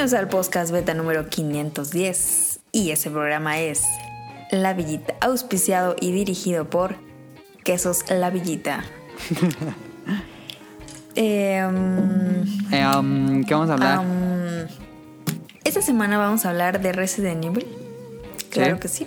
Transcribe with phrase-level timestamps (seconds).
[0.00, 3.82] Bienvenidos al podcast beta número 510 y ese programa es
[4.52, 6.94] La Villita, auspiciado y dirigido por
[7.64, 8.84] Quesos La Villita.
[11.16, 13.98] Em, Eh, um, ¿Qué vamos a hablar?
[13.98, 14.68] am,
[15.64, 17.66] esta semana vamos a hablar de Resident Evil.
[18.50, 18.80] Claro Sí.
[18.80, 19.06] que sí.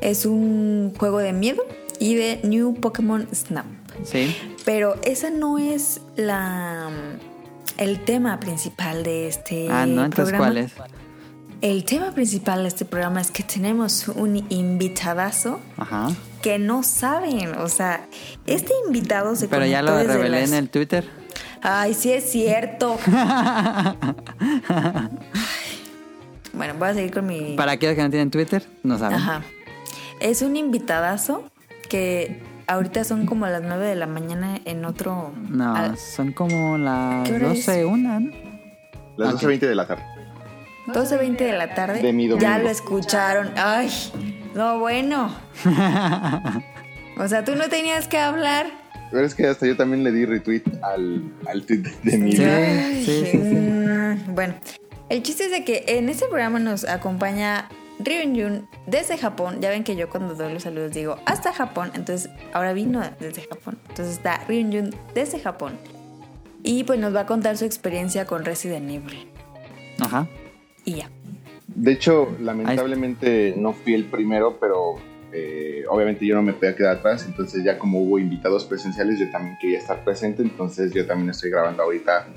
[0.00, 1.64] Es un juego de miedo
[1.98, 3.66] y de New Pokémon Snap.
[4.04, 4.32] sí.
[4.64, 6.88] Pero esa no es la
[7.78, 10.44] el tema principal de este ah, no, entonces programa.
[10.46, 10.72] ¿cuál es?
[11.60, 16.08] El tema principal de este programa es que tenemos un invitadazo Ajá.
[16.42, 18.06] que no saben, o sea,
[18.46, 21.08] este invitado se Pero ya lo revelé las- en el Twitter.
[21.62, 22.98] Ay, sí es cierto.
[26.52, 29.16] bueno, voy a seguir con mi Para aquellos que no tienen Twitter, no saben.
[29.16, 29.42] Ajá.
[30.20, 31.44] Es un invitadazo
[31.88, 36.78] que ahorita son como las 9 de la mañana en otro No, al- son como
[36.78, 37.66] las ¿Qué hora es?
[37.66, 38.30] 12, una, ¿no?
[39.16, 39.42] Las Ok.
[39.42, 40.02] 12.20 de la tarde.
[40.88, 42.02] 12.20 de la tarde.
[42.02, 42.42] De mi domingo.
[42.46, 43.50] ya lo escucharon.
[43.56, 43.88] Ay,
[44.54, 45.30] no, bueno.
[47.18, 48.66] o sea, tú no tenías que hablar.
[49.10, 52.42] Pero es que hasta yo también le di retweet al, al tweet de mi Sí.
[52.44, 54.22] Ay, sí, sí, sí.
[54.32, 54.54] Bueno,
[55.08, 59.60] el chiste es de que en este programa nos acompaña Ryun desde Japón.
[59.60, 61.90] Ya ven que yo cuando doy los saludos digo hasta Japón.
[61.94, 63.78] Entonces, ahora vino desde Japón.
[63.88, 65.78] Entonces está Ryun desde Japón.
[66.62, 69.28] Y pues nos va a contar su experiencia con Resident Evil.
[70.00, 70.26] Ajá.
[70.84, 71.10] Y ya.
[71.68, 74.94] De hecho, lamentablemente no fui el primero, pero
[75.32, 77.26] eh, obviamente yo no me podía quedar atrás.
[77.26, 80.42] Entonces, ya como hubo invitados presenciales, yo también quería estar presente.
[80.42, 82.28] Entonces, yo también estoy grabando ahorita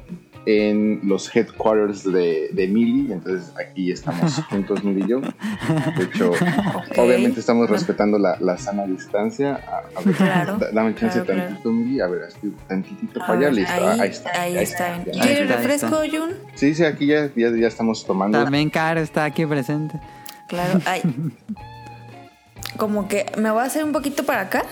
[0.45, 3.11] en los headquarters de, de Mili.
[3.11, 5.21] Entonces, aquí estamos juntos, Mili y yo.
[5.21, 6.31] De hecho,
[6.97, 9.55] obviamente estamos respetando la, la sana distancia.
[9.67, 11.47] A, a ver, Claro, da- dame chance claro, claro.
[11.49, 11.99] tantito, Mili.
[12.01, 13.49] A ver, así, tantitito A para allá.
[13.51, 13.73] Listo.
[13.73, 14.41] ahí, Ah, ahí está.
[14.41, 14.97] ahí está.
[14.97, 15.03] ya.
[15.03, 16.17] ¿Quieres Ahí está, refresco, está.
[16.17, 16.29] Jun?
[16.55, 18.41] Sí, sí, aquí ya, ya, ya estamos tomando.
[18.43, 19.99] También Caro está aquí presente.
[20.47, 21.01] Claro, ay.
[22.77, 24.63] Como que me voy a hacer un poquito para acá.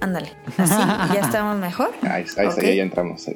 [0.00, 0.28] Ándale,
[0.58, 0.74] así,
[1.14, 1.90] ya estamos mejor.
[2.02, 2.66] Ahí está, ahí está, Ok.
[2.68, 3.34] ya, entramos, eh,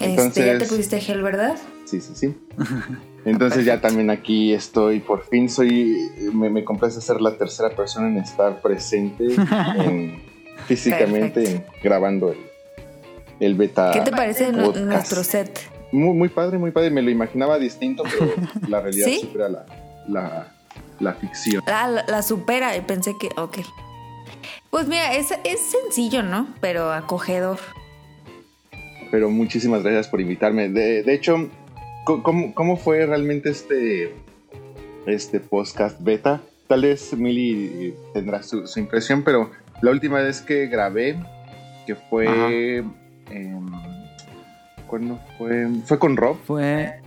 [0.00, 0.22] listo.
[0.22, 1.56] Este, ya te pusiste gel, ¿verdad?
[1.84, 2.34] Sí, sí, sí.
[3.24, 8.08] Entonces ya también aquí estoy, por fin soy, me, me complace ser la tercera persona
[8.08, 9.24] en estar presente
[9.78, 10.22] en-
[10.66, 12.38] físicamente en- grabando el,
[13.40, 13.90] el beta.
[13.92, 14.76] ¿Qué te parece podcast.
[14.84, 15.60] nuestro set?
[15.92, 18.32] Muy, muy padre, muy padre, me lo imaginaba distinto, pero
[18.68, 19.20] la realidad ¿Sí?
[19.20, 19.66] supera la,
[20.08, 20.52] la,
[21.00, 21.62] la ficción.
[21.66, 23.58] Ah, la, la supera y pensé que, ok.
[24.70, 26.48] Pues mira, es, es sencillo, ¿no?
[26.60, 27.58] Pero acogedor.
[29.10, 30.68] Pero muchísimas gracias por invitarme.
[30.68, 31.48] De, de hecho,
[32.04, 34.12] ¿cómo, ¿cómo fue realmente este,
[35.06, 36.40] este podcast beta?
[36.66, 39.50] Tal vez Mili tendrá su, su impresión, pero
[39.82, 41.16] la última vez que grabé,
[41.86, 42.84] que fue...
[43.30, 43.70] em,
[44.86, 45.66] ¿Cuándo fue?
[45.84, 46.36] Fue con Rob.
[46.44, 47.00] Fue.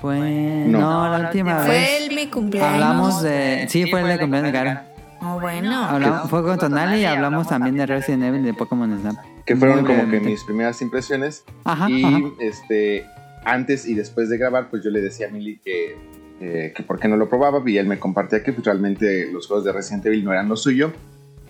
[0.00, 0.18] Fue.
[0.18, 0.80] No.
[0.80, 1.66] No, la última vez.
[1.66, 2.72] Fue el mi cumpleaños.
[2.72, 3.66] Hablamos de.
[3.68, 4.80] Sí, fue el de cumpleaños de Caro.
[5.20, 5.84] Oh, bueno.
[5.84, 9.16] Hablamos, fue con Tonali y hablamos también de Resident Evil y de Pokémon Snap.
[9.44, 11.44] que fueron como que mis primeras impresiones.
[11.64, 11.90] Ajá.
[11.90, 12.18] y ajá.
[12.40, 13.06] este
[13.46, 15.96] antes y después de grabar, pues yo le decía a Mili que,
[16.40, 19.46] eh, que por qué no lo probaba y él me compartía que pues, realmente los
[19.46, 20.92] juegos de Resident Evil no eran lo suyo.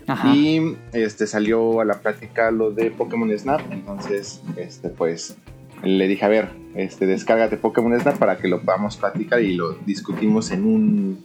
[0.07, 0.35] Ajá.
[0.35, 5.37] Y este salió a la plática lo de Pokémon Snap, entonces este pues
[5.83, 9.73] le dije, a ver, este descárgate Pokémon Snap para que lo podamos platicar y lo
[9.73, 11.25] discutimos en un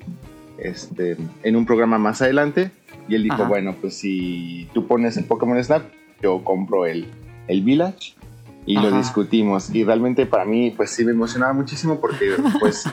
[0.62, 2.72] este en un programa más adelante.
[3.08, 3.48] Y él dijo, Ajá.
[3.48, 5.84] bueno, pues si tú pones el Pokémon Snap,
[6.22, 7.08] yo compro el,
[7.48, 8.14] el Village
[8.66, 8.98] y lo Ajá.
[8.98, 9.74] discutimos.
[9.74, 12.86] Y realmente para mí, pues sí me emocionaba muchísimo porque, pues,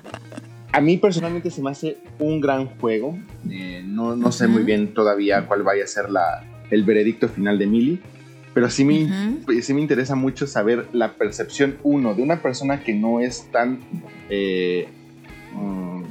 [0.72, 3.18] a mí personalmente se me hace un gran juego.
[3.50, 7.58] Eh, no, no sé muy bien todavía cuál vaya a ser la, el veredicto final
[7.58, 8.00] de Mili,
[8.54, 9.62] pero sí me, Ujú.
[9.62, 13.78] sí me interesa mucho saber la percepción, uno, de una persona que no es tan,
[14.30, 14.88] eh,
[15.54, 16.02] mm,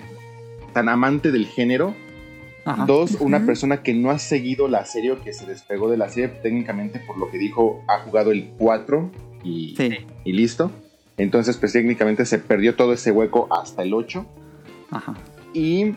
[0.78, 1.96] tan amante del género.
[2.64, 2.86] Ajá.
[2.86, 6.08] Dos, una persona que no ha seguido la serie o que se despegó de la
[6.08, 9.10] serie, técnicamente por lo que dijo, ha jugado el 4
[9.44, 9.90] y, Sí.
[10.24, 10.70] y listo.
[11.18, 14.24] Entonces, pues técnicamente se perdió todo ese hueco hasta el 8.
[14.92, 15.16] Ajá.
[15.52, 15.94] Y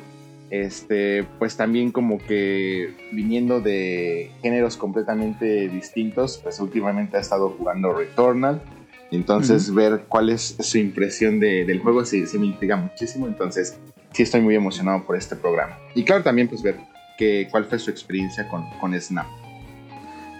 [0.49, 7.93] este, pues también como que viniendo de géneros completamente distintos, pues últimamente ha estado jugando
[7.93, 8.63] Returnal.
[9.11, 13.27] Entonces, ver cuál es su impresión de- del juego sí, sí me intriga muchísimo.
[13.27, 13.77] Entonces,
[14.13, 15.77] sí estoy muy emocionado por este programa.
[15.95, 16.77] Y claro, también pues ver
[17.19, 19.27] que, cuál fue su experiencia con, con Snap.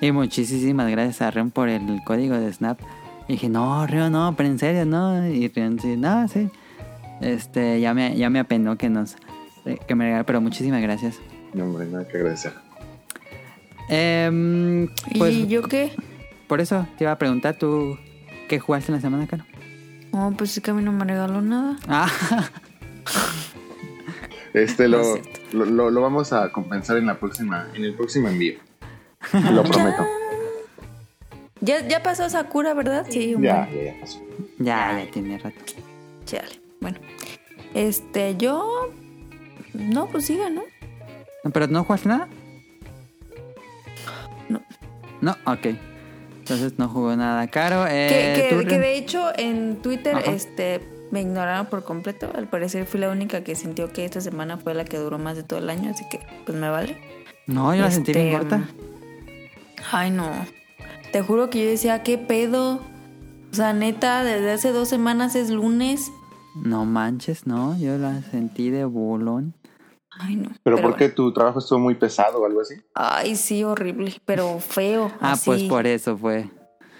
[0.01, 2.81] Y muchísimas gracias a Rion por el código de Snap.
[3.29, 5.27] Y dije, no, Rion, no, pero en serio, no.
[5.29, 6.49] Y Rion, sí, no, sí.
[7.21, 9.17] Este, ya me, ya me apenó que nos,
[9.67, 11.19] eh, que me regaló, pero muchísimas gracias.
[11.53, 12.53] No, hombre, nada que agradecer.
[13.89, 14.89] Em,
[15.19, 15.93] pues ¿Y yo qué?
[16.47, 17.99] por eso te iba a preguntar tú,
[18.49, 19.45] ¿qué jugaste en la semana, Caro?
[20.13, 21.77] Oh, pues es que a mí no me regaló nada.
[21.89, 22.11] Ah,
[24.55, 27.95] Este No lo, es lo, lo- lo vamos a compensar en la próxima, en el
[27.95, 28.55] próximo envío.
[29.53, 30.07] Lo prometo.
[31.61, 33.07] Ya, ya pasó Sakura, ¿verdad?
[33.11, 34.21] Sí, un Ya, ya, ya pasó.
[34.59, 35.59] ya, ya tiene rato.
[36.25, 36.49] Chale.
[36.81, 36.99] Bueno.
[37.75, 38.91] Este, yo.
[39.75, 40.63] No, pues siga, ¿no?
[41.53, 42.29] ¿Pero no jugaste nada?
[44.49, 44.63] No.
[45.21, 45.67] No, ok.
[46.39, 47.85] Entonces no jugó nada caro.
[47.85, 50.31] Que, Eh, que- ¿tú, que de hecho en Twitter Ajá.
[50.33, 50.81] este
[51.11, 52.31] me ignoraron por completo.
[52.35, 55.37] Al parecer fui la única que sintió que esta semana fue la que duró más
[55.37, 56.97] de todo el año, así que pues me vale.
[57.47, 58.69] No, yo la sentí bien Este, corta.
[59.93, 60.31] Ay, no.
[61.13, 62.81] Te juro que yo decía, ¿qué pedo?
[63.51, 66.13] O sea, neta, desde hace dos semanas es lunes.
[66.55, 67.77] No manches, no.
[67.79, 69.55] Yo la sentí de bolón.
[70.21, 70.51] Ay, no.
[70.63, 71.15] ¿Pero por qué bueno.
[71.15, 72.75] tu trabajo estuvo muy pesado o algo así?
[72.95, 75.11] Ay, sí, horrible, pero feo.
[75.21, 76.51] Ah, así, pues por eso fue.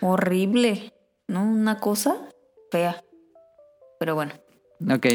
[0.01, 0.93] Horrible,
[1.29, 1.45] ¿no?
[1.45, 2.17] Una cosa
[2.71, 3.03] fea.
[4.01, 4.33] Pero bueno.
[4.91, 5.07] Ok.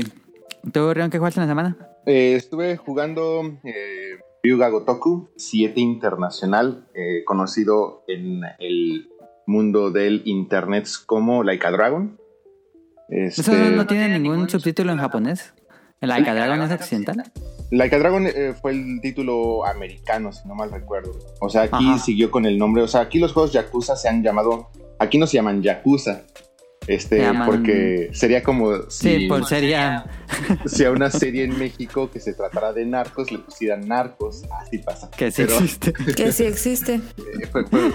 [0.71, 1.77] ¿Tú, Rion, qué jugaste en la semana?
[2.05, 9.09] Eh, estuve jugando eh, Ryuga Gotoku 7 Internacional, eh, conocido en el
[9.47, 12.19] mundo del internet como Laika Dragon.
[13.09, 15.55] Este, ¿Eso no, no tiene ningún subtítulo en japonés?
[15.99, 17.23] ¿El Laika Dragon es occidental?
[17.71, 21.11] Laika Dragon eh, fue el título americano, si no mal recuerdo.
[21.41, 21.97] O sea, aquí Ajá.
[21.97, 22.83] siguió con el nombre.
[22.83, 24.69] O sea, aquí los juegos Yakuza se han llamado.
[24.99, 26.21] Aquí no se llaman Yakuza.
[26.87, 30.05] Este, llaman- porque sería como Sí, por sería...
[30.67, 34.43] si a una serie en México que se tratara de narcos le pusieran narcos.
[34.61, 35.09] Así pasa.
[35.11, 35.93] Que sí Pero, existe.
[36.15, 36.93] Que sí existe.
[36.95, 37.91] eh, fue, fue-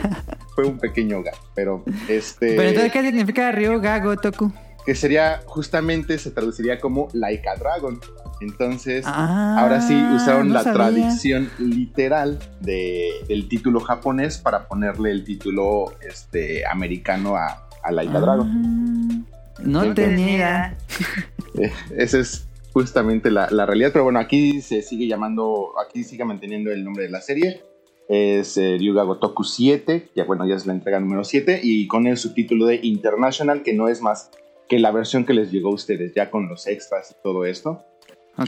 [0.54, 1.34] fue un pequeño gag.
[1.54, 2.54] Pero este.
[2.56, 4.52] Pero entonces, ¿qué significa Ryuga Gotoku?
[4.86, 8.00] que sería justamente se traduciría como Laika Dragon.
[8.40, 9.04] Entonces.
[9.06, 10.74] Ah, Ahora sí usaron no la sabía.
[10.88, 18.18] tradición literal de, del título japonés para ponerle el título este, americano a, a Laika
[18.18, 19.26] Ah, Dragon.
[19.64, 19.94] No Sí.
[19.94, 20.76] tenía.
[21.58, 26.24] Eh, esa es justamente la, la realidad, pero bueno, aquí se sigue llamando, aquí sigue
[26.24, 27.62] manteniendo el nombre de la serie.
[28.08, 32.06] Es eh, Ryuga Gotoku 7, ya bueno, ya es la entrega número 7, y con
[32.06, 34.30] el subtítulo de International, que no es más
[34.68, 37.84] que la versión que les llegó a ustedes, ya con los extras y todo esto.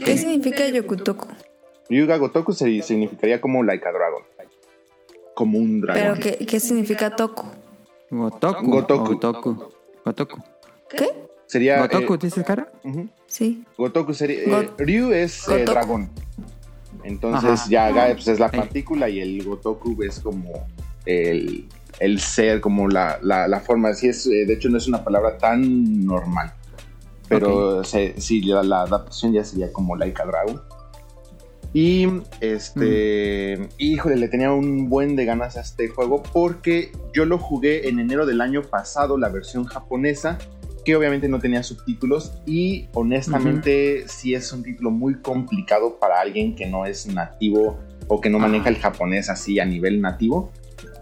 [0.03, 1.27] ¿Qué significa Yokutoku?
[1.89, 4.23] Ryuga Gotoku se- significaría como Laika Dragon,
[5.35, 6.19] como un Pero dragón.
[6.19, 7.47] ¿qué, qué significa Toku?
[8.17, 8.65] Gotoku.
[8.71, 9.05] Gotoku.
[9.13, 9.69] Gotoku.
[10.05, 10.37] Gotoku.
[10.89, 11.09] ¿Qué?
[11.47, 11.79] Sería.
[11.81, 12.71] ¿Gotoku, eh, dices, cara?
[12.83, 13.07] ujú.
[13.27, 13.63] Sí.
[13.77, 14.41] Gotoku sería.
[14.43, 16.09] eh, Got- Ryu es eh, dragón.
[17.03, 17.69] Entonces Ajá.
[17.69, 20.67] ya Gaia pues, es la partícula y el Gotoku es como
[21.05, 21.67] el,
[21.99, 23.89] el ser, como la, la, la forma.
[23.89, 26.53] Así es, eh, de hecho no es una palabra tan normal.
[27.27, 30.61] Pero se- sí, la, la adaptación ya sería como Laika Dragon.
[31.73, 32.07] Y
[32.39, 37.89] este, híjole, le tenía un buen de ganas a este juego porque yo lo jugué
[37.89, 40.37] en enero del año pasado, la versión japonesa,
[40.85, 46.55] que obviamente no tenía subtítulos y honestamente sí es un título muy complicado para alguien
[46.55, 50.51] que no es nativo o que no maneja el japonés así a nivel nativo.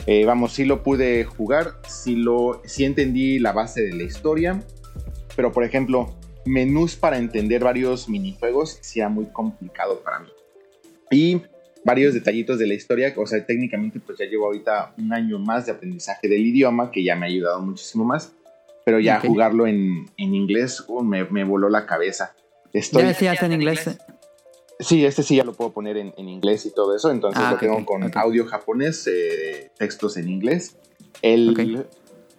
[0.06, 4.64] Eh, vamos, sí lo pude jugar, sí, lo, sí entendí la base de la historia,
[5.36, 6.16] pero por ejemplo,
[6.46, 10.30] menús para entender varios minijuegos sí era muy complicado para mí.
[11.12, 11.42] Y
[11.84, 15.66] varios detallitos de la historia, o sea, técnicamente pues ya llevo ahorita un año más
[15.66, 18.32] de aprendizaje del idioma, que ya me ha ayudado muchísimo más,
[18.86, 19.26] pero ya Ok.
[19.26, 22.36] jugarlo en, en inglés uh, me, me voló la cabeza.
[22.74, 23.98] Estoy, Ya decías en inglés.
[24.80, 27.50] Sí, este sí ya lo puedo poner en, en inglés y todo eso, entonces Ah,
[27.52, 28.16] lo ok, tengo con ok.
[28.18, 30.76] audio japonés, eh, textos en inglés.
[31.22, 31.86] El.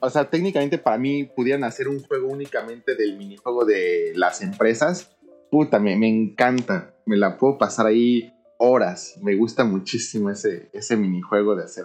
[0.01, 5.11] O sea, técnicamente para mí pudieran hacer un juego únicamente del minijuego de las empresas.
[5.51, 6.93] Puta, me, me encanta.
[7.07, 8.33] Me la puedo pasar ahí
[8.65, 9.19] horas.
[9.23, 11.85] Me gusta muchísimo ese, ese minijuego de hacer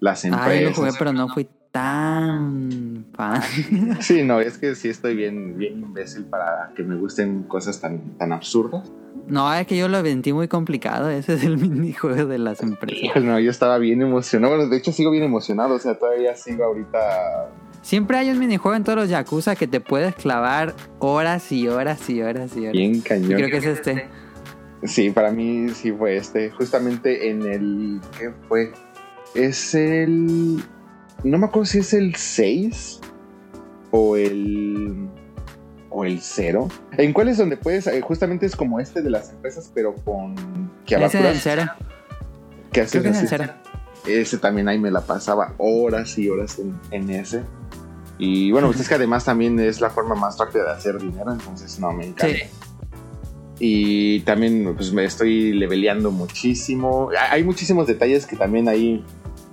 [0.00, 0.76] las Ah, yo lo empresas.
[0.76, 3.42] jugué, pero no fui tan fan.
[4.00, 8.16] Sí, no, es que sí estoy bien, bien imbécil para que me gusten cosas tan,
[8.18, 8.90] tan absurdas.
[9.26, 11.08] No, es que yo lo sentí muy complicado.
[11.10, 13.02] Ese es el minijuego de las empresas.
[13.02, 14.54] Híjole, no, yo estaba bien emocionado.
[14.56, 15.74] Bueno, de hecho sigo bien emocionado.
[15.74, 17.50] O sea, todavía sigo ahorita.
[17.82, 22.08] Siempre hay un minijuego en todos los Yakuza que te puedes clavar horas y horas
[22.08, 22.72] y horas y horas.
[22.72, 23.34] Bien Y cañón.
[23.34, 24.08] creo que es este.
[24.84, 26.50] Sí, para mí sí fue este.
[26.50, 28.00] Justamente en el.
[28.18, 28.72] ¿Qué fue?
[29.34, 30.62] Es el.
[31.22, 33.00] No me acuerdo si es el 6
[33.90, 35.08] o el.
[35.90, 36.68] O el 0.
[36.98, 37.86] ¿En cuál es donde puedes?
[37.86, 40.34] eh, justamente es como este de las empresas, pero con.
[40.86, 41.62] Ese es el cero.
[42.72, 43.26] que haces Creo que es el así.
[43.28, 43.52] cero.
[44.06, 47.42] Ese también ahí me la pasaba horas y horas en, en ese.
[48.18, 51.32] Y bueno, pues es que además también es la forma más rápida de hacer dinero,
[51.32, 52.36] entonces no, me encanta.
[52.36, 52.42] Sí.
[53.58, 57.10] Y también pues me estoy leveleando muchísimo.
[57.30, 59.04] Hay muchísimos detalles que también ahí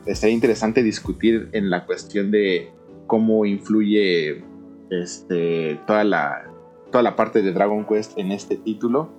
[0.06, 2.72] estaría interesante discutir en la cuestión de
[3.08, 4.44] cómo influye
[4.90, 6.50] este, toda, la,
[6.92, 9.12] toda la parte de Dragon Quest en este título.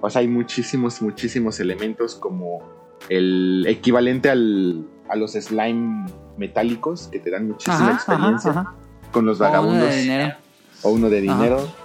[0.00, 2.62] O sea, hay muchísimos, muchísimos elementos como
[3.08, 8.66] el equivalente al, a los slime metálicos que te dan muchísima experiencia
[9.12, 9.82] con los vagabundos.
[9.82, 10.34] O uno de dinero.
[10.82, 11.83] O uno de dinero.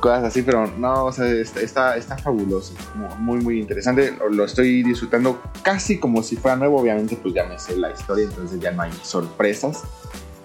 [0.00, 2.74] Cosas así, pero no, o sea, está, está, fabuloso.
[3.18, 4.16] Muy, muy interesante.
[4.30, 6.80] Lo estoy disfrutando casi como si fuera nuevo.
[6.80, 9.82] Obviamente, pues ya me sé la historia, entonces ya no hay sorpresas.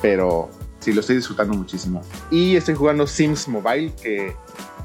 [0.01, 2.01] Pero sí, lo estoy disfrutando muchísimo.
[2.31, 4.35] Y estoy jugando Sims Mobile, que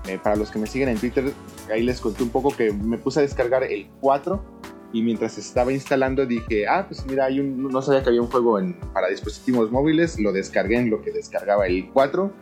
[0.06, 1.32] eh, para los que me siguen en Twitter,
[1.72, 4.58] ahí les conté un poco que me puse a descargar el 4
[4.92, 8.28] y mientras estaba instalando dije, ah, pues mira, hay un, no sabía que había un
[8.28, 12.32] juego en, para dispositivos móviles, lo descargué en lo que descargaba el 4,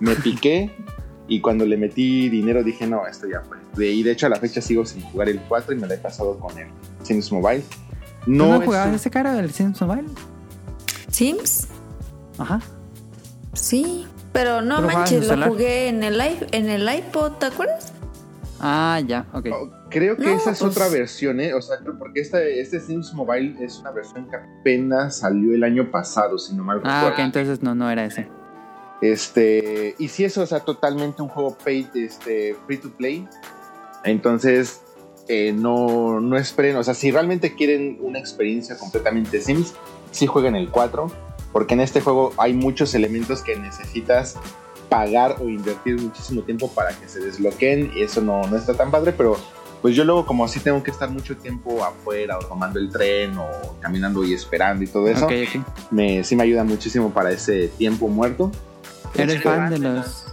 [0.00, 0.70] me piqué
[1.26, 3.58] y cuando le metí dinero dije, no, esto ya fue.
[3.86, 5.98] Y de hecho a la fecha sigo sin jugar el 4 y me lo he
[5.98, 6.68] pasado con el
[7.02, 7.62] Sims Mobile.
[8.26, 10.08] No, ¿No jugabas ese cara del Sims Mobile?
[11.08, 11.68] ¿Sims?
[12.38, 12.60] Ajá.
[13.52, 17.92] Sí, pero no manches, lo jugué en el, en el iPod, ¿te acuerdas?
[18.60, 19.46] Ah, ya, ok.
[19.52, 21.54] Oh, creo que esa es pues otra versión, ¿eh?
[21.54, 25.90] O sea, porque esta, este Sims Mobile es una versión que apenas salió el año
[25.90, 26.98] pasado, si no mal recuerdo.
[26.98, 28.28] Ah, ok, entonces no, no era ese.
[29.04, 33.28] Este, y si eso, o sea, totalmente un juego paid, este, free to play.
[34.02, 34.80] Entonces,
[35.28, 39.74] eh, no, no esperen, o sea, si realmente quieren una experiencia completamente Sims,
[40.10, 41.10] sí jueguen el 4,
[41.52, 44.38] porque en este juego hay muchos elementos que necesitas
[44.88, 48.90] pagar o invertir muchísimo tiempo para que se desbloqueen y eso no, no está tan
[48.90, 49.36] padre, pero
[49.82, 53.36] pues yo luego como así tengo que estar mucho tiempo afuera o tomando el tren
[53.36, 55.28] o caminando y esperando y todo eso,
[55.90, 58.50] Me, sí me ayuda muchísimo para ese tiempo muerto.
[59.14, 60.26] ¿Eres fan de los...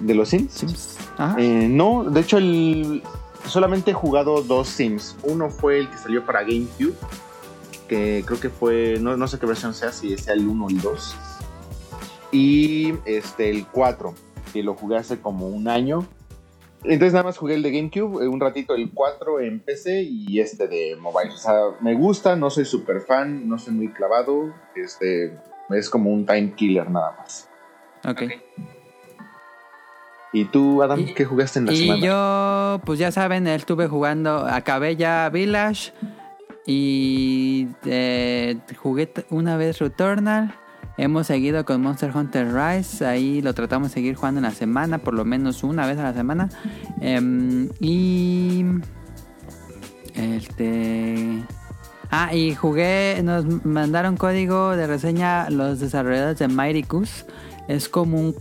[0.00, 0.98] ¿De los Sims?
[1.38, 3.02] Eh, no, de hecho el,
[3.46, 5.16] solamente he jugado dos Sims.
[5.22, 6.94] Uno fue el que salió para GameCube,
[7.88, 10.68] que creo que fue, no, no sé qué versión sea, si sea el 1 o
[10.68, 11.16] el 2
[12.32, 14.14] y este, el 4,
[14.52, 16.06] que lo jugué hace como un año.
[16.82, 20.40] Entonces nada más jugué el de GameCube, eh, un ratito el 4 en PC y
[20.40, 21.30] este de mobile.
[21.32, 24.52] O sea, me gusta, no soy super fan, no soy muy clavado.
[24.74, 25.38] Este,
[25.74, 27.48] es como un time killer nada más.
[28.04, 28.22] Ok.
[30.34, 31.98] ¿Y tú, Adam, qué jugaste en la semana?
[31.98, 35.92] Y yo, pues ya saben, estuve jugando, acabé ya Village
[36.66, 40.54] y eh, jugué una vez Returnal
[40.98, 44.98] Hemos seguido con Monster Hunter Rise, ahí lo tratamos de seguir jugando en la semana,
[44.98, 46.50] por lo menos una vez a la semana.
[47.00, 48.64] Em, y...
[50.14, 51.42] Este...
[52.14, 57.24] Ah, y jugué, nos mandaron código de reseña los desarrolladores de Mighty Goose.
[57.68, 58.36] Es como un,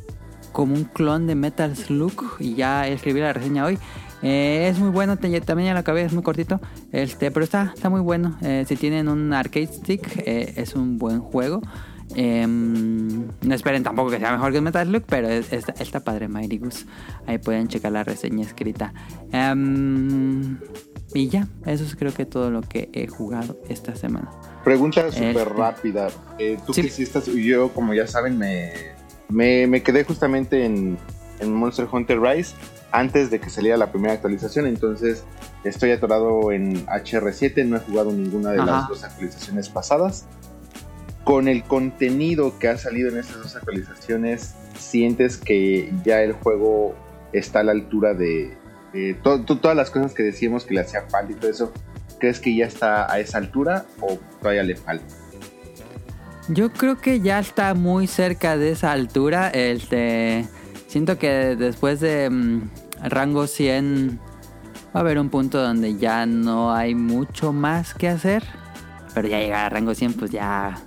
[0.51, 3.79] como un clon de Metal Slug y ya escribí la reseña hoy.
[4.23, 6.59] Eh, es muy bueno, también ya lo acabé, es muy cortito,
[6.91, 8.37] este, pero está, está muy bueno.
[8.41, 11.61] Eh, si tienen un arcade stick, eh, es un buen juego.
[12.13, 16.85] Em, no esperen tampoco que sea mejor que Metal Slug, pero está, padre Mighty Goose.
[17.25, 18.93] Ahí pueden checar la reseña escrita.
[19.31, 20.57] Em,
[21.13, 24.29] y ya, eso es creo que todo lo que he jugado esta semana.
[24.63, 26.09] Pregunta súper este, rápida.
[26.37, 28.71] Eh, tú que hiciste, yo como ya saben, me,
[29.29, 30.97] me, quedé justamente en,
[31.39, 32.55] en, Monster Hunter Rise
[32.91, 35.23] antes de que saliera la primera actualización, entonces
[35.63, 40.25] estoy atorado en HR7, no he jugado ninguna de las dos actualizaciones pasadas
[41.23, 46.95] con el contenido que ha salido en estas dos actualizaciones, sientes que ya el juego
[47.31, 48.57] está a la altura de,
[49.23, 51.73] todas las cosas que decíamos que le hacía falta y todo eso.
[52.19, 55.05] ¿Crees que ya está a esa altura o todavía le falta?
[56.47, 59.49] Yo creo que ya está muy cerca de esa altura.
[59.49, 60.45] Este,
[60.87, 62.69] siento que después de mm,
[63.03, 64.19] rango 100
[64.93, 68.43] va a haber un punto donde ya no hay mucho más que hacer.
[69.13, 70.77] Pero ya llegar a rango 100 pues ya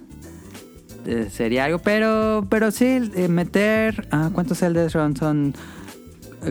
[1.07, 1.79] eh, sería algo.
[1.79, 4.07] Pero, pero sí, eh, meter.
[4.11, 5.55] Ah, ¿Cuántos Elders son?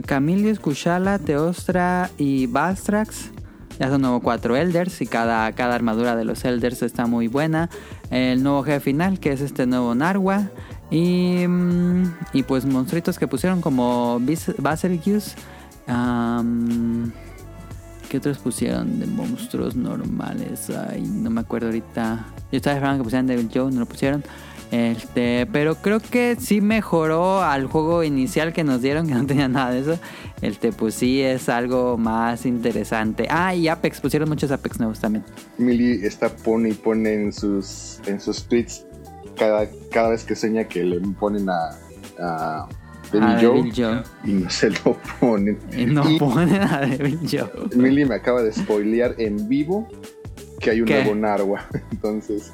[0.05, 3.31] Camilius, Kushala, Teostra y Bastrax.
[3.79, 7.69] Ya son nuevo cuatro Elders y cada, cada armadura de los Elders está muy buena.
[8.12, 10.50] El nuevo jefe final, que es este nuevo Narwa.
[10.91, 14.21] Y, mm, y pues monstruitos que pusieron como
[14.59, 15.35] Basilgius.
[18.09, 20.69] ¿Qué otros pusieron de monstruos normales?
[20.69, 22.27] Ay, no me acuerdo ahorita.
[22.51, 24.23] Yo estaba esperando que pusieran Devil Joe, no lo pusieron.
[24.74, 29.48] Este, pero creo que sí mejoró al juego inicial que nos dieron, que no tenía
[29.48, 30.00] nada de eso.
[30.42, 33.27] Este, pues sí es algo más interesante.
[33.30, 35.24] Ah, y Apex, pusieron muchos Apex nuevos también.
[35.58, 38.86] Millie está pone y pone en sus, en sus tweets
[39.38, 42.68] cada, cada vez que sueña que le ponen a
[43.12, 45.60] Devil, Joe, y no se lo ponen.
[45.77, 47.50] Y no ponen a Devil Joe.
[47.75, 49.88] Millie me acaba de spoilear en vivo
[50.60, 51.68] que hay un nuevo Narwa.
[51.92, 52.51] Entonces.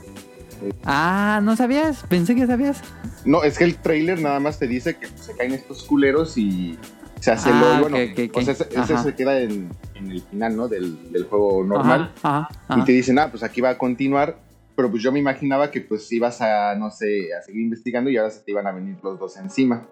[0.86, 2.04] Ah, ¿no sabías?
[2.08, 2.82] Pensé que sabías.
[3.26, 6.78] No, es que el trailer nada más te dice que se caen estos culeros y
[7.20, 7.98] se hace Ah, el ok, bueno,
[8.34, 10.68] o sea, ese, se queda en, en el final, ¿no?
[10.68, 12.12] Del, del juego normal.
[12.24, 14.38] Ajá, ajá, Y te dicen, ah, pues aquí va a continuar.
[14.76, 18.16] Pero pues yo me imaginaba que pues ibas a, no sé, a seguir investigando y
[18.16, 19.86] ahora se te iban a venir los dos encima.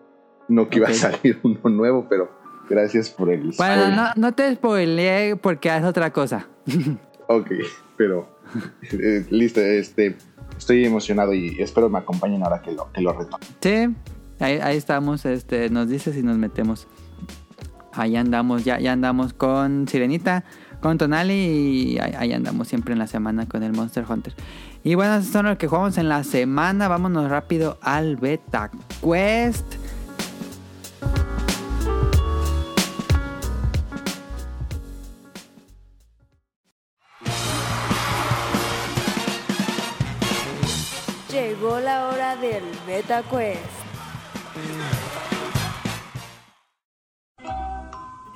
[0.48, 2.32] No que iba a salir uno nuevo, pero
[2.70, 3.94] gracias por el Bueno, spoiler.
[3.96, 6.48] no, no te spoileé porque es otra cosa.
[7.30, 7.52] Ok,
[7.98, 8.30] pero
[8.94, 10.16] eh, listo, este,
[10.58, 13.40] estoy emocionado y espero me acompañen ahora que lo, que lo retomo.
[13.62, 13.96] Sí,
[14.40, 16.88] ahí, estamos, este, nos dices si nos metemos.
[17.94, 20.44] Ahí andamos, ya, ya andamos con Sirenita,
[20.82, 24.34] con Tonali y ahí, ahí andamos siempre en la semana con el Monster Hunter.
[24.84, 26.88] Y bueno, esos son los que jugamos en la semana.
[26.88, 29.66] Vámonos rápido al Beta Quest.
[41.60, 43.62] Llegó la hora del Beta Quest.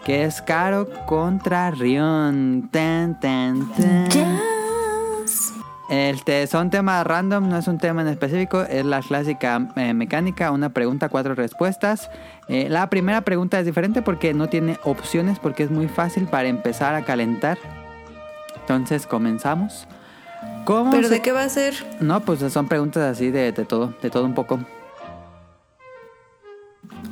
[0.03, 2.69] Que es Caro contra Rion.
[2.71, 4.09] Tan, tan, tan.
[4.09, 5.53] Yes.
[5.89, 10.49] Este, son temas random, no es un tema en específico, es la clásica eh, mecánica,
[10.49, 12.09] una pregunta, cuatro respuestas.
[12.47, 16.47] Eh, la primera pregunta es diferente porque no tiene opciones, porque es muy fácil para
[16.47, 17.59] empezar a calentar.
[18.55, 19.87] Entonces comenzamos.
[20.65, 21.73] ¿Cómo ¿Pero se- de qué va a ser?
[21.99, 24.59] No, pues son preguntas así de, de todo, de todo un poco.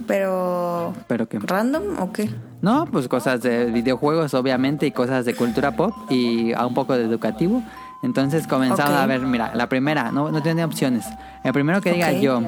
[0.07, 1.39] ¿Pero Pero que...
[1.39, 2.29] random o qué?
[2.61, 6.95] No, pues cosas de videojuegos obviamente y cosas de cultura pop y a un poco
[6.97, 7.63] de educativo.
[8.03, 11.05] Entonces comenzamos a ver, mira, la primera, no, no tiene opciones.
[11.43, 12.41] El primero que diga yo.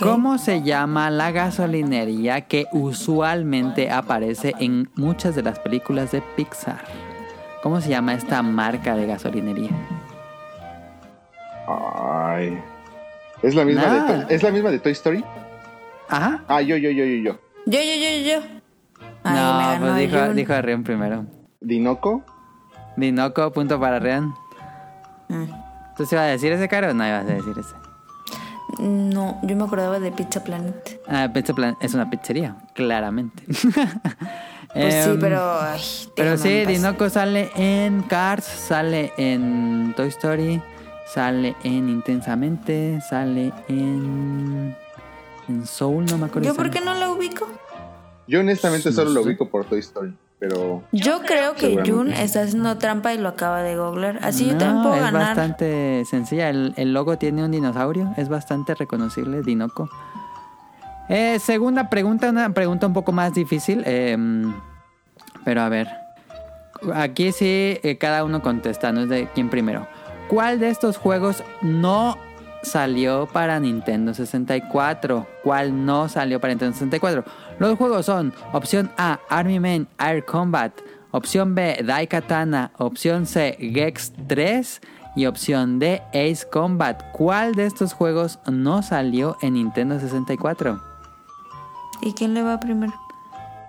[0.00, 6.84] ¿cómo se llama la gasolinería que usualmente aparece en muchas de las películas de Pixar?
[7.62, 9.70] ¿Cómo se llama esta marca de gasolinería?
[11.68, 12.58] Ay.
[13.42, 13.92] ¿Es la misma, Nah.
[13.94, 15.24] de, Toy- ¿Es la misma de Toy Story?
[16.08, 16.42] Ajá.
[16.48, 17.38] Ah, yo, yo, yo, yo, yo.
[17.66, 18.46] Yo, yo, yo, yo, yo.
[19.24, 21.24] Ay, me no, ganó pues dijo, dijo Rion primero.
[21.60, 22.24] Dinoco.
[22.96, 24.34] Dinoco, punto para Rion.
[25.28, 25.44] Mm.
[25.96, 27.74] ¿Tú se iba a decir ese caro o no ibas a decir ese?
[28.80, 31.00] No, yo me acordaba de Pizza Planet.
[31.08, 33.44] Ah, Pizza Planet es una pizzería, claramente.
[34.74, 35.60] Pues sí, Em, pero.
[35.60, 35.80] Ay,
[36.16, 36.64] Pero sí.
[36.66, 40.62] Dinoco sale en Cars, sale en Toy Story,
[41.06, 44.74] sale en Intensamente, sale en.
[45.48, 46.48] En Soul, no me acuerdo.
[46.48, 47.46] ¿Yo por qué no la ubico?
[48.28, 51.82] Yo honestamente No solo lo ubico por Toy Story, pero Yo creo que.
[51.84, 54.20] Jun está haciendo trampa y lo acaba de googlear.
[54.22, 55.26] Así yo también puedo es ganar.
[55.26, 56.48] bastante sencilla.
[56.48, 59.90] El, el logo tiene un dinosaurio, es bastante reconocible, Dinoco.
[61.08, 63.82] Eh, segunda pregunta, una pregunta un poco más difícil.
[63.86, 64.16] eh,
[65.44, 65.88] pero a ver.
[66.94, 69.86] Aquí sí, eh, cada uno contesta, no es de quién primero.
[70.28, 72.18] ¿Cuál de estos juegos no
[72.62, 75.26] salió para Nintendo 64?
[75.44, 77.24] ¿Cuál no salió para Nintendo 64?
[77.58, 80.72] Los juegos son opción A, Army Men Air Combat,
[81.12, 84.80] opción B, Daikatana, opción C, Gex 3
[85.14, 87.00] y opción D, Ace Combat.
[87.12, 90.91] ¿Cuál de estos juegos no salió en Nintendo 64?
[92.02, 92.92] ¿Y quién le va primero?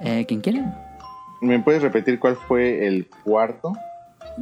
[0.02, 0.64] Eh, ¿Quién quiere?
[1.42, 3.74] ¿me puedes repetir cuál fue el cuarto?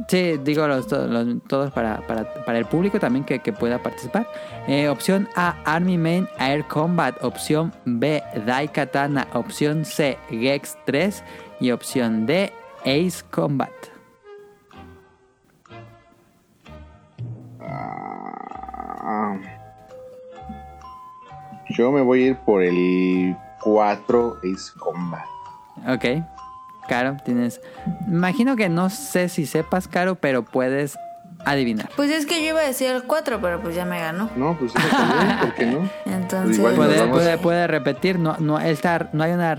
[0.08, 3.82] Sí, digo los, to- los- todos para, para, para el público también que, que pueda
[3.82, 4.26] participar.
[4.68, 7.22] Eh, opción A, Army Main Air Combat.
[7.22, 9.26] Opción B, Daikatana.
[9.34, 11.22] Opción C, Gex 3.
[11.60, 12.52] Y opción D,
[12.84, 13.70] Ace Combat.
[21.70, 25.24] Yo me voy a ir por el 4 Ace Combat.
[25.88, 26.04] Ok.
[26.88, 27.60] Caro, tienes...
[28.08, 30.98] Imagino que no sé si sepas, Caro, pero puedes
[31.44, 31.88] adivinar.
[31.96, 34.28] Pues es que yo iba a decir el 4, pero pues ya me ganó.
[34.36, 35.88] No, pues eso también, ¿por qué no?
[36.12, 36.58] Entonces.
[36.58, 38.18] Nos Puede, vamos- puede, puede repetir.
[38.18, 39.56] No, no, esta- no hay una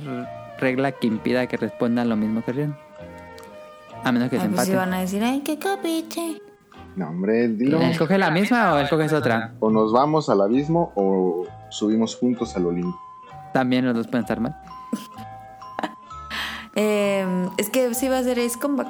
[0.60, 2.78] regla que impida que respondan lo mismo que Rion.
[4.04, 4.72] A menos que se Ay, pues empate.
[4.74, 6.42] iban a decir, ay, qué capiche.
[6.98, 7.80] No, hombre, dilo.
[7.82, 9.54] ¿Escoge la misma o escoges otra?
[9.62, 13.00] O nos vamos al abismo o subimos juntos al Olimpo.
[13.54, 14.56] También los dos pueden estar mal.
[16.76, 18.88] Eh, es que sí va a ser Ace Combat.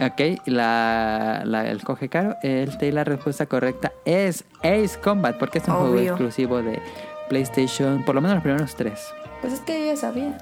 [0.00, 2.36] Ok, la, la el coge caro.
[2.42, 6.80] El, y la respuesta correcta es Ace Combat, porque es un juego exclusivo de
[7.28, 9.12] PlayStation, por lo menos los primeros tres.
[9.42, 10.38] Pues es que yo ya sabía.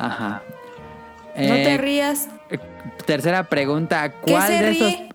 [0.00, 0.42] Ajá.
[1.36, 2.28] no te Eh, rías.
[3.06, 5.08] Tercera pregunta, ¿Qué ¿cuál se de estos ríe?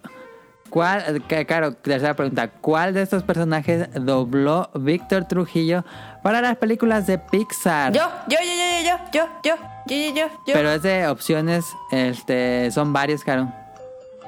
[0.70, 5.84] Cuál que- claro, tercera pregunta, ¿cuál de estos personajes dobló Víctor Trujillo
[6.24, 7.92] para las películas de Pixar?
[7.94, 9.56] Yo, yo, yo, yo, yo, yo, yo, yo,
[9.88, 10.54] yo, yo, yo.
[10.54, 13.52] Pero es de opciones, este, son varios, Caro.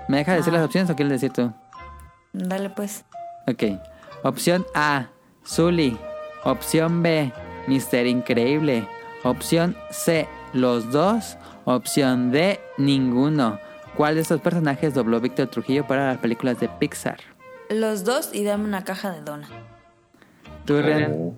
[0.07, 0.57] ¿Me dejas decir Ah.
[0.57, 1.51] las opciones o quieres decir tú?
[2.33, 3.05] Dale pues.
[3.47, 3.79] Ok.
[4.23, 5.07] Opción A,
[5.45, 5.97] Zully.
[6.43, 7.31] Opción B,
[7.67, 8.87] Mister Increíble.
[9.23, 11.37] Opción C, los dos.
[11.65, 13.59] Opción D, ninguno.
[14.01, 17.19] ¿Cuál de estos personajes dobló Víctor Trujillo para las películas de Pixar?
[17.69, 19.47] Los dos y dame una caja de dona.
[20.65, 21.35] ¿Tú, Rian?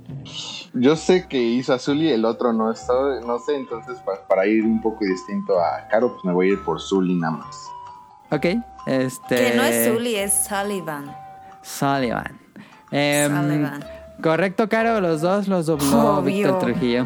[0.73, 2.93] Yo sé que hizo azul y el otro no está,
[3.27, 6.53] no sé, entonces pa- para ir un poco distinto a Caro, pues me voy a
[6.53, 7.67] ir por Zully nada más.
[8.31, 8.45] Ok.
[8.85, 9.35] Este...
[9.35, 11.13] Que no es Zully, es Sullivan.
[11.63, 12.39] Sullivan.
[12.91, 13.83] Em, Sullivan.
[14.21, 16.23] Correcto, Caro, los dos los dobló Obvio.
[16.53, 17.05] Víctor Trujillo.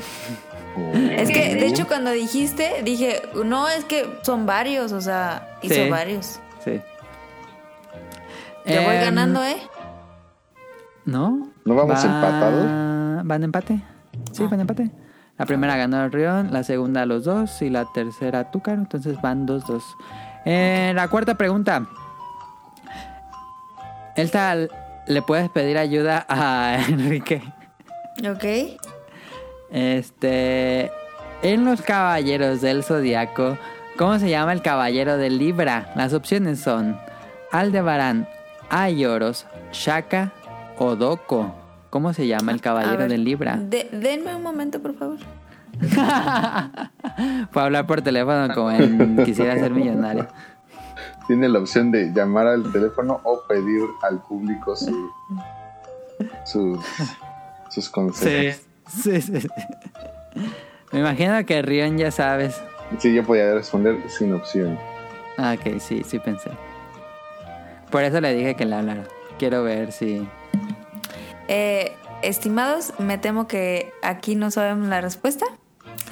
[1.18, 5.74] Es que, de hecho, cuando dijiste, dije, no, es que son varios, o sea, hizo
[5.76, 5.90] Sí.
[5.90, 6.40] varios.
[6.64, 6.82] Sí.
[8.66, 9.58] Ya voy Em, ganando, ¿eh?
[11.06, 11.48] ¿No?
[11.66, 13.26] ¿No vamos Va- empatados?
[13.26, 13.82] ¿Van empate?
[14.32, 14.48] Sí, Ah.
[14.52, 14.92] van empate.
[15.38, 18.80] La primera ganó el Rion, la segunda los dos y la tercera tú, Caro.
[18.82, 19.84] Entonces van dos, dos.
[20.46, 21.86] Eh, la cuarta pregunta.
[24.16, 27.42] Esta le puedes pedir ayuda a Enrique.
[28.28, 28.80] Ok.
[29.72, 30.92] Este.
[31.44, 33.58] En los caballeros del zodiaco,
[33.98, 35.92] ¿cómo se llama el caballero de Libra?
[35.96, 36.98] Las opciones son
[37.52, 38.28] Aldebarán,
[38.70, 40.32] Ayoros, Shaka
[40.80, 41.54] o Doko.
[41.92, 43.56] ¿Cómo se llama el caballero ver, de Libra?
[43.58, 45.18] de- denme un momento, por favor.
[47.52, 50.28] Puedo hablar por teléfono como en Quisiera ser millonario.
[51.28, 55.12] Tiene la opción de llamar al teléfono o pedir al público su,
[56.46, 56.80] sus,
[57.70, 58.62] sus consejos.
[58.90, 59.48] Sí, sí, sí.
[60.92, 62.62] Me imagino que Rion ya sabes.
[63.00, 64.80] Sí, yo podía responder sin opción.
[65.38, 66.50] Ah, ok, sí, sí pensé.
[67.92, 69.04] Por eso le dije que le hablara.
[69.38, 70.28] Quiero ver si...
[71.48, 75.46] Eh, estimados, me temo que aquí no sabemos la respuesta.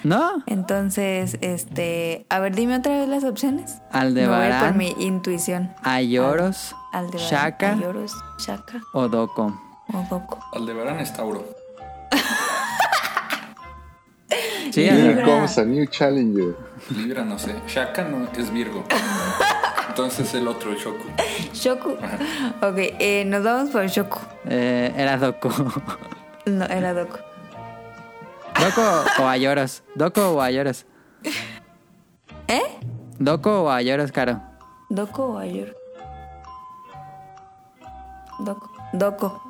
[0.03, 0.43] ¿No?
[0.45, 3.81] Entonces, este, a ver, dime otra vez las opciones.
[3.91, 4.63] Aldebarán.
[4.63, 5.73] por mi intuición.
[5.81, 9.59] Ayoros, Aldebarán, Shaka Ayoros, Shaka o Doko.
[9.91, 10.39] o Doko.
[10.53, 11.43] Aldebarán es Tauro.
[14.71, 14.95] Sí, Libra.
[14.95, 16.55] Here comes a new challenger.
[16.95, 17.55] Libra, no sé.
[17.67, 18.83] Shaka no es Virgo.
[19.89, 21.05] Entonces el otro, Shoku.
[21.53, 21.91] Shoku.
[22.61, 24.19] Ok, eh, nos vamos por Shoku.
[24.45, 25.49] Eh, era Doko.
[26.45, 27.17] No, era Doko.
[28.59, 29.83] ¿Doko o Ayoros?
[29.95, 30.85] ¿Doko o Ayoros?
[32.47, 32.61] ¿Eh?
[33.19, 34.41] ¿Doko o Ayoros, Caro?
[34.89, 35.75] ¿Doko o Ayor?
[38.39, 38.71] Doko.
[38.93, 39.41] Doko.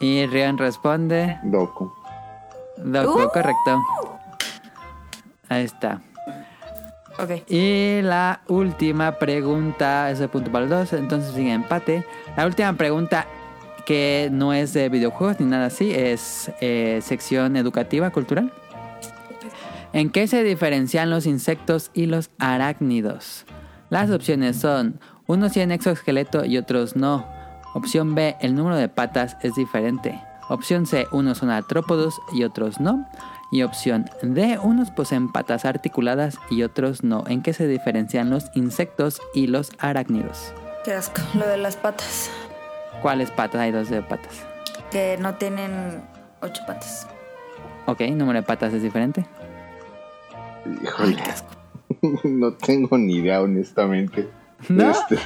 [0.00, 1.38] Y Rion responde...
[1.44, 1.92] Doku.
[2.78, 3.28] ¡Uh!
[3.32, 3.82] correcto.
[5.48, 6.00] Ahí está.
[7.18, 7.48] Ok.
[7.48, 12.04] Y la última pregunta, ese punto para los dos, entonces sigue empate.
[12.36, 13.26] La última pregunta
[13.84, 18.52] que no es de videojuegos ni nada así, es eh, sección educativa, cultural.
[19.92, 23.44] ¿En qué se diferencian los insectos y los arácnidos?
[23.90, 27.28] Las opciones son, unos tienen exoesqueleto y otros no.
[27.74, 30.20] Opción B, el número de patas es diferente.
[30.48, 33.06] Opción C, unos son artrópodos y otros no.
[33.50, 37.24] Y opción D, unos poseen patas articuladas y otros no.
[37.26, 40.52] ¿En qué se diferencian los insectos y los arácnidos?
[40.84, 41.22] Qué asco.
[41.34, 42.30] Lo de las patas.
[43.00, 43.60] ¿Cuáles patas?
[43.60, 44.44] Hay dos de patas.
[44.90, 46.02] Que no tienen
[46.40, 47.06] ocho patas.
[47.86, 49.26] Ok, número de patas es diferente.
[50.82, 51.16] Híjole.
[52.24, 54.28] no tengo ni idea, honestamente.
[54.68, 54.90] ¿No?
[54.90, 55.18] Este,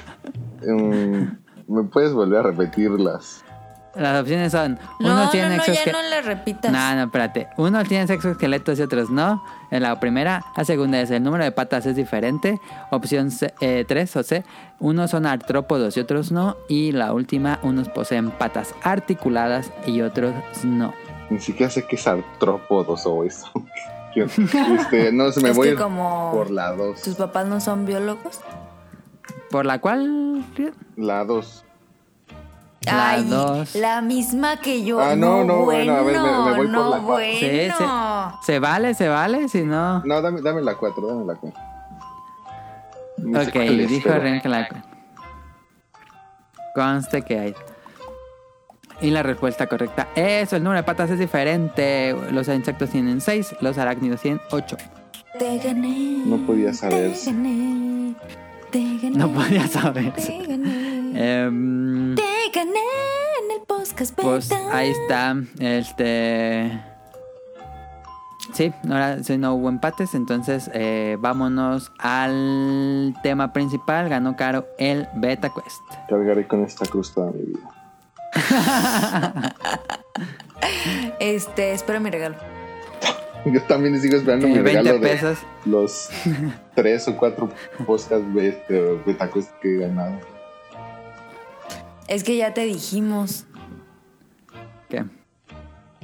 [0.67, 3.45] mm, ¿Me puedes volver a repetirlas?
[3.48, 3.48] Las
[3.95, 6.71] opciones son, No, unos no, tienen no, ya no le repitas.
[6.73, 7.49] No, no, espérate.
[7.57, 9.43] Unos tienen exoesqueletos y otros no.
[9.71, 10.45] En la primera.
[10.57, 12.61] La segunda es el número de patas es diferente.
[12.91, 14.45] Opción 3 o C.
[14.79, 16.57] Unos son artrópodos y otros no.
[16.69, 20.33] Y la última, unos poseen patas articuladas y otros
[20.65, 20.95] no.
[21.31, 23.51] Ni siquiera sé qué es artrópodos o eso.
[24.17, 27.03] Yo, este, no se me Es voy que como por la 2.
[27.03, 28.41] tus papás no son biólogos.
[29.51, 30.43] Por la cual...
[30.97, 31.65] La 2.
[32.83, 33.75] La Ay, dos.
[33.75, 35.01] la misma que yo.
[35.01, 37.07] Ah, no, no, bueno, a ver, me- me voy por no, la cuatro.
[37.07, 37.39] bueno.
[37.41, 37.85] Sí, sí.
[38.47, 40.01] Se vale, se vale, si no...
[40.05, 41.61] No, dame, dame la 4, dame la 4.
[43.43, 43.55] Ok,
[43.89, 44.69] dijo Ren que la...
[46.75, 47.55] Conste que hay.
[49.01, 52.17] Y la respuesta correcta es el número de patas es diferente.
[52.31, 54.77] Los insectos tienen 6, los arácnidos tienen 8.
[55.39, 56.23] Te gané.
[56.27, 57.33] No podía Te saberse.
[57.33, 58.15] gané.
[58.71, 59.17] Te gané.
[59.17, 60.13] No podía saber.
[60.15, 61.15] Te gané.
[62.17, 62.81] Te gané
[63.43, 64.15] en el podcast.
[64.15, 64.77] pues beta.
[64.77, 65.37] ahí está.
[65.59, 66.83] Este.
[68.53, 70.15] Sí, ahora sí no hubo empates.
[70.15, 74.09] Entonces eh, vámonos al tema principal.
[74.09, 75.81] Ganó Caro el Beta Quest.
[76.09, 77.71] Cargaré con esta cruz toda mi vida.
[81.21, 82.37] Este, espero mi regalo.
[83.53, 85.39] Yo también sigo esperando Eh, mi 20 regalo de pesos.
[85.65, 86.11] los
[86.75, 87.49] 3 o 4
[87.87, 90.19] podcasts de este Betacuest que he ganado.
[92.07, 93.45] Es que ya te dijimos.
[94.89, 95.05] ¿Qué?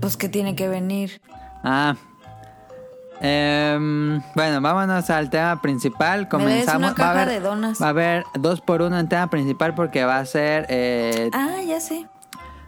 [0.01, 1.20] Pues que tiene que venir.
[1.62, 1.97] Ah.
[3.20, 6.23] Em, bueno, vámonos al tema principal.
[6.23, 6.77] Me Comenzamos.
[6.79, 7.81] una va, a caja haber, de donas.
[7.81, 11.62] va a haber dos por uno en tema principal porque va a ser eh, Ah,
[11.66, 12.07] ya sé.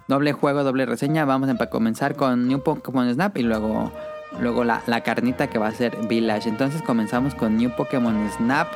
[0.09, 1.24] doble juego, doble reseña.
[1.26, 3.92] Vamos a comenzar con New Pokémon Snap y luego,
[4.40, 6.49] luego la, la carnita que va a ser Village.
[6.49, 8.68] Entonces comenzamos con New Pokémon Snap.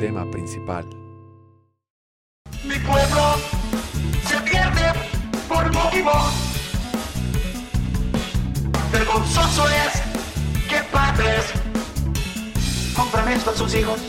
[0.00, 0.84] Tema principal.
[2.64, 3.36] Mi pueblo
[4.26, 4.92] se pierde
[5.48, 6.32] por Pokémon.
[8.92, 10.02] Vergonzoso es
[10.68, 11.52] que padres
[12.94, 14.00] compran esto a sus hijos.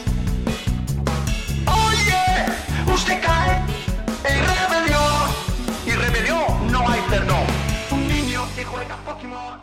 [7.91, 9.60] Un niño que juega Pokémon.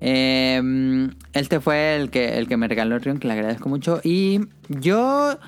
[0.00, 4.00] Eh, este fue el que, el que me regaló Rion, que le agradezco mucho.
[4.02, 5.38] Y yo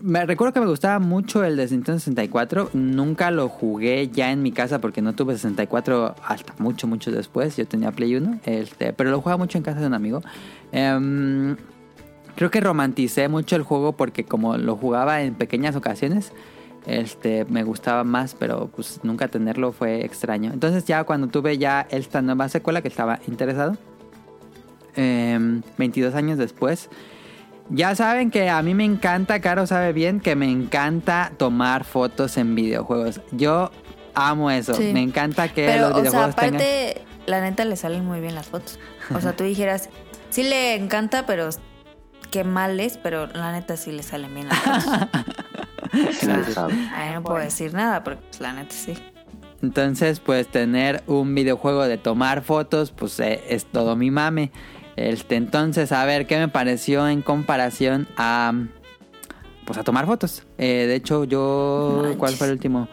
[0.00, 2.70] me recuerdo que me gustaba mucho el de Nintendo 64.
[2.72, 7.56] Nunca lo jugué ya en mi casa porque no tuve 64 hasta mucho, mucho después.
[7.56, 10.22] Yo tenía Play 1, este, pero lo jugaba mucho en casa de un amigo.
[10.72, 11.56] Em,
[12.36, 16.32] creo que romanticé mucho el juego porque como lo jugaba en pequeñas ocasiones,
[16.86, 20.50] este me gustaba más, pero pues nunca tenerlo fue extraño.
[20.52, 23.76] Entonces ya cuando tuve ya esta nueva secuela que estaba interesado,
[24.96, 26.88] em, 22 años después,
[27.68, 32.36] ya saben que a mí me encanta, Caro sabe bien que me encanta tomar fotos
[32.36, 33.20] en videojuegos.
[33.30, 33.70] Yo
[34.14, 34.90] amo eso, Sí.
[34.92, 36.54] me encanta que Pero, los o sea, videojuegos tengan...
[36.56, 38.78] aparte, la neta le salen muy bien las fotos.
[39.14, 39.88] O sea, tú dijeras,
[40.30, 41.48] sí le encanta, pero
[42.30, 44.66] qué mal es, pero la neta sí le salen bien las.
[45.92, 48.94] O sea, ahí no puedo decir nada, porque pues, la neta sí.
[49.62, 54.52] Entonces, pues tener un videojuego de tomar fotos, pues eh, es todo mi mame.
[54.96, 58.52] Este, entonces, a ver, ¿qué me pareció en comparación a...
[59.64, 60.46] Pues a tomar fotos.
[60.58, 62.14] Eh, de hecho, yo...
[62.18, 62.88] ¿Cuál fue el último?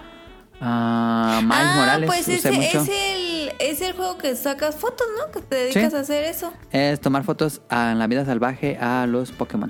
[0.59, 2.07] Ah, Miles ah, Morales.
[2.07, 2.81] pues ese mucho.
[2.81, 5.31] es el, es el juego que sacas fotos, ¿no?
[5.31, 5.97] Que te dedicas Sí.
[5.97, 6.51] a hacer eso.
[6.71, 9.69] Es tomar fotos a- en la vida salvaje a los Pokémon.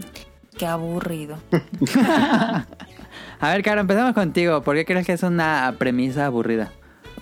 [0.58, 1.38] Qué aburrido.
[3.40, 4.62] A ver, Caro, empezamos contigo.
[4.64, 6.72] ¿Por qué crees que es una premisa aburrida?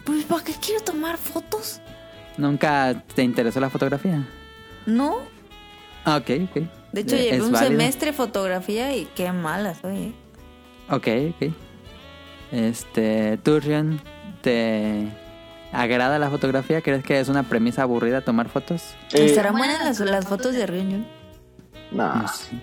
[0.05, 1.81] Pues, ¿para qué quiero tomar fotos?
[2.37, 4.25] ¿Nunca te interesó la fotografía?
[4.85, 5.17] No.
[6.05, 6.63] Ah, ok, ok.
[6.93, 7.71] De hecho, llevé un válido.
[7.71, 9.97] semestre fotografía y qué mala soy.
[9.97, 10.13] ¿eh?
[10.89, 11.53] Ok, ok.
[12.51, 14.01] Este, ¿tú, Rion,
[14.41, 15.07] te
[15.71, 16.81] agrada la fotografía?
[16.81, 18.95] ¿Crees que es una premisa aburrida tomar fotos?
[19.13, 20.65] Eh, ¿Estarán buenas las, las fotos de
[21.91, 22.15] nah.
[22.15, 22.55] No sé.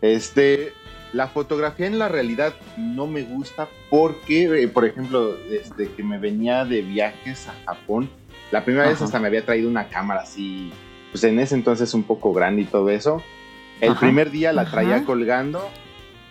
[0.00, 0.72] Este,
[1.12, 6.18] la fotografía en la realidad no me gusta porque, eh, por ejemplo, desde que me
[6.18, 8.10] venía de viajes a Japón,
[8.50, 10.72] la primera vez hasta me había traído una cámara así,
[11.10, 13.22] pues en ese entonces un poco grande y todo eso.
[13.80, 14.00] El Ajá.
[14.00, 15.04] primer día la traía Ajá.
[15.04, 15.68] colgando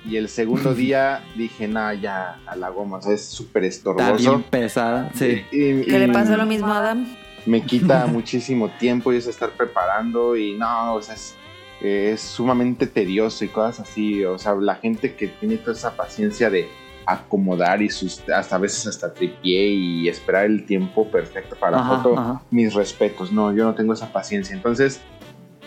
[0.06, 3.78] y el segundo día dije, nah, ya a la goma, o sea, es súper Está
[3.92, 4.30] estorboso.
[4.32, 5.44] bien pesada, sí.
[5.52, 7.06] Y- Que le y- pasó lo mismo a Adam.
[7.46, 11.36] me quita muchísimo tiempo y es estar preparando y no, o sea, es,
[11.82, 14.24] es sumamente tedioso y cosas así.
[14.26, 16.68] O sea, la gente que tiene toda esa paciencia de
[17.06, 21.84] acomodar y sus, hasta a veces hasta tripié y esperar el tiempo perfecto para la
[21.88, 22.42] foto, ajá.
[22.52, 24.54] mis respetos, no, yo no tengo esa paciencia.
[24.56, 25.00] Entonces,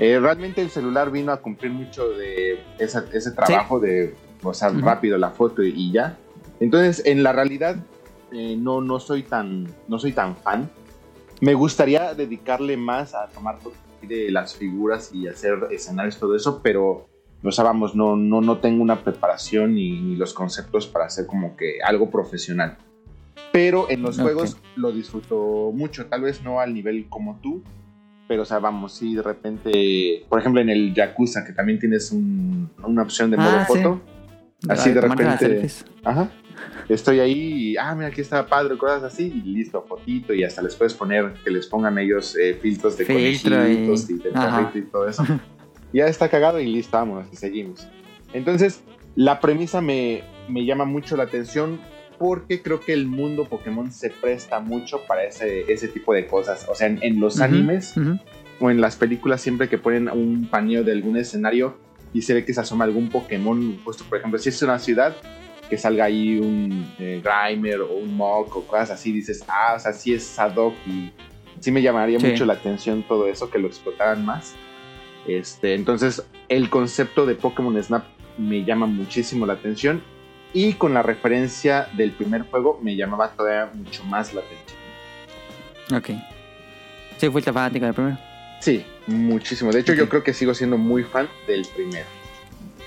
[0.01, 4.71] eh, realmente el celular vino a cumplir mucho de esa- ese trabajo de, o sea,
[4.71, 6.17] rápido la foto y, y ya.
[6.59, 7.77] Entonces, en la realidad,
[8.33, 10.71] eh, no, no soy tan, no soy tan fan.
[11.41, 16.61] Me gustaría dedicarle más a tomar fotos de las figuras y hacer escenarios, todo eso,
[16.63, 17.07] pero,
[17.43, 21.27] o sea, vamos, no, no, no tengo una preparación ni, ni los conceptos para hacer
[21.27, 22.79] como que algo profesional.
[23.53, 27.63] Pero en los juegos lo disfruto mucho, tal vez no al nivel como tú,
[28.31, 32.13] pero, o sea, vamos, si de repente, por ejemplo, en el Yakuza, que también tienes
[32.13, 33.67] un- una opción de modo Ah, sí.
[33.67, 34.01] foto,
[34.69, 35.69] así de repente,
[36.05, 36.31] ajá,
[36.89, 37.33] estoy ahí
[37.73, 40.95] y, ah, mira, aquí está padre, cosas así, y listo, fotito, y hasta les puedes
[40.95, 44.71] poner, que les pongan ellos eh, filtros de Filtro y- conejitos y, de ajá.
[44.71, 45.25] perrito y todo eso.
[45.93, 47.89] ya está cagado y listo, vamos, y seguimos.
[48.33, 48.81] Entonces,
[49.17, 51.81] la premisa me, me llama mucho la atención
[52.21, 56.67] porque creo que el mundo Pokémon se presta mucho para ese, ese tipo de cosas.
[56.69, 58.19] O sea, en, en los Ujú, animes ujú.
[58.61, 61.79] o en las películas siempre que ponen un paneo de algún escenario
[62.13, 65.17] y se ve que se asoma algún Pokémon, justo por ejemplo, si es una ciudad,
[65.71, 69.81] que salga ahí un eh, Grimer o un Mok o cosas así, dices, ah, o
[69.81, 71.11] sea, sí es ad hoc y
[71.59, 72.27] sí me llamaría Sí.
[72.27, 74.55] mucho la atención todo eso, que lo explotaran más.
[75.27, 78.05] Este, entonces, el concepto de Pokémon Snap
[78.37, 80.03] me llama muchísimo la atención
[80.53, 84.79] y con la referencia del primer juego me llamaba todavía mucho más la atención.
[85.97, 86.11] Ok.
[87.19, 88.19] Sí, fuiste fanático del primero.
[88.61, 89.73] Sí, muchísimo.
[89.73, 92.07] De hecho, yo creo que sigo siendo muy fan del primero.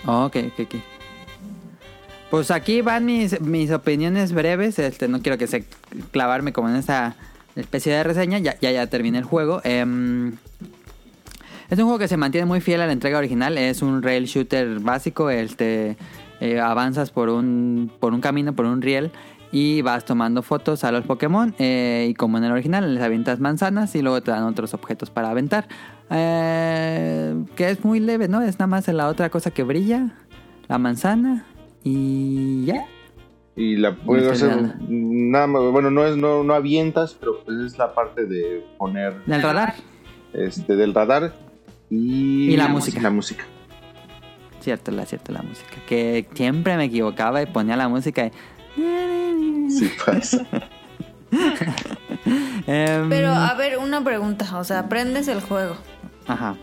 [0.06, 0.76] Oh, ok, ok, ok.
[2.30, 4.80] Pues aquí van mis, mis opiniones breves.
[4.80, 5.65] Este, no quiero que se
[6.12, 7.15] clavarme como en esa
[7.56, 8.39] especie de reseña.
[8.39, 9.62] Ya, ya, ya terminé el juego.
[9.63, 10.34] Em,
[11.69, 13.58] es un juego que se mantiene muy fiel a la entrega original.
[13.58, 15.30] Es un rail shooter básico.
[15.30, 15.95] Este,
[16.43, 19.12] eh, avanzas por un, por un camino, por un riel.
[19.51, 21.53] Y vas tomando fotos a los Pokémon.
[21.60, 25.10] eh, y como en el original, les avientas manzanas y luego te dan otros objetos
[25.12, 25.67] para aventar.
[26.10, 28.41] Eh, que es muy leve, ¿no?
[28.41, 30.10] Es nada más la otra cosa que brilla.
[30.67, 31.45] La manzana.
[31.84, 32.86] Y ya.
[33.56, 34.75] Y la puedes No hacer nada.
[34.89, 39.23] nada más, bueno, no es no, no avientas, pero pues es la parte de poner
[39.25, 39.75] Del radar.
[40.34, 41.32] este del radar
[41.91, 42.99] y, Y la música.
[43.01, 43.43] La música.
[44.63, 45.76] Cierto, la cierto, la música.
[45.88, 48.28] Que siempre me equivocaba y ponía la música.
[48.28, 48.32] y-
[49.69, 50.45] Sí pasa.
[52.67, 54.58] Em, Pero a ver, una pregunta.
[54.58, 55.76] O sea, aprendes el juego.
[56.28, 56.56] Ajá.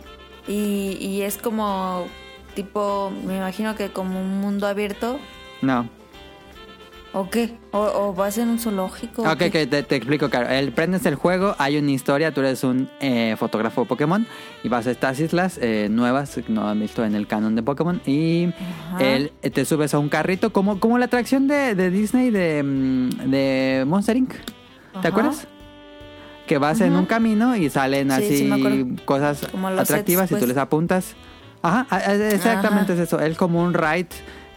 [0.47, 2.07] Y, y es como
[2.55, 5.19] tipo, me imagino que como un mundo abierto.
[5.61, 5.87] No.
[7.13, 7.57] ¿O qué?
[7.71, 9.23] ¿O, o vas en un zoológico?
[9.23, 10.47] Ok, ok, te, te explico, claro.
[10.49, 14.25] El, prendes el juego, hay una historia, tú eres un eh, fotógrafo Pokémon
[14.63, 17.99] y vas a estas islas eh, nuevas no han visto en el canon de Pokémon
[18.05, 18.53] y
[18.99, 22.63] el- eh, te subes a un carrito como, como la atracción de, de Disney de,
[22.63, 24.29] mm, de Monster Inc.
[24.33, 24.39] ¿Te
[24.99, 25.07] Ajá.
[25.09, 25.47] acuerdas?
[26.47, 29.43] Que vas en un camino y salen Sí, así sí cosas
[29.77, 30.47] atractivas sets, y tú pues.
[30.49, 31.15] les apuntas.
[31.61, 31.85] Ajá,
[32.31, 33.01] exactamente Ajá.
[33.03, 33.19] es eso.
[33.19, 34.07] Es como un ride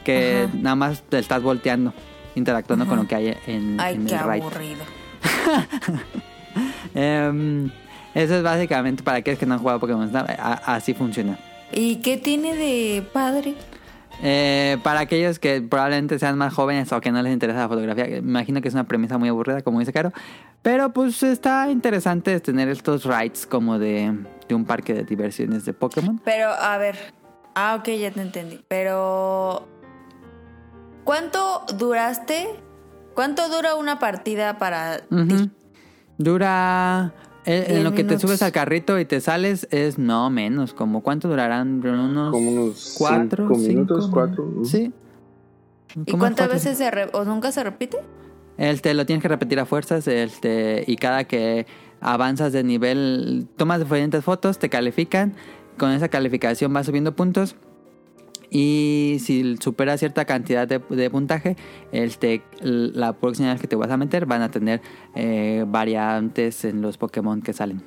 [0.05, 1.93] que nada más te estás volteando,
[2.35, 4.85] interactuando con lo que hay en, Ay, en qué el aburrido.
[6.95, 7.71] Em,
[8.15, 10.29] eso es básicamente para aquellos que no han jugado Pokémon Snap.
[10.39, 11.39] a- así funciona.
[11.73, 13.55] ¿Y qué tiene de padre?
[14.23, 18.07] Eh, para aquellos que probablemente sean más jóvenes o que no les interesa la fotografía,
[18.07, 20.13] me imagino que es una premisa muy aburrida, como dice Caro.
[20.63, 24.17] Pero pues está interesante tener estos rides como de,
[24.49, 26.21] de un parque de diversiones de Pokémon.
[26.25, 26.97] Pero, a ver.
[27.57, 28.61] Ah, ok, ya te entendí.
[28.69, 29.67] Pero.
[31.05, 32.49] ¿Cuánto duraste?
[33.15, 35.51] ¿Cuánto dura una partida para ti?
[36.19, 37.15] Dura.
[37.47, 41.03] En, en lo que te subes al carrito y te sales es no menos, como
[41.03, 44.51] cuánto durarán unos, Como unos cuatro, cinco minutos, cinco, cuatro.
[44.65, 44.93] Sí.
[46.07, 47.99] ¿Y cuántas cuatro, veces se re- o nunca se repite?
[48.57, 51.67] Este, lo tienes que repetir a fuerzas este, y cada que
[52.01, 55.35] avanzas de nivel, tomas diferentes fotos, te califican,
[55.77, 57.57] con esa calificación vas subiendo puntos
[58.51, 61.57] y si superas cierta cantidad de, de puntaje,
[61.93, 64.81] este, la próxima vez que te vas a meter van a tener
[65.15, 67.83] eh, variantes en los Pokémon que salen.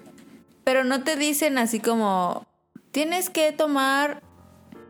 [0.63, 2.45] Pero no te dicen así como.
[2.91, 4.21] Tienes que tomar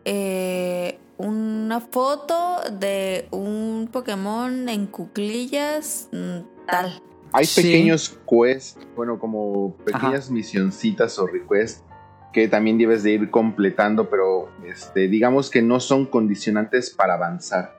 [0.06, 7.02] eh, una foto de un Pokémon en cuclillas mm, tal.
[7.34, 7.62] Hay Sí.
[7.62, 11.84] pequeños quests, bueno, como pequeñas misioncitas o requests
[12.38, 17.74] que también debes de ir completando, pero este, digamos que no son condicionantes para avanzar.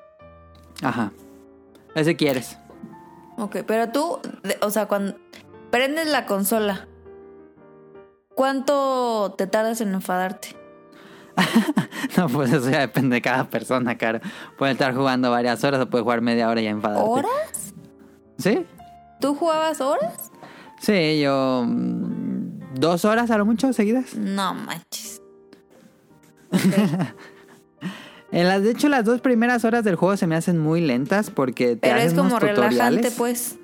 [0.82, 1.12] Ajá.
[1.94, 2.58] Ese quieres.
[3.36, 4.18] Ok, pero tú,
[4.60, 5.14] o sea, cuando
[5.70, 6.88] prendes la consola,
[8.34, 10.56] ¿cuánto te tardas en enfadarte?
[12.16, 14.20] No, pues eso ya depende de cada persona, cara.
[14.56, 17.08] Puede estar jugando varias horas o puede jugar media hora y enfadarte.
[17.08, 17.74] ¿Horas?
[18.38, 18.66] ¿Sí?
[19.20, 20.32] ¿Tú jugabas horas?
[20.80, 21.64] Sí, yo.
[22.78, 24.14] Dos horas a lo mucho seguidas.
[24.14, 25.20] No manches.
[28.30, 31.30] En las, de hecho, las dos primeras horas del juego se me hacen muy lentas
[31.30, 32.78] porque te Pero es hacen como unos tutoriales.
[32.78, 33.56] relajante, pues.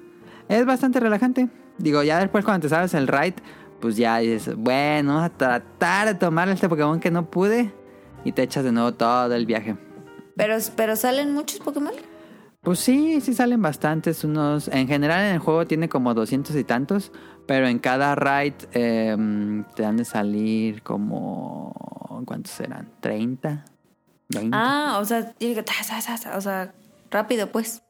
[0.48, 1.50] Es bastante relajante.
[1.76, 3.34] Digo, ya después cuando te sabes el raid,
[3.82, 7.74] pues ya dices, bueno, vamos a tratar de tomar este Pokémon que no pude.
[8.24, 9.76] Y te echas de nuevo todo el viaje.
[10.34, 11.92] Pero, pero salen muchos Pokémon.
[12.64, 14.24] Pues sí, sí salen bastantes.
[14.24, 14.68] Unos.
[14.68, 17.12] En general en el juego tiene como 200 y tantos.
[17.46, 22.22] Pero en cada raid em, te han de salir como.
[22.26, 22.90] ¿Cuántos serán?
[23.02, 23.64] ¿30?
[24.30, 24.50] ¿20?
[24.52, 25.34] Ah, o sea,
[26.34, 26.74] o sea,
[27.10, 27.82] rápido, pues.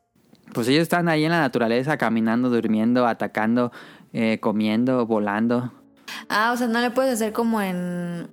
[0.53, 3.71] Pues ellos están ahí en la naturaleza, caminando, durmiendo, atacando,
[4.13, 5.73] eh, comiendo, volando.
[6.29, 8.29] Ah, o sea, no le puedes hacer como en.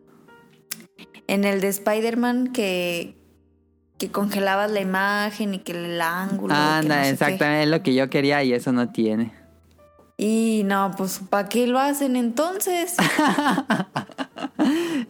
[1.27, 3.20] En el de Spider-Man que.
[4.01, 6.55] Que congelabas la imagen y que el ángulo.
[6.55, 9.31] Anda, no sé exactamente, es lo que yo quería y eso no tiene.
[10.17, 12.95] Y no, pues, ¿para qué lo hacen entonces?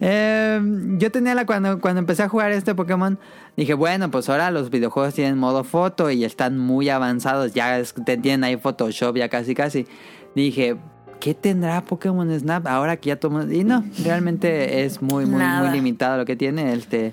[0.00, 0.60] Eh,
[0.98, 3.18] yo tenía la cuando, cuando empecé a jugar este Pokémon,
[3.56, 7.94] dije, bueno, pues ahora los videojuegos tienen modo foto y están muy avanzados, ya es-
[8.04, 9.86] te- tienen ahí Photoshop ya casi casi.
[10.34, 10.76] Dije,
[11.20, 13.42] ¿qué tendrá Pokémon Snap ahora que ya tomo?
[13.42, 15.62] Y no, realmente es muy, muy, Nada.
[15.68, 16.72] muy limitado lo que tiene.
[16.72, 17.12] Este,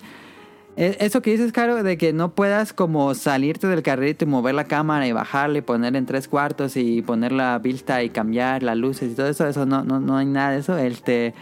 [0.79, 4.63] Eso que dices, Caro, de que no puedas como salirte del carrito y mover la
[4.63, 9.11] cámara y bajarle, poner en tres cuartos y poner la vista y cambiar las luces
[9.11, 10.77] y todo eso, eso no, no, no hay nada de eso.
[10.77, 11.33] Este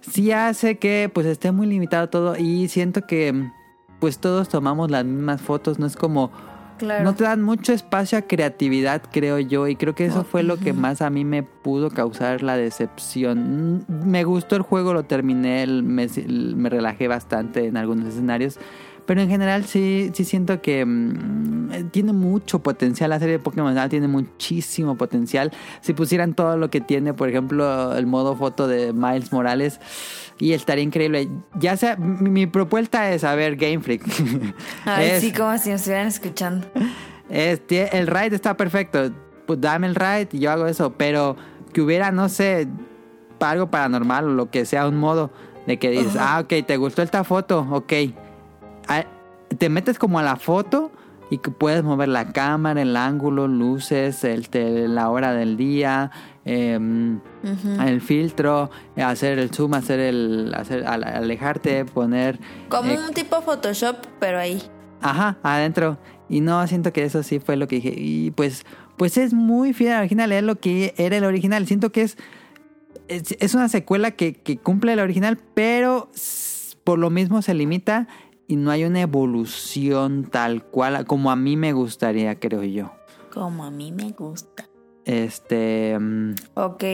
[0.00, 3.50] sí hace que pues esté muy limitado todo y siento que
[3.98, 6.30] pues todos tomamos las mismas fotos, no es como
[6.78, 7.04] Claro.
[7.04, 10.56] no te dan mucho espacio a creatividad, creo yo, y creo que eso fue lo
[10.58, 13.78] que más a mí me pudo causar la decepción.
[13.88, 18.58] Mm, Me gustó el juego, lo terminé, me, me relajé bastante en algunos escenarios,
[19.06, 23.10] pero en general sí, sí siento que mm, tiene mucho potencial.
[23.10, 25.50] La serie de Pokémon tiene muchísimo potencial.
[25.80, 29.80] Si pusieran todo lo que tiene, por ejemplo, el modo foto de Miles Morales,
[30.38, 31.28] y estaría increíble.
[31.60, 34.02] Ya sea, mi, mi propuesta es, a ver, Game Freak.
[34.84, 36.66] Ay, Es- sí, como si nos estuvieran escuchando.
[37.28, 39.10] este, el ride está perfecto.
[39.46, 40.94] Pues dame el ride y yo hago eso.
[40.96, 41.36] Pero
[41.72, 42.66] que hubiera, no sé,
[43.40, 45.30] algo paranormal o lo que sea, un modo
[45.66, 47.92] de que dices, ah, ok, te gustó esta foto, ok.
[48.88, 49.04] Ah,
[49.58, 50.90] Te metes como a la foto
[51.30, 56.10] y que puedes mover la cámara, el ángulo, luces, el, te- la hora del día,
[56.44, 57.20] em,
[57.84, 62.38] el filtro, hacer el zoom, hacer el, hacer, al- alejarte, poner...
[62.68, 64.62] Como eh, un tipo Photoshop, pero ahí.
[65.00, 65.98] Ajá, adentro.
[66.28, 67.94] Y no, siento que eso sí fue lo que dije.
[67.96, 68.64] Y pues,
[68.96, 71.66] pues es muy fiel al original, es lo que era el original.
[71.66, 72.16] Siento que es,
[73.08, 76.10] es, es una secuela que, que cumple el original, pero
[76.84, 78.08] por lo mismo se limita
[78.46, 82.92] y no hay una evolución tal cual como a mí me gustaría, creo yo.
[83.32, 84.68] Como a mí me gusta.
[85.04, 86.84] Este, mm, Ok.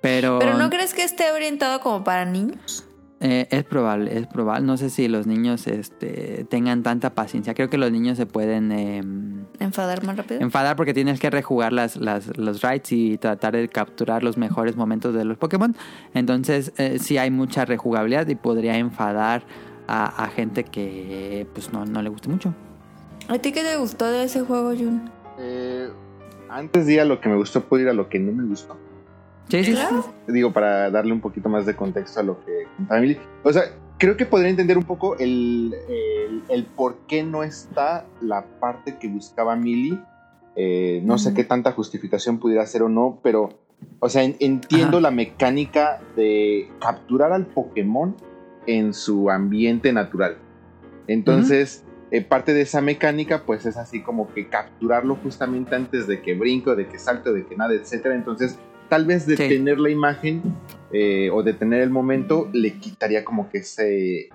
[0.00, 0.38] pero...
[0.38, 2.86] ¿Pero no crees que esté orientado como para niños?
[3.20, 4.66] Eh, es probable, es probable.
[4.66, 7.54] No sé si los niños este, tengan tanta paciencia.
[7.54, 8.70] Creo que los niños se pueden...
[8.72, 10.40] em, ¿Enfadar más rápido?
[10.42, 14.76] enfadar porque tienes que rejugar las, las, los rides y tratar de capturar los mejores
[14.76, 15.74] momentos de los Pokémon.
[16.12, 19.46] Entonces, eh, sí hay mucha rejugabilidad y podría enfadar
[19.86, 22.54] a, a gente que pues no, no le guste mucho.
[23.28, 25.10] ¿A ti qué te gustó de ese juego, Jun?
[25.38, 25.88] Eh,
[26.48, 28.46] antes de ir a lo que me gustó, puedo ir a lo que no me
[28.48, 28.76] gustó.
[29.48, 29.84] Sí, sí, sí.
[30.28, 33.18] Digo, para darle un poquito más de contexto a lo que contaba Emily.
[33.42, 33.62] O sea,
[33.98, 38.96] creo que podría entender un poco el, el, el por qué no está la parte
[38.98, 39.98] que buscaba Millie.
[40.56, 43.58] Eh, no sé qué tanta justificación pudiera ser o no, pero,
[43.98, 45.00] o sea, en- entiendo Ajá.
[45.00, 48.14] la mecánica de capturar al Pokémon
[48.66, 50.36] en su ambiente natural.
[51.06, 56.22] Entonces, eh, parte de esa mecánica, pues es así como que capturarlo justamente antes de
[56.22, 58.14] que brinco, de que salto, de que nada, etcétera.
[58.14, 58.58] Entonces,
[58.88, 60.42] tal vez detener la imagen
[60.92, 64.28] eh, o detener el momento le quitaría como que ese,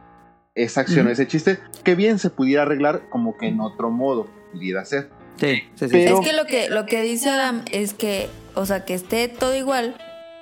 [0.56, 1.14] esa acción, Ujú.
[1.14, 5.10] ese chiste, que bien se pudiera arreglar como que en otro modo pudiera ser.
[5.38, 8.66] Sí, sí, sí, Pero- Es que lo que lo que dice Adam es que, o
[8.66, 9.96] sea, que esté todo igual,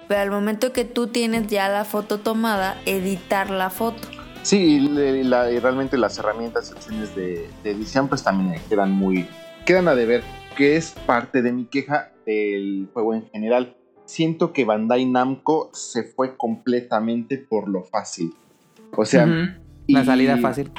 [0.08, 4.08] pero al momento que tú tienes ya la foto tomada, editar la foto.
[4.44, 9.28] Sí, y, la- y realmente las herramientas opciones de, de edición pues también quedan muy...
[9.66, 10.24] quedan a deber,
[10.56, 13.76] que es parte de mi queja del juego en general.
[14.06, 18.34] Siento que Bandai Namco se fue completamente por lo fácil.
[18.96, 19.26] O sea...
[19.26, 19.64] Ujú.
[19.90, 20.72] La y- salida fácil.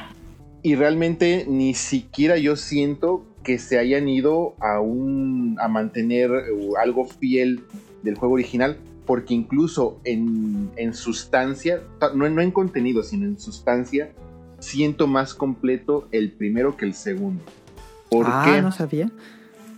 [0.62, 6.68] y realmente ni siquiera yo siento que se hayan ido a un a mantener eh,
[6.82, 7.62] algo fiel
[8.02, 8.76] del juego original
[9.08, 14.12] porque incluso en, en sustancia ta- no, no en contenido sino en sustancia
[14.60, 17.42] siento más completo el primero que el segundo
[18.10, 18.62] ¿por ah, qué?
[18.62, 19.10] no sabía.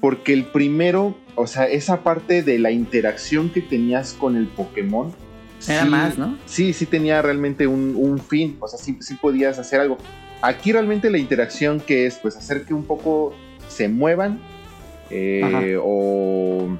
[0.00, 5.12] porque el primero o sea esa parte de la interacción que tenías con el Pokémon
[5.68, 6.36] Era más, ¿no?
[6.46, 9.98] Sí, sí tenía realmente un, un fin, o sea, sí, sí podías hacer algo.
[10.40, 13.34] Aquí realmente la interacción que es, pues hacer que un poco
[13.68, 14.40] se muevan
[15.10, 16.78] eh, o,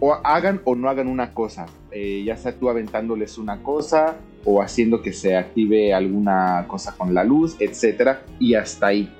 [0.00, 4.60] o hagan o no hagan una cosa, Eh, ya sea tú aventándoles una cosa o
[4.60, 9.10] haciendo que se active alguna cosa con la luz, etcétera, y hasta ahí.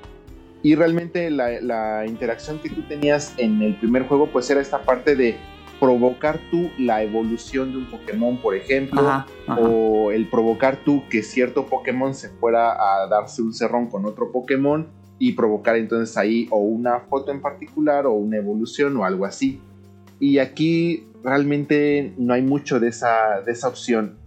[0.62, 4.82] Y realmente la, la interacción que tú tenías en el primer juego, pues era esta
[4.82, 5.36] parte de
[5.80, 9.60] provocar tú la evolución de un Pokémon, por ejemplo, Ajá, ajá.
[9.60, 14.30] o el provocar tú que cierto Pokémon se fuera a darse un cerrón con otro
[14.30, 19.24] Pokémon y provocar entonces ahí o una foto en particular o una evolución o algo
[19.24, 19.60] así.
[20.20, 24.18] Y aquí realmente no hay mucho de esa, de esa opción.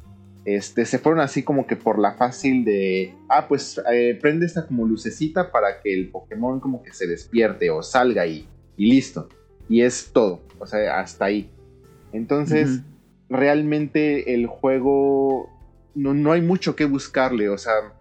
[0.46, 4.66] Este, se fueron así como que por la fácil de, ah, pues eh, prende esta
[4.66, 9.30] como lucecita para que el Pokémon como que se despierte o salga y, y listo.
[9.70, 11.50] Y es todo, o sea, hasta ahí.
[12.12, 12.82] Entonces,
[13.30, 15.50] realmente el juego
[15.96, 17.94] no, no hay mucho que buscarle, o sea,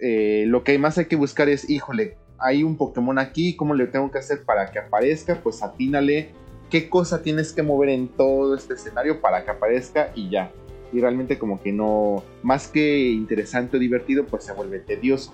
[0.00, 3.86] eh, lo que más hay que buscar es, híjole, hay un Pokémon aquí, ¿cómo le
[3.86, 5.40] tengo que hacer para que aparezca?
[5.42, 6.30] Pues atínale
[6.70, 10.50] qué cosa tienes que mover en todo este escenario para que aparezca y ya.
[10.92, 15.32] Y realmente como que no, más que interesante o divertido, pues se vuelve tedioso.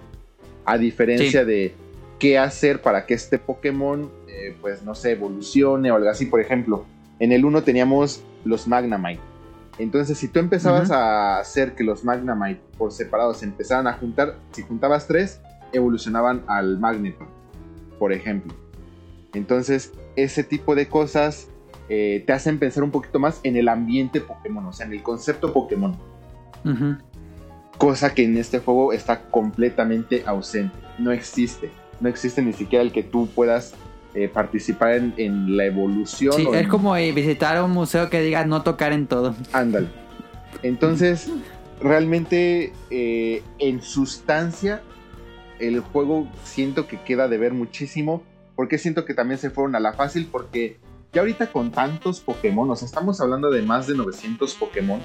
[0.65, 1.47] A diferencia Sí.
[1.47, 1.75] de
[2.19, 6.27] qué hacer para que este Pokémon, eh, pues no sé, evolucione o algo así.
[6.27, 6.85] Por ejemplo,
[7.19, 9.21] en el 1 teníamos los Magnemite.
[9.79, 14.37] Entonces, si tú empezabas a hacer que los Magnemite por separado se empezaran a juntar,
[14.53, 15.41] si juntabas tres,
[15.73, 17.27] evolucionaban al Magneton,
[17.99, 18.55] por ejemplo.
[19.35, 21.49] Entonces, ese tipo de cosas
[21.89, 25.03] eh, te hacen pensar un poquito más en el ambiente Pokémon, o sea, en el
[25.03, 25.97] concepto Pokémon.
[27.79, 30.75] Cosa que en este juego está completamente ausente.
[30.99, 31.71] No existe.
[32.01, 33.75] No existe ni siquiera el que tú puedas
[34.15, 36.33] eh, participar en, en la evolución.
[36.35, 39.35] Sí, es en- como eh, visitar un museo que diga no tocar en todo.
[39.53, 39.89] Ándale.
[40.63, 41.29] Entonces,
[41.83, 44.81] realmente en sustancia,
[45.59, 48.23] el juego siento que queda de ver muchísimo.
[48.57, 50.29] Porque siento que también se fueron a la fácil.
[50.31, 50.79] Porque
[51.13, 55.01] ya ahorita con tantos Pokémon, o sea, estamos hablando de más de 900 Pokémon.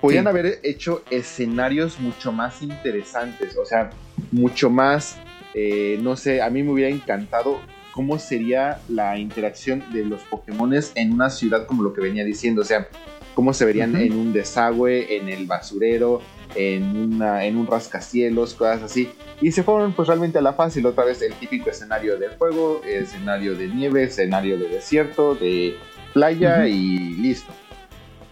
[0.00, 0.28] Podían Sí.
[0.28, 3.56] haber hecho escenarios mucho más interesantes.
[3.56, 3.90] O sea,
[4.30, 5.16] mucho más.
[5.54, 7.60] eh, no sé, a mí me hubiera encantado
[7.92, 12.62] cómo sería la interacción de los Pokémones en una ciudad como lo que venía diciendo.
[12.62, 12.88] O sea,
[13.34, 16.22] cómo se verían en un desagüe, en el basurero,
[16.54, 19.10] en, una, en un rascacielos, cosas así.
[19.40, 22.82] Y se fueron pues realmente a la fácil, otra vez el típico escenario del juego,
[22.84, 25.76] escenario de nieve, escenario de desierto, de
[26.12, 27.52] playa y listo.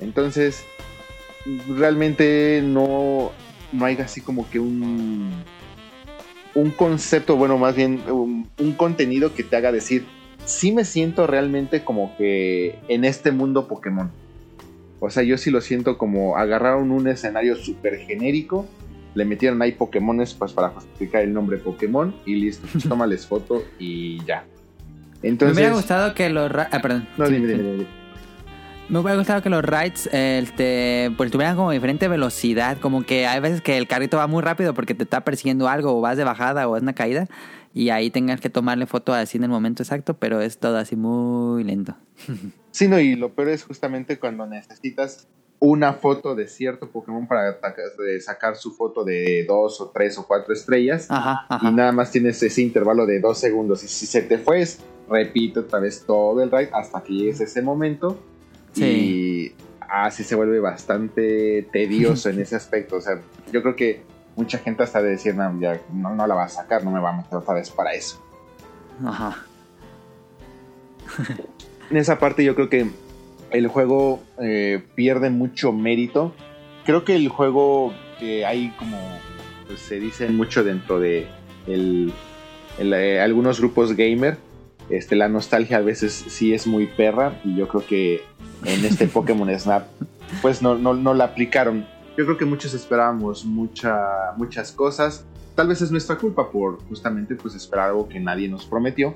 [0.01, 0.65] Entonces,
[1.69, 3.33] realmente no,
[3.73, 5.31] no hay así como que un,
[6.55, 10.07] un concepto, bueno, más bien un, un contenido que te haga decir,
[10.45, 14.11] sí me siento realmente como que en este mundo Pokémon.
[15.01, 18.67] O sea, yo sí lo siento como agarraron un escenario súper genérico,
[19.15, 23.65] le metieron ahí Pokémones pues para justificar el nombre Pokémon y listo, pues, tómales foto
[23.79, 24.45] y ya.
[25.23, 26.51] Entonces, me hubiera gustado que los...
[26.55, 27.09] Ah, perdón.
[27.17, 27.55] no, Sí, dime, sí.
[27.55, 27.87] dime, dime.
[28.89, 32.79] Me hubiera gustado que los rides eh, este, pues tuvieran como diferente velocidad.
[32.79, 35.97] Como que hay veces que el carrito va muy rápido porque te está persiguiendo algo
[35.97, 37.29] o vas de bajada o es una caída.
[37.73, 40.97] Y ahí tengas que tomarle foto así en el momento exacto, pero es todo así
[40.97, 41.95] muy lento.
[42.73, 45.27] Sí, no, y lo peor es justamente cuando necesitas
[45.59, 47.59] una foto de cierto Pokémon para
[48.21, 51.07] sacar su foto de dos o tres o cuatro estrellas.
[51.11, 51.71] Ajá, y ajá.
[51.71, 53.83] nada más tienes ese intervalo de dos segundos.
[53.85, 57.41] Y si se te fue, es- repite otra vez todo el ride hasta que llegues
[57.41, 58.19] a ese momento.
[58.73, 58.85] Sí.
[58.85, 62.97] Y así se vuelve bastante tedioso en ese aspecto.
[62.97, 63.21] O sea,
[63.53, 64.03] yo creo que
[64.37, 67.01] mucha gente hasta de decir, no, ya no, no la va a sacar, no me
[67.01, 68.25] va a meter otra vez para eso.
[69.05, 69.45] Ajá.
[71.91, 72.89] En esa parte yo creo que
[73.51, 76.33] el juego eh, pierde mucho mérito.
[76.85, 78.97] Creo que el juego que hay como
[79.67, 81.27] pues, se dice mucho dentro de
[81.67, 82.13] el-
[82.79, 84.39] el, eh, algunos grupos gamer,
[84.89, 88.23] este, la nostalgia a veces sí es muy perra y yo creo que
[88.65, 89.85] en este Pokémon Snap
[90.43, 91.87] pues no, no, no la aplicaron.
[92.17, 95.25] Yo creo que muchos esperábamos mucha, muchas cosas.
[95.57, 99.15] Tal vez es nuestra culpa por justamente pues esperar algo que nadie nos prometió.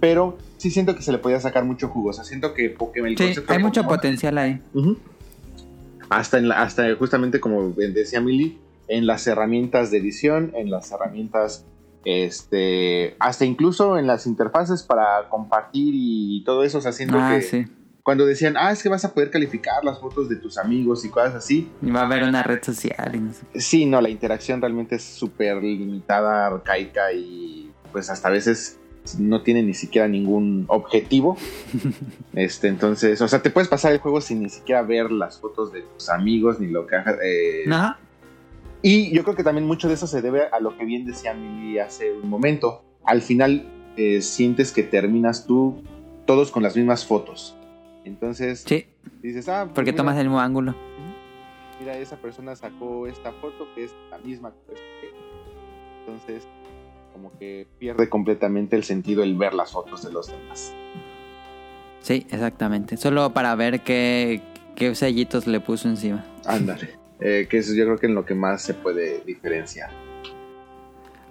[0.00, 2.10] Pero sí siento que se le podía sacar mucho jugo.
[2.10, 3.08] O sea, siento que Pokémon...
[3.10, 4.60] el Sí, concepto hay mucho Pokémon- potencial ahí.
[6.10, 10.92] Hasta, en la- hasta justamente como decía Milly, en las herramientas de edición, en las
[10.92, 11.64] herramientas,
[12.04, 17.30] este, hasta incluso en las interfaces para compartir y todo eso, o sea, siento Ah,
[17.34, 17.64] que sí.
[18.02, 21.08] cuando decían, ah, es que vas a poder calificar las fotos de tus amigos y
[21.08, 23.46] cosas así, Y va a haber una red social y no sé.
[23.58, 28.78] sí, no, la interacción realmente es súper limitada, arcaica y pues hasta a veces
[29.18, 31.36] no tiene ni siquiera ningún objetivo.
[32.34, 35.72] este, entonces, o sea, te puedes pasar el juego sin ni siquiera ver las fotos
[35.72, 37.98] de tus amigos ni lo que eh, Ajá.
[38.82, 41.32] Y yo creo que también mucho de eso se debe a lo que bien decía
[41.32, 42.84] Mili hace un momento.
[43.04, 45.82] Al final eh, sientes que terminas tú
[46.26, 47.56] todos con las mismas fotos.
[48.04, 48.86] Entonces Sí,
[49.22, 50.74] dices, ah, porque mira, tomas el mismo ángulo.
[51.80, 54.52] mira, esa persona sacó esta foto que es la misma.
[54.68, 55.08] que.
[56.00, 56.46] Entonces,
[57.14, 60.74] como que pierde completamente el sentido el ver las fotos de los demás.
[62.00, 62.96] Sí, exactamente.
[62.96, 64.42] Solo para ver qué,
[64.74, 66.26] qué sellitos le puso encima.
[66.44, 67.02] Ándale.
[67.20, 69.88] Eh, que eso yo creo que en lo que más se puede diferenciar.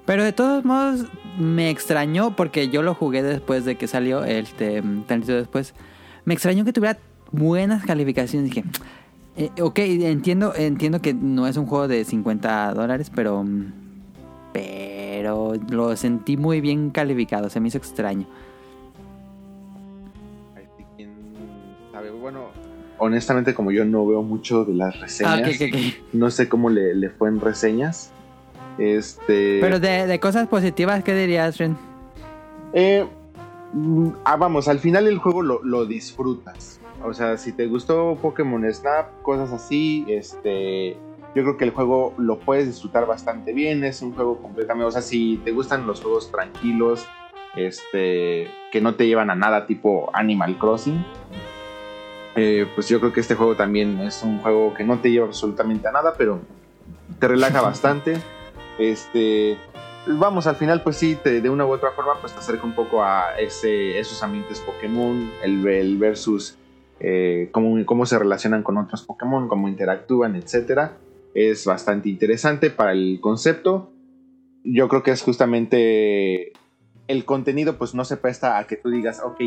[0.06, 1.04] Pero de todos modos
[1.38, 5.74] me extrañó porque yo lo jugué después de que salió, este, tantito después.
[6.24, 6.98] Me extrañó que tuviera
[7.30, 8.50] buenas calificaciones.
[8.50, 8.64] Dije,
[9.36, 13.83] eh, ok, entiendo, entiendo que no es un juego de 50 dólares, pero, mm,
[14.54, 17.50] pero lo sentí muy bien calificado.
[17.50, 18.24] Se me hizo extraño.
[22.20, 22.46] Bueno,
[22.96, 25.00] honestamente, como yo no veo mucho de las Ah,
[25.36, 28.12] reseñas, no sé cómo le, le fue en reseñas.
[28.78, 29.58] Este.
[29.60, 31.76] Pero de, de cosas positivas, ¿qué dirías, Ren?
[32.72, 33.04] Eh,
[33.74, 36.80] mm, ah, vamos, al final el juego lo, lo disfrutas.
[37.04, 40.96] O sea, si te gustó Pokémon Snap, cosas así, este.
[41.34, 44.90] Yo creo que el juego lo puedes disfrutar bastante bien, es un juego completamente, o
[44.92, 47.06] sea, si te gustan los juegos tranquilos,
[47.56, 51.04] este, que no te llevan a nada tipo Animal Crossing,
[52.36, 55.26] eh, pues yo creo que este juego también es un juego que no te lleva
[55.26, 56.40] absolutamente a nada, pero
[57.20, 58.16] te relaja bastante.
[58.78, 59.56] Este,
[60.06, 62.74] vamos, al final, pues sí, te- de una u otra forma, pues te acerca un
[62.74, 66.56] poco a ese, esos ambientes Pokémon, el, el versus
[66.98, 70.96] eh, cómo, cómo se relacionan con otros Pokémon, cómo interactúan, etcétera.
[71.34, 73.92] Es bastante interesante para el concepto.
[74.62, 76.52] Yo creo que es justamente
[77.08, 79.40] el contenido, pues no se presta a que tú digas, ok,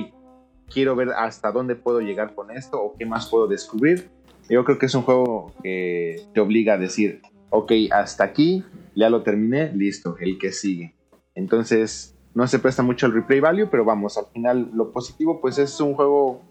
[0.71, 4.09] quiero ver hasta dónde puedo llegar con esto o qué más puedo descubrir.
[4.49, 8.63] Yo creo que es un juego que te obliga a decir, ok, hasta aquí,
[8.95, 10.93] ya lo terminé, listo, el que sigue.
[11.35, 15.57] Entonces, no se presta mucho el replay value, pero vamos, al final lo positivo pues
[15.57, 16.41] es un juego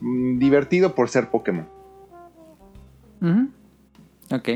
[0.00, 1.66] mm, divertido por ser Pokémon.
[3.22, 3.48] Ujú.
[4.32, 4.48] Ok.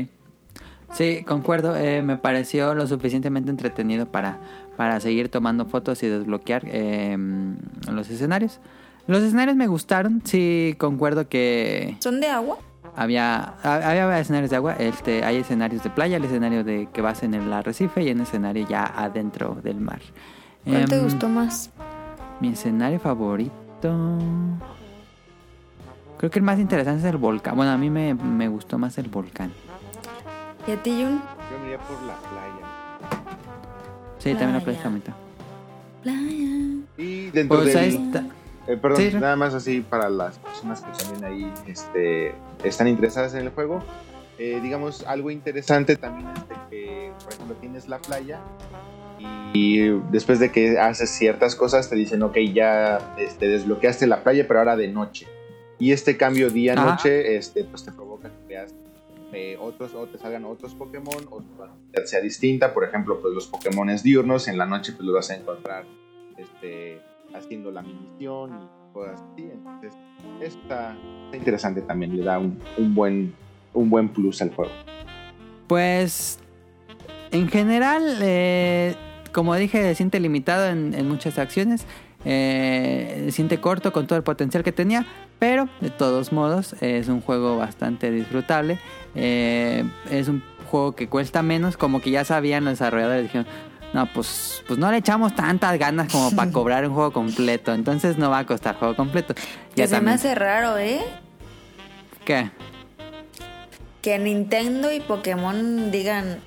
[0.91, 1.75] Sí, concuerdo.
[1.75, 4.39] eh, me pareció lo suficientemente entretenido para,
[4.75, 7.15] para seguir tomando fotos y desbloquear eh,
[7.91, 8.59] los escenarios.
[9.07, 10.21] Los escenarios me gustaron.
[10.23, 12.57] Sí, concuerdo que ¿Son de agua?
[12.95, 14.73] había, ha- había escenarios de agua.
[14.79, 18.21] Este, hay escenarios de playa, el escenario de que vas en el arrecife y un
[18.21, 19.99] escenario ya adentro del mar.
[20.63, 21.69] ¿Cuál te Em, gustó más?
[22.39, 23.51] Mi escenario favorito.
[26.19, 27.55] Creo que el más interesante es el volcán.
[27.55, 29.51] Bueno, a mí me, me gustó más el volcán.
[30.67, 31.21] ¿Y a ti, Jun?
[31.51, 33.19] Yo me iría por la playa.
[34.17, 34.77] Sí, también la Playa.
[34.77, 35.15] está bonita.
[36.03, 36.83] Playa.
[36.97, 37.85] Y dentro Pues del...
[37.85, 38.25] está.
[38.67, 39.17] Eh, perdón, Sí.
[39.17, 43.81] nada más así para las personas que también ahí este, están interesadas en el juego.
[44.37, 48.39] Eh, digamos, algo interesante también es de que, por ejemplo, tienes la playa
[49.53, 49.79] y
[50.11, 54.59] después de que haces ciertas cosas te dicen, ok, ya este, desbloqueaste la playa, pero
[54.59, 55.27] ahora de noche.
[55.79, 58.75] Y este cambio día-noche este, pues te provoca que veas
[59.31, 61.41] eh, otros o te salgan otros Pokémon o
[62.05, 62.73] sea distinta.
[62.73, 65.85] Por ejemplo, pues los Pokémon diurnos en la noche pues los vas a encontrar
[66.37, 67.01] este,
[67.33, 69.43] haciendo la misión y cosas así.
[69.43, 69.93] Entonces,
[70.41, 73.33] está, está interesante también, le da un, un buen,
[73.73, 74.71] un buen plus al juego.
[75.67, 76.39] Pues
[77.31, 78.95] en general, eh,
[79.31, 81.85] como dije, se siente limitado en, en muchas acciones.
[82.25, 85.05] Eh, se siente corto con todo el potencial que tenía.
[85.39, 88.77] Pero de todos modos es un juego bastante disfrutable.
[89.15, 91.77] Eh, es un juego que cuesta menos.
[91.77, 93.23] Como que ya sabían los desarrolladores.
[93.23, 93.47] Dijeron,
[93.93, 97.73] no, pues, pues no le echamos tantas ganas como para cobrar un juego completo.
[97.73, 99.33] Entonces no va a costar juego completo.
[99.33, 100.99] Que Ya se me hace raro, ¿eh?
[102.25, 102.51] ¿Qué?
[104.01, 106.39] Que Nintendo y Pokémon digan,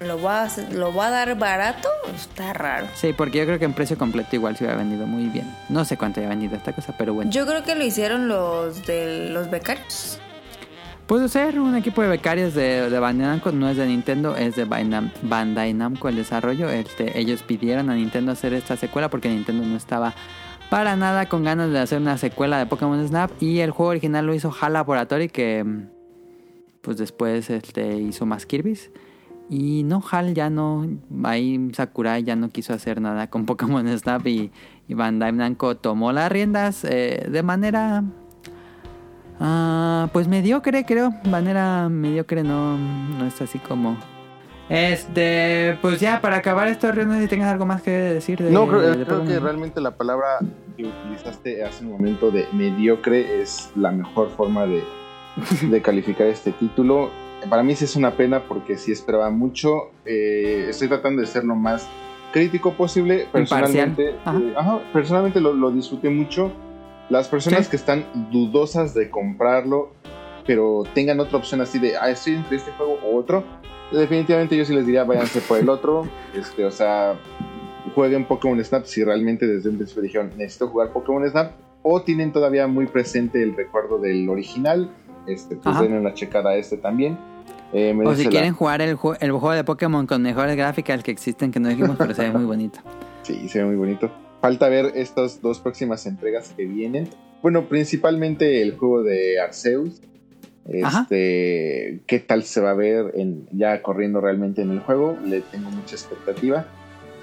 [0.00, 1.88] lo voy a, lo voy a dar barato.
[2.14, 2.86] Está raro.
[2.94, 5.46] Sí, porque yo creo que en precio completo igual se hubiera vendido muy bien.
[5.68, 7.30] No sé cuánto haya vendido esta cosa, pero bueno.
[7.30, 10.18] Yo creo que lo hicieron los de los becarios.
[11.06, 14.56] Puede ser un equipo de becarios de, de Bandai Namco, no es de Nintendo, es
[14.56, 16.70] de Bandai Bandai Namco el desarrollo.
[16.70, 20.14] Este, ellos pidieron a Nintendo hacer esta secuela porque Nintendo no estaba
[20.70, 24.24] para nada con ganas de hacer una secuela de Pokémon Snap y el juego original
[24.24, 25.88] lo hizo HAL Laboratory que mm,
[26.80, 28.90] pues después este, hizo más Kirby's.
[29.50, 30.86] Y no, HAL ya no,
[31.22, 34.50] ahí Sakurai ya no quiso hacer nada con Pokémon Snap y,
[34.88, 38.04] y Bandai Namco tomó las riendas eh, de manera
[39.40, 41.12] Ah, pues mediocre, creo.
[41.24, 43.96] Manera mediocre, no, no es así como.
[44.68, 48.42] Este, pues ya, para acabar esto, Río, no sé si tengas algo más que decir
[48.42, 48.50] de.
[48.50, 50.38] No, creo, de creo que realmente la palabra
[50.76, 54.82] que utilizaste hace un momento de mediocre es la mejor forma de,
[55.68, 57.10] de calificar este título.
[57.48, 59.90] Para mí sí es una pena porque sí esperaba mucho.
[60.04, 61.86] Eh, estoy tratando de ser lo más
[62.32, 63.26] crítico posible.
[63.32, 64.38] Personalmente, Ajá.
[64.38, 66.50] eh, ajá, personalmente lo, lo disfruté mucho.
[67.10, 67.70] Las personas Sí.
[67.70, 69.90] que están dudosas de comprarlo,
[70.46, 73.44] pero tengan otra opción así de, ah, estoy entre este juego o otro,
[73.92, 76.06] definitivamente yo sí les diría, váyanse por el otro.
[76.34, 77.14] Este, o sea,
[77.94, 82.32] jueguen Pokémon Snap si realmente desde un principio dijeron, necesito jugar Pokémon Snap, o tienen
[82.32, 84.90] todavía muy presente el recuerdo del original,
[85.26, 85.82] este, pues Ajá.
[85.82, 87.18] denle una checada a este también.
[87.74, 91.50] Eh, O si quieren jugar el, el juego de Pokémon con mejores gráficas que existen,
[91.50, 92.78] que no dijimos, pero se ve muy bonito.
[93.24, 94.10] Sí, se ve muy bonito.
[94.42, 97.08] Falta ver estas dos próximas entregas que vienen.
[97.40, 100.02] Bueno, principalmente el juego de Arceus.
[100.82, 101.00] Ajá.
[101.02, 105.16] Este, qué tal se va a ver en, ya corriendo realmente en el juego.
[105.24, 106.66] Le tengo mucha expectativa.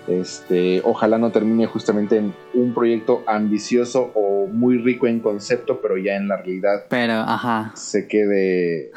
[0.07, 5.95] Este, ojalá no termine justamente en un proyecto ambicioso o muy rico en concepto, pero
[5.97, 7.71] ya en la realidad Pero, ajá.
[7.75, 8.91] se quede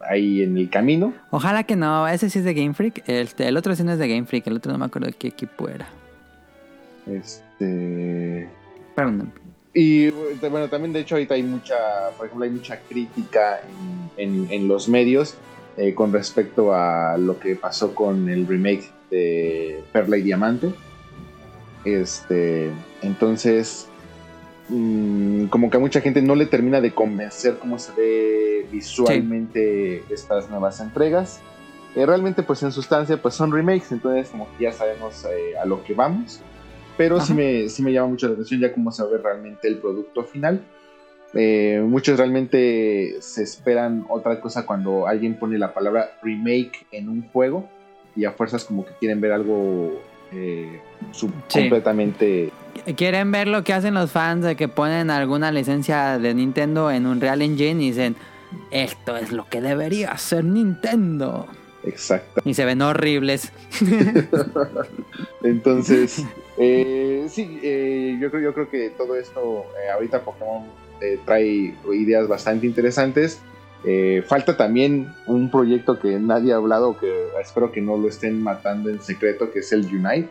[0.00, 1.14] ahí en el camino.
[1.30, 3.02] Ojalá que no, ese sí es de Game Freak.
[3.08, 5.14] Este, el otro sí no es de Game Freak, el otro no me acuerdo de
[5.14, 5.86] qué equipo era.
[7.10, 8.48] Este,
[8.94, 9.26] Pero no.
[9.74, 11.74] Y bueno, también de hecho ahorita hay mucha,
[12.18, 13.60] por ejemplo, hay mucha crítica
[14.18, 15.34] en, en- en los medios
[15.78, 20.72] eh, con respecto a lo que pasó con el remake de Perla y Diamante.
[21.84, 22.70] Este,
[23.02, 23.88] entonces,
[24.68, 30.02] mm, como que a mucha gente no le termina de convencer cómo se ve visualmente
[30.12, 31.40] estas nuevas entregas.
[31.94, 35.66] Eh, realmente, pues en sustancia, pues son remakes, entonces como que ya sabemos eh, a
[35.66, 36.40] lo que vamos.
[36.96, 39.78] Pero sí me, sí me llama mucho la atención ya cómo se ve realmente el
[39.78, 40.62] producto final.
[41.34, 47.22] Eh, muchos realmente se esperan otra cosa cuando alguien pone la palabra remake en un
[47.28, 47.68] juego
[48.16, 50.00] y a fuerzas como que quieren ver algo
[50.32, 50.80] eh,
[51.12, 51.60] sub- Sí.
[51.60, 52.50] completamente
[52.96, 57.06] Quieren ver lo que hacen los fans de que ponen alguna licencia de Nintendo en
[57.06, 58.16] un Real Engine y dicen,
[58.70, 61.46] esto es lo que debería ser Nintendo.
[61.84, 62.40] exacta.
[62.46, 63.52] Y se ven horribles.
[65.42, 66.24] Entonces,
[66.58, 70.64] eh, sí, eh, yo, creo, yo creo que todo esto, eh, ahorita Pokémon
[71.00, 73.40] eh, trae ideas bastante interesantes.
[73.84, 77.10] Eh, falta también un proyecto que nadie ha hablado, que
[77.40, 80.28] espero que no lo estén matando en secreto, que es el Unite.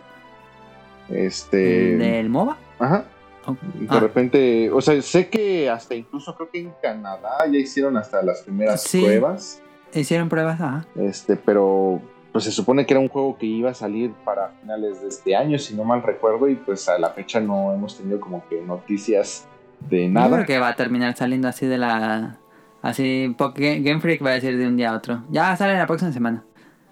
[1.10, 1.98] Este.
[1.98, 2.58] ¿Del MOBA?
[2.80, 3.06] Ajá.
[3.48, 4.00] Oh, De ah.
[4.00, 8.42] repente, o sea, sé que hasta incluso creo que en Canadá ya hicieron hasta las
[8.42, 9.02] primeras Sí.
[9.02, 9.62] pruebas.
[9.94, 10.86] Hicieron pruebas, ajá.
[10.96, 15.02] Este, pero pues se supone que era un juego que iba a salir para finales
[15.02, 18.22] de este año, si no mal recuerdo, y pues a la fecha no hemos tenido
[18.22, 19.46] como que noticias
[19.90, 20.36] de Yo nada.
[20.38, 22.38] creo que va a terminar saliendo así de la...
[22.82, 25.24] Así, porque Game Freak va a decir de un día a otro.
[25.30, 26.44] Ya sale la próxima semana.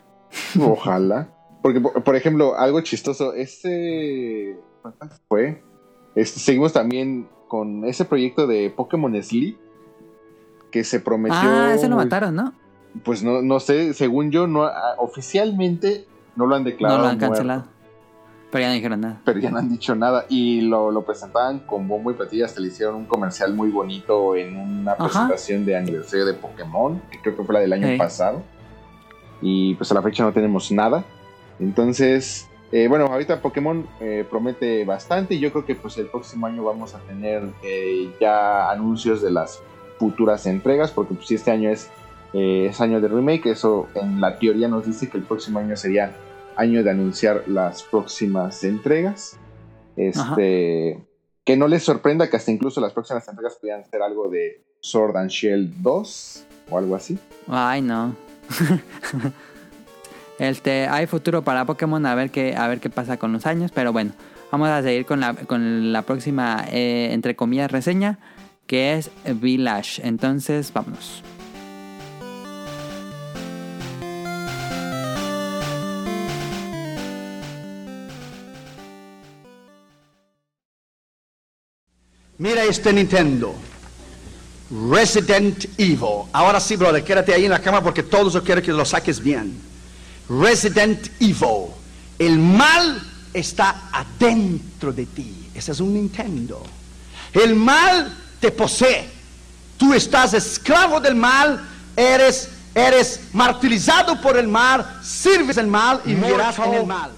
[0.59, 1.29] Ojalá.
[1.61, 4.57] Porque, por, ejemplo, algo chistoso, este...
[4.81, 5.61] ¿cuánto fue?
[6.15, 9.57] Este, seguimos también con ese proyecto de Pokémon Sleep
[10.71, 11.37] que se prometió...
[11.41, 12.53] Ah, ese lo mataron, ¿no?
[13.03, 16.99] Pues no, no sé, según yo, no ah, oficialmente no lo han No declarado.
[17.01, 17.33] lo han muerto.
[17.33, 17.78] cancelado.
[18.51, 19.21] Pero ya no dijeron nada.
[19.23, 20.25] pero ya no han dicho nada.
[20.27, 22.45] Y lo, lo presentaban con bombo y platillo.
[22.45, 25.05] Hasta le hicieron un comercial muy bonito en una Ajá.
[25.27, 27.97] presentación de aniversario de Pokémon, que creo que fue la del año Hey.
[27.99, 28.41] pasado.
[29.41, 31.03] Y pues a la fecha no tenemos nada.
[31.59, 35.35] Entonces, eh, bueno, ahorita Pokémon eh, promete bastante.
[35.35, 39.31] Y yo creo que pues el próximo año vamos a tener eh, ya anuncios de
[39.31, 39.61] las
[39.99, 40.91] futuras entregas.
[40.91, 41.89] Porque pues si este año es,
[42.33, 45.75] eh, es año de remake, eso en la teoría nos dice que el próximo año
[45.75, 46.15] sería
[46.59, 49.37] año de anunciar las próximas entregas.
[49.95, 51.05] Este,
[51.45, 55.17] que no les sorprenda que hasta incluso las próximas entregas pudieran ser algo de Sword
[55.17, 57.17] and Shield 2 o algo así.
[57.47, 58.15] Ay, no.
[60.39, 63.71] este, hay futuro para Pokémon, a ver qué, a ver qué pasa con los años,
[63.73, 64.11] pero bueno,
[64.51, 68.19] vamos a seguir con la, con la próxima, eh, entre comillas, reseña,
[68.67, 70.05] que es Village.
[70.05, 71.23] Entonces, vámonos.
[82.39, 83.53] Mira este Nintendo.
[84.89, 86.23] Resident Evil.
[86.31, 89.19] Ahora sí, brother, quédate ahí en la cama porque todos yo quiero que lo saques
[89.19, 89.61] bien.
[90.29, 91.67] Resident Evil.
[92.17, 93.01] El mal
[93.33, 95.49] está adentro de ti.
[95.53, 96.63] Ese es un Nintendo.
[97.33, 99.09] El mal te posee.
[99.77, 101.61] Tú estás esclavo del mal,
[101.97, 107.11] eres, eres martirizado por el mal, sirves el mal y vivirás en el mal.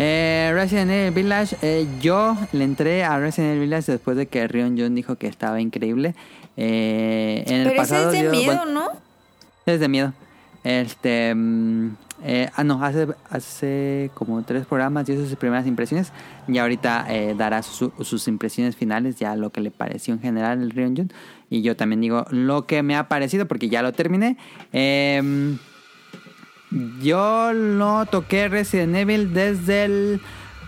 [0.00, 4.46] Eh, Resident Evil Village, eh, yo le entré a Resident Evil Village después de que
[4.46, 6.14] Rion Jun dijo que estaba increíble.
[6.56, 8.90] Eh, en el Pero ese pasado es de yo- miedo, bueno, ¿no?
[9.66, 10.12] Es de miedo.
[10.64, 11.34] Este.
[11.34, 11.88] mm,
[12.24, 16.12] eh, ah, no, hace, hace como tres programas dio sus primeras impresiones.
[16.48, 20.62] Y ahorita eh, dará su- sus impresiones finales, ya lo que le pareció en general
[20.62, 21.12] el Ryonjun.
[21.50, 24.36] Y yo también digo lo que me ha parecido, porque ya lo terminé.
[24.72, 25.58] Em,
[27.00, 30.20] yo no toqué Resident Evil desde el.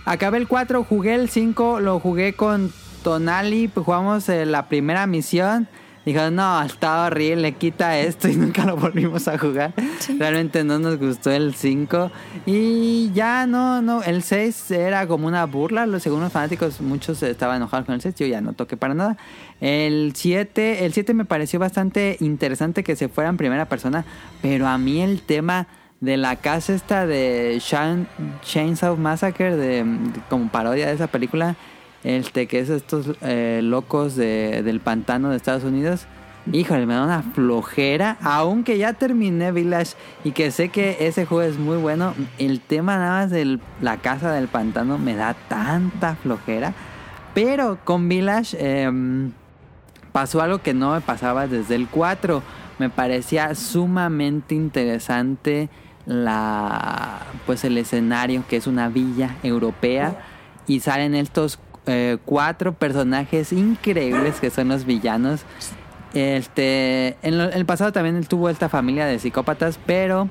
[0.04, 2.72] Acabé el 4, jugué el 5, lo jugué con
[3.02, 5.68] Tonali, pues jugamos eh, la primera misión.
[6.06, 9.74] Dijo, no, está horrible, quita esto y nunca lo volvimos a jugar.
[10.18, 12.10] Realmente no nos gustó el 5.
[12.46, 15.84] Y ya no, no, el 6 era como una burla.
[15.84, 18.14] Los segundos fanáticos, muchos estaban enojados con el 6.
[18.14, 19.18] Yo ya no toqué para nada.
[19.60, 24.06] El 7, el 7 me pareció bastante interesante que se fuera en primera persona.
[24.40, 25.66] Pero a mí el tema
[26.00, 27.60] de la casa esta de
[28.42, 31.56] Chainsaw Massacre, de, de- como parodia de esa película,
[32.04, 36.06] este que es estos eh, locos de- del pantano de Estados Unidos.
[36.50, 39.92] Híjole, me da una flojera, aunque ya terminé Village
[40.24, 43.98] y que sé que ese juego es muy bueno, el tema nada más de la
[43.98, 46.72] casa del pantano me da tanta flojera.
[47.34, 49.32] Pero con Village em,
[50.12, 52.42] pasó algo que no me pasaba desde el 4.
[52.78, 55.68] Me parecía sumamente interesante
[56.10, 60.18] la pues el escenario que es una villa europea
[60.66, 65.42] y salen estos eh, cuatro personajes increíbles que son los villanos.
[66.12, 70.28] Este, en, el pasado también tuvo esta familia de psicópatas, pero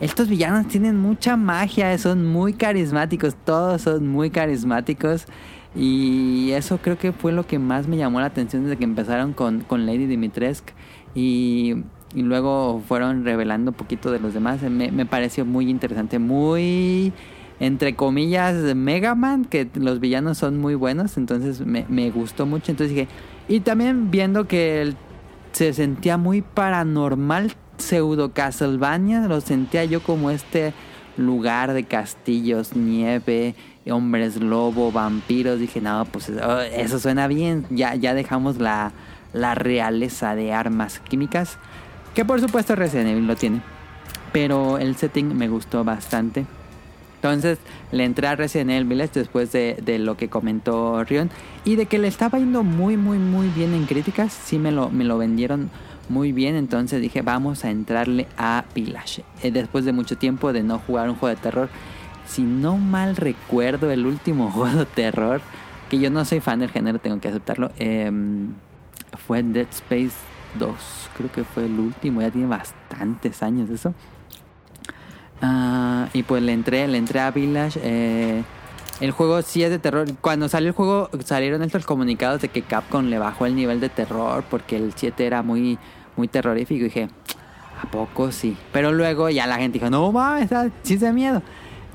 [0.00, 5.26] estos villanos tienen mucha magia, son muy carismáticos, todos son muy carismáticos.
[5.74, 9.32] Y eso creo que fue lo que más me llamó la atención desde que empezaron
[9.32, 10.72] con, con Lady Dimitrescu.
[11.14, 14.62] Y, y luego fueron revelando un poquito de los demás.
[14.62, 17.12] Me, pareció muy interesante, muy
[17.60, 21.16] entre comillas Mega Man, que los villanos son muy buenos.
[21.16, 22.72] Entonces me, me gustó mucho.
[22.72, 23.08] Entonces dije,
[23.48, 24.94] y también viendo que
[25.52, 30.72] se sentía muy paranormal, pseudo Castlevania, lo sentía yo como este
[31.16, 33.54] lugar de castillos, nieve,
[33.90, 35.58] hombres lobo, vampiros.
[35.58, 37.66] Dije, no, pues oh, eso suena bien.
[37.70, 38.92] Ya, ya dejamos la,
[39.32, 41.58] la realeza de armas químicas,
[42.14, 43.62] que por supuesto Resident Evil lo tiene.
[44.32, 46.46] Pero el setting me gustó bastante.
[47.16, 47.58] Entonces
[47.92, 51.30] le entré a Resident Evil Village después de, lo que comentó Rion
[51.64, 54.32] y de que le estaba yendo muy, muy, muy bien en críticas.
[54.32, 55.70] Sí me lo, me lo vendieron
[56.08, 56.56] muy bien.
[56.56, 59.22] Entonces dije, vamos a entrarle a Village.
[59.42, 61.68] Eh, después de mucho tiempo de no jugar un juego de terror.
[62.26, 65.40] Si no mal recuerdo, el último juego de terror,
[65.90, 68.54] que yo no soy fan del género, tengo que aceptarlo, em,
[69.26, 70.74] fue Dead Space 2.
[71.16, 73.94] Creo que fue el último, ya tiene bastantes años eso.
[75.40, 77.80] Ah, y pues le entré, le entré a Village.
[77.82, 78.42] eh,
[79.00, 80.06] el juego sí es de terror.
[80.20, 83.88] Cuando salió el juego salieron estos comunicados de que Capcom le bajó el nivel de
[83.88, 85.78] terror porque el 7 era muy,
[86.16, 86.82] muy terrorífico.
[86.82, 87.08] Y dije,
[87.82, 88.56] ¿a poco sí?
[88.72, 91.42] Pero luego ya la gente dijo, no mames, da- sí da miedo.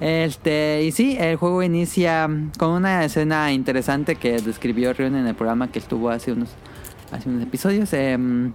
[0.02, 2.30] Este, y sí, el juego inicia
[2.60, 6.50] con una escena interesante que describió Rion en el programa que estuvo hace unos,
[7.12, 7.92] hace unos episodios.
[7.94, 8.54] em,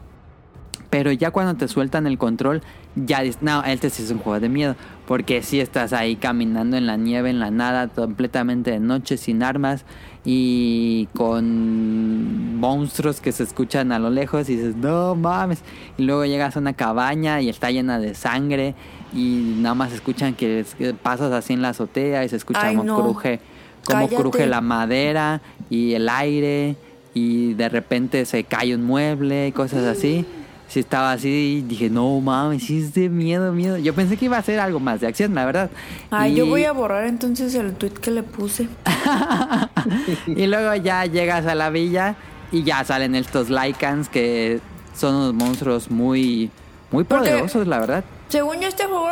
[0.90, 2.60] pero ya cuando te sueltan el control,
[2.96, 4.76] ya dices, no, este sí es un juego de miedo.
[5.06, 9.42] Porque si estás ahí caminando en la nieve, en la nada, completamente de noche, sin
[9.42, 9.86] armas
[10.24, 15.62] y con monstruos que se escuchan a lo lejos y dices, no mames.
[15.96, 18.74] Y luego llegas a una cabaña y está llena de sangre
[19.14, 20.64] y nada más escuchan que,
[21.02, 23.02] pasas así en la azotea y se escucha Ay, como no.
[23.02, 23.40] cruje,
[23.84, 24.16] como Cállate.
[24.16, 25.40] cruje la madera
[25.70, 26.76] y el aire
[27.14, 30.24] y de repente se cae un mueble y cosas así.
[30.68, 33.76] Si estaba así, dije, no mames, sí es de miedo, miedo.
[33.76, 35.70] Yo pensé que iba a ser algo más de acción, la verdad.
[36.10, 38.68] Ay, Y- yo voy a borrar entonces el tweet que le puse.
[40.26, 42.14] y luego ya llegas a la villa
[42.50, 44.60] y ya salen estos Lycans que
[44.96, 46.50] son unos monstruos muy,
[46.90, 48.04] muy Porque- poderosos, la verdad.
[48.28, 49.08] Según yo, este juego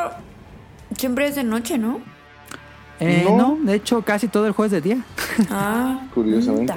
[0.96, 2.01] siempre es de noche, ¿no?
[3.01, 3.36] Eh, No.
[3.36, 3.59] no.
[3.62, 4.98] de hecho, casi todo el juego es de día.
[5.51, 6.74] Ah, Curiosamente.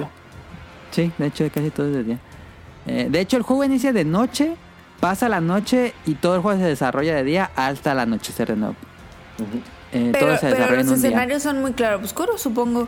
[0.94, 2.18] Sí, de hecho, casi todo es de día.
[2.86, 4.54] Eh, de hecho, el juego inicia de noche,
[5.00, 8.56] pasa la noche y todo el juego se desarrolla de día hasta el anochecer de
[8.56, 8.76] nuevo.
[9.92, 11.08] Eh, Pero, todo se pero los en un día.
[11.08, 12.86] escenarios son muy claroscuros, supongo.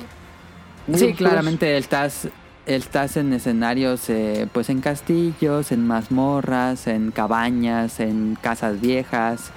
[0.94, 2.28] Sí, claramente estás,
[2.66, 9.50] estás en escenarios, eh, pues en castillos, en mazmorras, en cabañas, en casas viejas,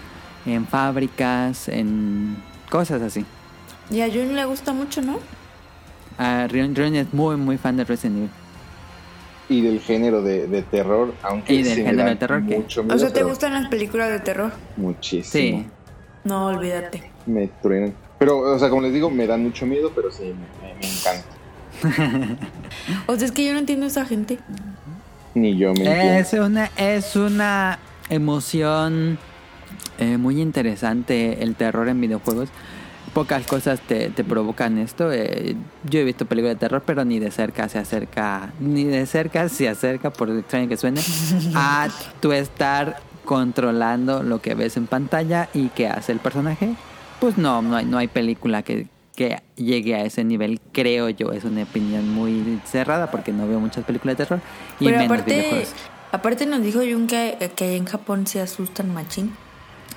[0.47, 2.35] en fábricas, en
[2.71, 3.25] cosas así.
[3.91, 5.19] Y a Jun le gusta mucho, ¿no?
[6.19, 8.29] Ah, Rion, Rion es muy, muy fan de Resident Evil.
[9.47, 12.57] Y del género de, de terror, aunque Y del sí género de terror, ¿qué?
[12.57, 14.51] mucho O miedo, sea, ¿te gustan las películas de terror?
[14.77, 15.59] Muchísimo.
[15.59, 15.67] Sí.
[16.25, 17.09] No, olvídate.
[17.25, 17.93] Me truenan.
[18.19, 20.85] Pero, o sea, como les digo, me dan mucho miedo, pero sí, me, me- me
[20.85, 22.45] encanta.
[23.07, 24.37] O sea, es que yo no entiendo a esa gente.
[25.33, 26.13] Ni yo me entiendo.
[26.19, 29.17] Es una, es una emoción
[29.97, 32.49] eh, muy interesante el terror en videojuegos.
[33.13, 35.11] Pocas cosas te, te provocan esto.
[35.11, 35.55] eh,
[35.89, 39.49] yo he visto películas de terror, pero ni de cerca se acerca, ni de cerca
[39.49, 41.01] se acerca, por extraño que suene,
[41.55, 41.87] a
[42.21, 46.75] tu estar controlando lo que ves en pantalla y que hace el personaje.
[47.19, 51.31] Pues no, no hay, no hay película que, que llegue a ese nivel, creo yo.
[51.31, 54.41] Es una opinión muy cerrada porque no veo muchas películas de terror
[54.79, 55.73] y Pero menos aparte, videojuegos.
[56.11, 59.31] aparte nos dijo Jun que, que en Japón se asustan machín.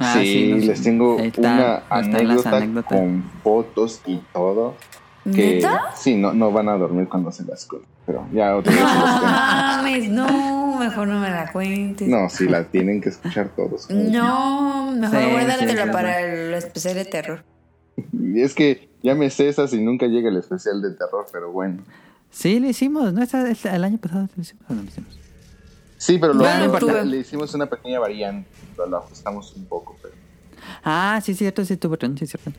[0.02, 0.66] Ah, sí, no sé.
[0.66, 4.74] les tengo Ahí están- una anécdota con fotos y todo.
[5.24, 5.82] Que ¿Neta?
[5.96, 7.86] sí, no, no van a dormir cuando se las cuento.
[8.04, 8.82] Pero ya las cuento.
[9.24, 12.08] Mames, no, mejor no me la cuentes.
[12.08, 13.88] No, sí, la tienen que escuchar todos.
[13.88, 17.44] No, mejor Sí, guárdatela sí, sí, para el especial de terror.
[18.12, 21.82] Y es que ya me cesas y nunca llega el especial de terror, pero bueno.
[22.30, 23.22] Sí, le hicimos, ¿no?
[23.22, 24.64] Esta- el año pasado lo hicimos.
[24.70, 25.18] no lo hicimos?
[26.02, 27.04] Sí, pero lo, Ya no lo- estuve.
[27.04, 28.50] le hicimos una pequeña variante.
[28.76, 30.12] Lo, ajustamos un poco, pero.
[30.82, 32.50] Ah, sí, cierto, sí, tuvo sí, cierto.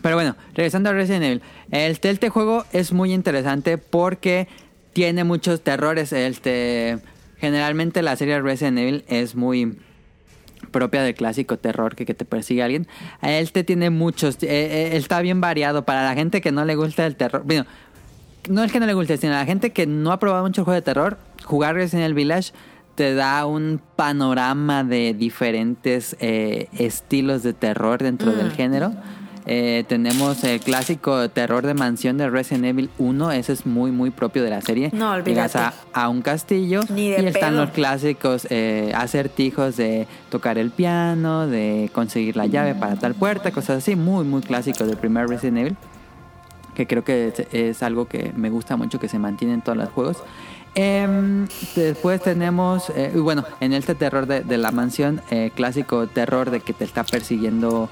[0.00, 1.42] Pero bueno, regresando a Resident Evil.
[1.70, 4.48] El este juego es muy interesante porque
[4.94, 6.14] tiene muchos terrores.
[6.14, 6.98] Este,
[7.36, 9.78] generalmente la serie Resident Evil es muy
[10.70, 12.86] propia del clásico terror que, que te persigue alguien.
[13.20, 17.04] Este tiene muchos, eh, eh, está bien variado para la gente que no le gusta
[17.04, 17.42] el terror.
[17.44, 17.66] Bueno,
[18.48, 20.62] no es que no le guste, sino a la gente que no ha probado mucho
[20.62, 22.52] el juego de terror, jugar Resident Evil Village
[22.94, 28.92] te da un panorama de diferentes eh, estilos de terror dentro del género.
[29.46, 34.10] Eh, tenemos el clásico terror de mansión de Resident Evil 1, ese es muy muy
[34.10, 34.90] propio de la serie.
[34.92, 35.18] No.
[35.18, 40.70] Llegas a, a un castillo Ni y están los clásicos eh, acertijos de tocar el
[40.70, 45.26] piano, de conseguir la llave para tal puerta, cosas así, muy muy clásicos del primer
[45.26, 45.76] Resident Evil
[46.74, 49.78] que creo que es, es algo que me gusta mucho que se mantiene en todos
[49.78, 50.18] los juegos.
[50.74, 56.50] Em, después tenemos, eh, bueno, en este terror de, de la mansión, eh, clásico terror
[56.50, 57.88] de que te está persiguiendo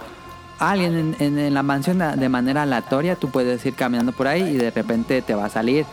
[0.60, 4.42] alguien en, en- en la mansión de manera aleatoria, tú puedes ir caminando por ahí
[4.42, 5.86] y de repente te va a salir,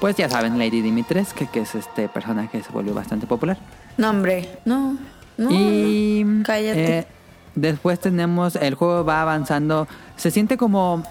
[0.00, 3.58] pues ya saben, Lady Dimitrescu, que es este personaje que se volvió bastante popular.
[3.98, 4.96] No, hombre, no.
[5.38, 6.42] No, y no.
[6.44, 6.98] Cállate.
[7.00, 7.06] eh,
[7.54, 11.02] después tenemos, el juego va avanzando, se siente como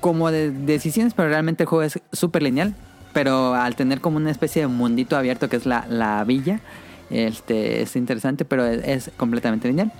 [0.00, 2.74] como de decisiones, pero realmente el juego es súper lineal.
[3.12, 6.60] Pero al tener como una especie de mundito abierto que es la, la villa,
[7.10, 9.92] este es interesante, pero es, es completamente lineal.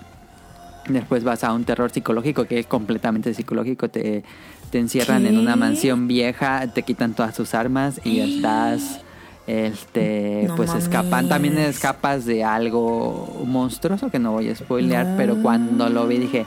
[0.89, 3.89] Después vas a un terror psicológico que es completamente psicológico.
[3.89, 4.25] Te,
[4.71, 9.01] te encierran en una mansión vieja, te quitan todas tus armas y estás
[9.47, 15.17] este No pues escapan también escapas de algo monstruoso que no voy a spoilear No.
[15.17, 16.45] pero cuando lo vi dije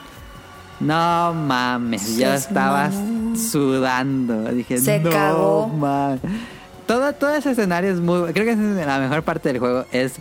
[0.82, 2.90] no mames yo estaba
[3.50, 4.44] sudando.
[4.52, 5.68] Dije Se no cagó.
[5.68, 6.20] mames".
[6.86, 10.14] todo todo ese escenario es muy creo que es la mejor parte del juego es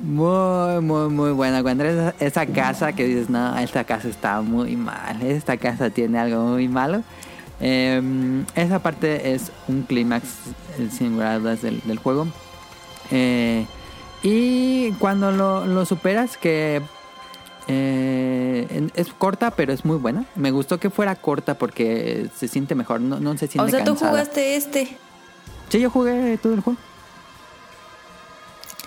[0.00, 1.62] muy muy muy buena.
[1.62, 6.18] Cuando eres esa casa que dices no esta casa está muy mal esta casa tiene
[6.18, 7.02] algo muy malo
[7.64, 8.02] Eh,
[8.56, 10.24] esa parte es un clímax
[10.90, 12.26] sin dudas del, del juego.
[13.12, 13.66] Eh,
[14.24, 16.82] y cuando lo, lo superas que
[17.68, 22.74] eh, es corta pero es muy buena me gustó que fuera corta porque se siente
[22.74, 24.10] mejor no, no se siente o sea, tú cansada.
[24.10, 24.96] jugaste este.
[25.68, 26.78] Sí, yo jugué todo el juego.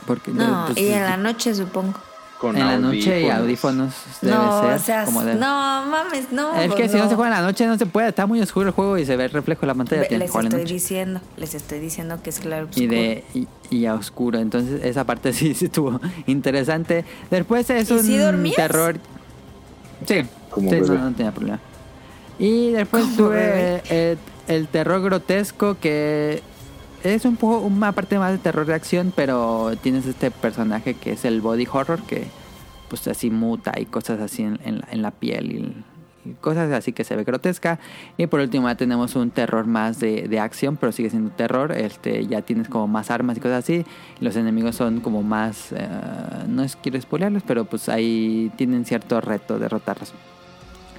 [0.06, 2.00] Porque No, pues, y en la noche supongo.
[2.40, 6.32] Con en la noche y audífonos debe no, ser o sea, como de- no mames,
[6.34, 6.54] no.
[6.60, 7.08] Es que pues si no.
[7.10, 9.16] se juega en la noche no se puede, está muy oscuro el juego y se
[9.16, 10.64] ve el reflejo de la pantalla, Les estoy noche.
[10.74, 15.06] diciendo, les estoy diciendo que es claro Y de y, y a oscuro, entonces esa
[15.06, 17.06] parte sí, sí estuvo interesante.
[17.32, 18.98] Después es ¿Y un terror.
[20.06, 21.60] Sí, Como sí, no, no tenía problema.
[22.38, 24.18] Y después tuve eh,
[24.50, 26.44] el terror grotesco que
[27.06, 31.14] es un poco una parte más de terror de acción, pero tienes este personaje que
[31.14, 32.26] es el body horror que
[32.90, 37.16] pues así muta y cosas así en, la, piel y, y cosas así que se
[37.16, 37.80] ve grotesca.
[38.18, 41.72] Y por último ya tenemos un terror más de, de acción, pero sigue siendo terror.
[41.72, 43.86] Este ya tienes como más armas y cosas así.
[44.20, 45.88] Los enemigos son como más eh,
[46.48, 50.14] no es quiero spoilearlos, pero pues ahí tienen cierto reto derrotarlos.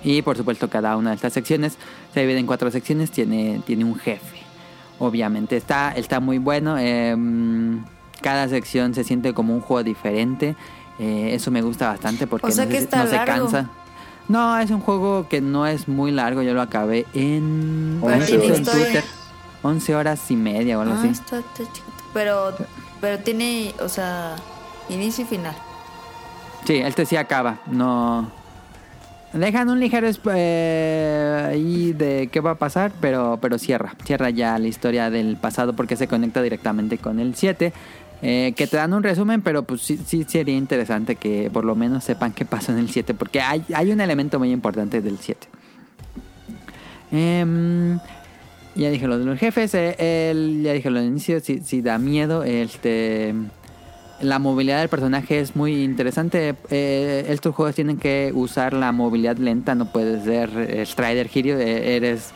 [0.05, 1.79] Y por supuesto cada una de estas secciones
[2.15, 4.46] se divide en cuatro secciones, tiene, tiene un jefe.
[4.99, 6.77] Obviamente está, está muy bueno.
[6.79, 7.85] em,
[8.23, 10.57] cada sección se siente como un juego diferente.
[10.99, 13.45] eh, eso me gusta bastante porque O sea no, que se, está no se largo.
[13.51, 13.69] cansa.
[14.29, 16.43] No, es un juego que no es muy largo.
[16.43, 18.85] Yo lo acabé en, Pero en tiene historia.
[18.85, 19.05] Twitter.
[19.63, 21.09] 11 horas y media o algo Ah, así.
[21.09, 22.05] está, está chiquito.
[22.15, 22.53] Pero,
[23.01, 24.37] pero tiene, o sea,
[24.89, 25.55] inicio y final.
[26.65, 27.59] Sí, este sí acaba.
[27.67, 28.29] No.
[29.39, 33.95] Dejan un ligero eh, ahí de qué va a pasar, pero, pero cierra.
[34.05, 37.73] Cierra ya la historia del pasado porque se conecta directamente con el 7.
[38.23, 41.75] eh, que te dan un resumen, pero pues sí, sí sería interesante que por lo
[41.75, 43.13] menos sepan qué pasó en el 7.
[43.15, 45.49] Porque hay, hay un elemento muy importante del 7.
[47.13, 47.99] Em,
[48.75, 49.73] ya dije lo de los jefes.
[49.75, 51.41] eh, ya dije lo del inicio.
[51.41, 52.43] Si, si da miedo.
[52.43, 53.35] Este.
[54.21, 56.57] La movilidad del personaje es muy interesante.
[56.71, 61.59] Eh, estos juegos tienen que usar la movilidad lenta, no puedes ser eh, Strider Hero.
[61.59, 62.31] eh, eres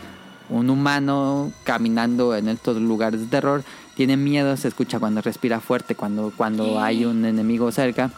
[0.50, 3.64] un humano caminando en estos lugares de terror.
[3.94, 8.10] Tiene miedo, se escucha cuando respira fuerte, cuando, cuando hay un enemigo cerca.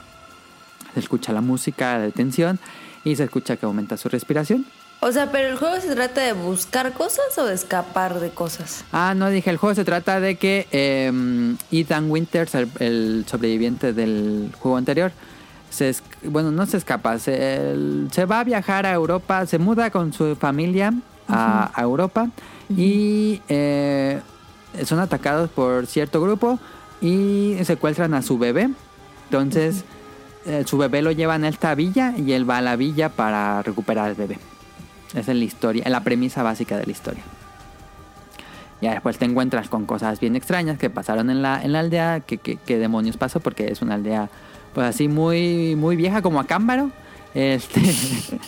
[0.94, 2.58] Se escucha la música de tensión
[3.04, 4.66] y se escucha que aumenta su respiración.
[5.04, 8.84] O sea, pero el juego se trata de buscar cosas o de escapar de cosas.
[8.92, 13.92] Ah, no dije, el juego se trata de que eh, Ethan Winters, el, el sobreviviente
[13.92, 15.10] del juego anterior,
[15.70, 15.92] se
[16.22, 17.74] bueno, no se escapa, se,
[18.12, 20.94] se va a viajar a Europa, se muda con su familia
[21.26, 22.28] a, a Europa
[22.68, 24.20] y eh,
[24.84, 26.60] son atacados por cierto grupo
[27.00, 28.70] y secuestran a su bebé.
[29.24, 29.82] Entonces,
[30.46, 33.62] eh, su bebé lo llevan a esta villa y él va a la villa para
[33.62, 34.38] recuperar al bebé.
[35.14, 37.22] Esa es la historia, la premisa básica de la historia.
[38.80, 42.20] Ya después te encuentras con cosas bien extrañas que pasaron en la, en la aldea.
[42.20, 43.38] Que, que- que demonios pasó?
[43.40, 44.28] Porque es una aldea
[44.74, 46.90] pues así muy, muy vieja como Acámbaro.
[47.34, 47.80] Este.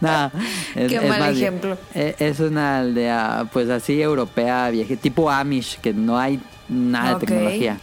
[0.00, 0.26] no,
[0.74, 1.76] es, Qué es mal más ejemplo.
[1.94, 7.26] eh, Es una aldea, pues así europea, vieja, tipo Amish, que no hay nada de
[7.26, 7.78] tecnología.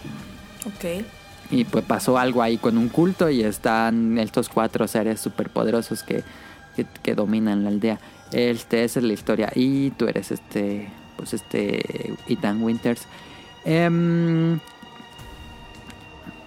[0.65, 1.03] Ok.
[1.51, 6.23] Y pues pasó algo ahí con un culto y están estos cuatro seres superpoderosos que,
[6.78, 7.99] que, que dominan la aldea.
[8.32, 9.51] Este, esa es la historia.
[9.53, 13.01] Y tú eres este, pues este, Ethan Winters.
[13.65, 14.59] Em,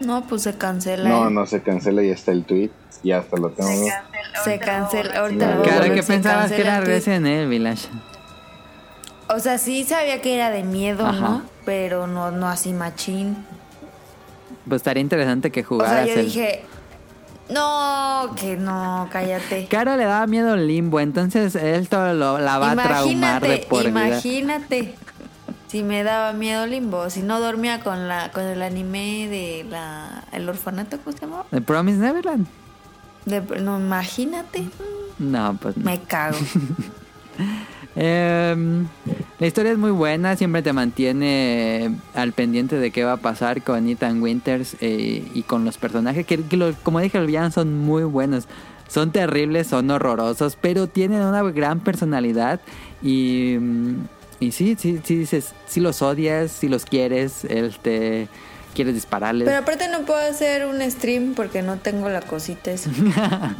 [0.01, 1.09] No, pues se cancela.
[1.09, 1.31] No, ¿eh?
[1.31, 2.71] no se cancela y está el tweet.
[3.03, 3.87] Y hasta lo tengo.
[4.45, 5.21] Se cancela.
[5.21, 6.85] Ahorita No, lo voy a claro ver, que se pensabas que cancela era.
[6.87, 7.89] Resident Evil Village.
[9.29, 11.21] O sea, sí sabía que era de miedo, Ajá.
[11.21, 11.43] ¿no?
[11.65, 13.37] Pero no, no así machín.
[14.69, 16.65] Pues estaría interesante que O sea, jugaras yo el- dije,
[17.53, 19.67] no, que no, cállate.
[19.67, 23.67] Caro le daba miedo el limbo, entonces esto lo, la va a traumar de Imagínate,
[23.69, 23.89] por vida.
[24.09, 24.95] imagínate.
[25.69, 30.25] Si me daba miedo limbo, si no dormía con la con el anime de la
[30.33, 31.45] el orfanato, ¿cómo se llama?
[31.51, 32.47] ¿The Promise Neverland?
[33.25, 34.65] De- no, imagínate,
[35.19, 35.85] No, pues no.
[35.85, 36.37] me cago.
[37.97, 38.87] Em,
[39.39, 43.63] la historia es muy buena, siempre te mantiene al pendiente de qué va a pasar
[43.63, 47.55] con Ethan Winters eh, y con los personajes que, que lo- como dije, los villanos
[47.55, 48.47] son muy buenos.
[48.89, 52.61] Son terribles, son horrorosos, pero tienen una gran personalidad
[53.03, 53.95] y, mm,
[54.41, 58.27] y sí, sí, sí dices, si los odias, si los quieres, este,
[58.75, 59.47] quieres dispararles.
[59.47, 62.91] Pero aparte no puedo hacer un stream porque no tengo la cosita esa.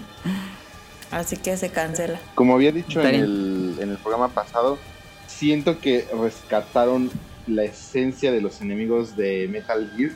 [1.11, 2.21] Así que se cancela.
[2.35, 4.79] Como había dicho en el, en el programa pasado,
[5.27, 7.11] siento que rescataron
[7.47, 10.13] la esencia de los enemigos de Metal Gear.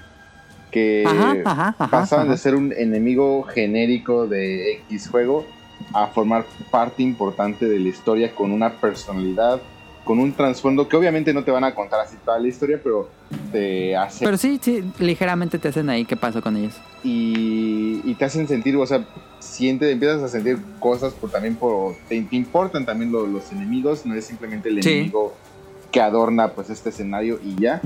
[0.70, 2.32] Que Ajá, ajá, ajá, pasaban ajá.
[2.32, 5.46] de ser un enemigo genérico de X juego
[5.92, 9.60] a formar parte importante de la historia con una personalidad,
[10.04, 13.08] con un trasfondo que obviamente no te van a contar así toda la historia, pero
[13.50, 16.74] te hace Pero sí, sí, ligeramente te hacen ahí qué pasó con ellos.
[17.02, 19.04] y, y te hacen sentir, o sea,
[19.40, 24.04] siente, empiezas a sentir cosas por también por te, te importan también lo- los enemigos,
[24.06, 24.90] no es simplemente el Sí.
[24.90, 25.34] enemigo
[25.90, 27.80] que adorna pues este escenario y ya.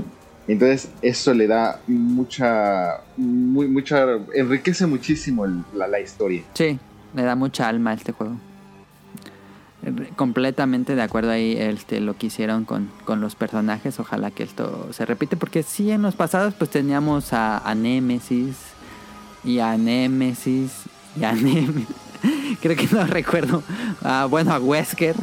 [0.47, 4.03] Entonces eso le da mucha, muy, mucha,
[4.33, 6.41] enriquece muchísimo el- la, la historia.
[6.53, 6.79] Sí,
[7.13, 8.35] le da mucha alma a este juego.
[10.17, 13.99] Completamente de acuerdo ahí este, lo que hicieron con, con los personajes.
[13.99, 15.37] Ojalá que esto se repite.
[15.37, 17.75] Porque sí, en los pasados pues teníamos a, a
[19.43, 20.83] y a Nemesis
[21.15, 21.33] y a.
[22.61, 23.63] Creo que no recuerdo.
[24.03, 25.15] ah, bueno, a Wesker.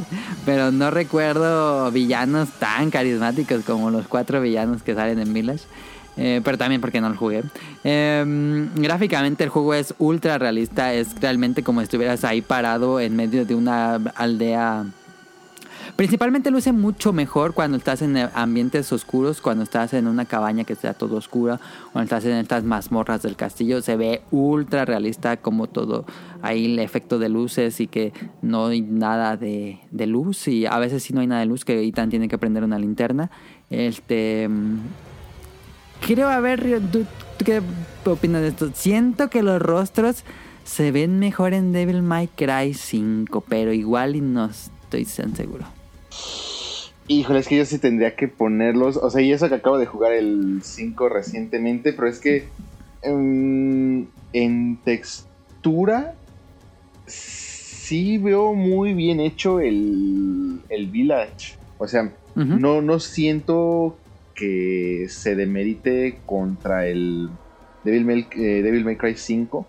[0.46, 5.64] Pero no recuerdo villanos tan carismáticos como los cuatro villanos que salen en Village.
[6.16, 7.42] Eh, pero también porque no lo jugué.
[7.84, 10.92] Eh, gráficamente el juego es ultra realista.
[10.94, 14.86] Es realmente como si estuvieras ahí parado en medio de una aldea.
[15.96, 20.74] Principalmente luce mucho mejor cuando estás en ambientes oscuros, cuando estás en una cabaña que
[20.74, 21.58] está todo oscura,
[21.92, 26.04] cuando estás en estas mazmorras del castillo, se ve ultra realista como todo
[26.42, 28.12] ahí el efecto de luces y que
[28.42, 31.82] no hay nada de, luz y a veces sí no hay nada de luz que
[31.82, 33.30] Ethan tiene que prender una linterna.
[33.70, 34.50] Este
[36.40, 37.04] ver, Rio, ¿tú,
[37.38, 37.62] tú qué
[38.04, 38.70] opinas de esto?
[38.74, 40.24] Siento que los rostros
[40.64, 45.64] se ven mejor en Devil May Cry 5, pero igual y no estoy tan seguro.
[47.08, 49.86] Híjole, es que yo sí tendría que ponerlos, o sea, y eso que acabo de
[49.86, 52.48] jugar el 5 recientemente, pero es que
[53.04, 54.02] mm,
[54.32, 56.14] en textura
[57.06, 61.56] sí veo muy bien hecho el, el village.
[61.78, 63.96] O sea, no, no siento
[64.36, 67.30] que se demerite contra el
[67.82, 69.66] Devil May, eh, Devil May Cry 5.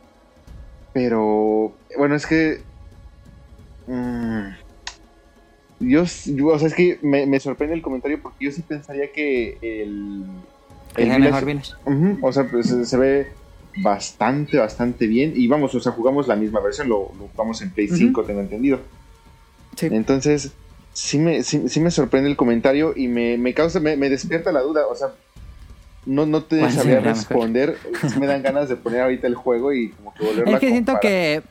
[0.94, 2.60] Pero, bueno, es que...
[3.88, 4.48] mm,
[5.80, 9.11] yo, yo- o sea, es que me, me sorprende el comentario porque yo sí pensaría
[9.11, 10.26] que el...
[10.95, 11.72] El Village- mejor Village.
[11.85, 13.27] Ujú, o sea, pues se, se ve
[13.77, 15.34] bastante, bastante bien.
[15.35, 17.95] Y vamos, o sea, jugamos la misma versión, lo, lo jugamos en Play Ujú.
[17.98, 18.80] 5, tengo entendido.
[19.76, 19.88] Sí.
[19.91, 20.52] Entonces,
[20.98, 24.52] sí me, sí, sí me sorprende el comentario y me, me causa, me, me despierta
[24.52, 24.88] la duda.
[24.88, 25.10] O sea,
[26.07, 27.18] no, no te ¿Cuál sabría será mejor?
[27.18, 27.78] responder.
[28.10, 30.68] Sí me dan ganas de poner ahorita el juego y como que volverlo Es que
[30.68, 31.44] a siento que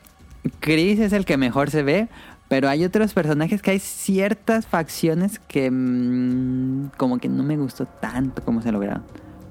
[0.59, 2.09] Chris es el que mejor se ve,
[2.49, 7.85] pero hay otros personajes que hay ciertas facciones que mm, como que no me gustó
[7.85, 9.03] tanto como se lograron.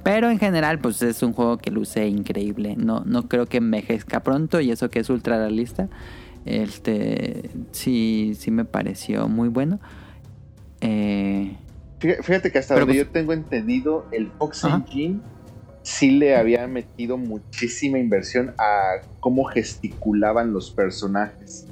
[0.02, 2.74] Pero en general, pues es un juego que luce increíble.
[2.76, 5.88] No, no creo que envejezca pronto y eso que es ultra realista.
[6.46, 9.80] Este sí, sí me pareció muy bueno.
[10.80, 11.56] Eh,
[11.98, 14.64] Fíjate, que hasta donde pues- yo tengo entendido, el Fox.
[14.64, 15.20] Engine
[15.82, 21.66] sí le había metido muchísima inversión a cómo gesticulaban los personajes.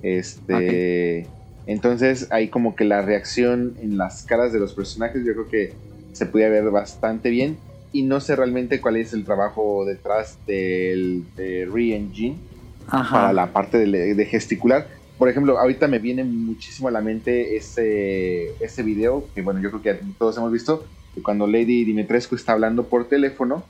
[0.00, 1.28] Este.
[1.66, 5.72] Entonces, ahí como que la reacción en las caras de los personajes, yo creo que
[6.12, 7.58] se podía ver bastante bien.
[7.90, 12.40] y no sé realmente cuál es el trabajo detrás del de Re-Engine
[12.88, 13.10] Ajá.
[13.14, 14.86] para la parte de, de gesticular.
[15.18, 19.70] Por ejemplo, ahorita me viene muchísimo a la mente ese, ese video, que bueno, yo
[19.70, 20.84] creo que todos hemos visto,
[21.14, 23.62] de cuando Lady Dimitrescu está hablando por teléfono.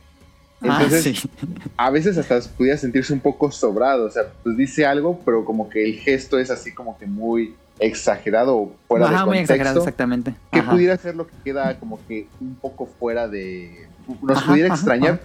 [0.62, 1.30] Ah, Entonces, sí.
[1.76, 5.68] a veces hasta pudiera sentirse un poco sobrado, o sea, pues dice algo, pero como
[5.68, 9.52] que el gesto es así como que muy exagerado o fuera Ajá, de muy contexto.
[9.52, 10.34] exagerado, exactamente.
[10.50, 10.70] que Ajá.
[10.70, 13.86] pudiera ser lo que queda como que un poco fuera de
[14.22, 15.20] nos Ajá, pudiera extrañar.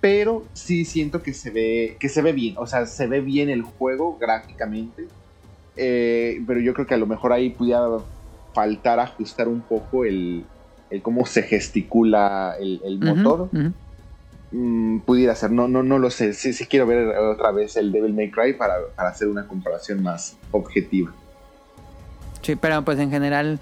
[0.00, 3.48] Pero sí siento que se ve que se ve bien o sea se ve bien
[3.48, 5.08] el juego gráficamente
[5.78, 7.82] Eh, pero yo creo que a lo mejor ahí pudiera
[8.54, 10.44] faltar ajustar un poco el,
[10.88, 13.50] el cómo se gesticula el, motor.
[14.52, 17.92] Mm, pudiera ser no no no lo sé sí, sí quiero ver otra vez el
[17.92, 21.12] Devil May Cry para, para hacer una comparación más objetiva
[22.42, 23.58] Sí, pero pues en general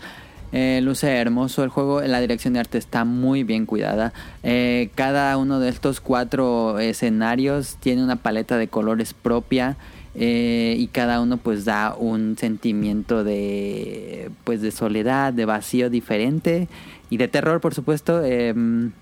[0.57, 2.01] eh, luce hermoso el juego.
[2.01, 4.13] La dirección de arte está muy bien cuidada.
[4.45, 9.77] Eh, cada uno de estos cuatro escenarios tiene una paleta de colores propia.
[10.15, 16.69] eh, y cada uno pues da un sentimiento de pues de soledad, de vacío diferente
[17.11, 18.23] y de terror por supuesto.
[18.25, 18.93] em,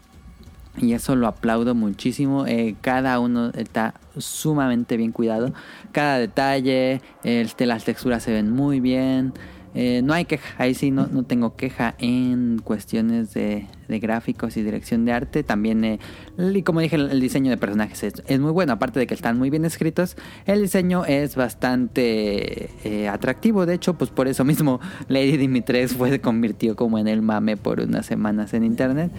[0.79, 2.47] y eso lo aplaudo muchísimo.
[2.81, 5.53] Cada uno está sumamente bien cuidado.
[5.93, 9.35] Cada detalle, este, las texturas se ven muy bien.
[9.75, 14.57] Eh, no hay queja, ahí sí no, no tengo queja en cuestiones de, de gráficos
[14.57, 15.43] y dirección de arte.
[15.43, 15.99] También, eh,
[16.39, 18.73] y como dije, el, diseño de personajes es, muy bueno.
[18.73, 20.17] Aparte de que están muy bien escritos,
[20.47, 23.67] el diseño es bastante eh, atractivo.
[23.67, 27.81] De hecho, pues por eso mismo Lady Dimitrescu fue, convirtió como en el mame por
[27.81, 29.11] unas semanas en internet.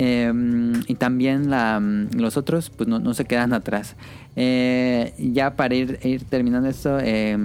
[0.00, 0.32] Eh,
[0.86, 1.50] y también
[2.16, 3.96] los otros pues no, no se quedan atrás.
[4.36, 7.36] Eh, ya para ir, ir terminando esto, eh,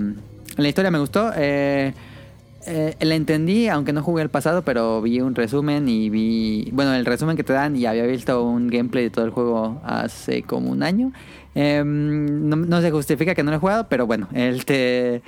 [0.58, 1.32] la historia me gustó.
[2.66, 6.94] Eh, la entendí, aunque no jugué el pasado, pero vi un resumen y vi, bueno,
[6.94, 10.44] el resumen que te dan y había visto un gameplay de todo el juego hace
[10.44, 11.12] como un año.
[11.56, 15.22] Eh, no, no se justifica que no lo he jugado, pero bueno, el te...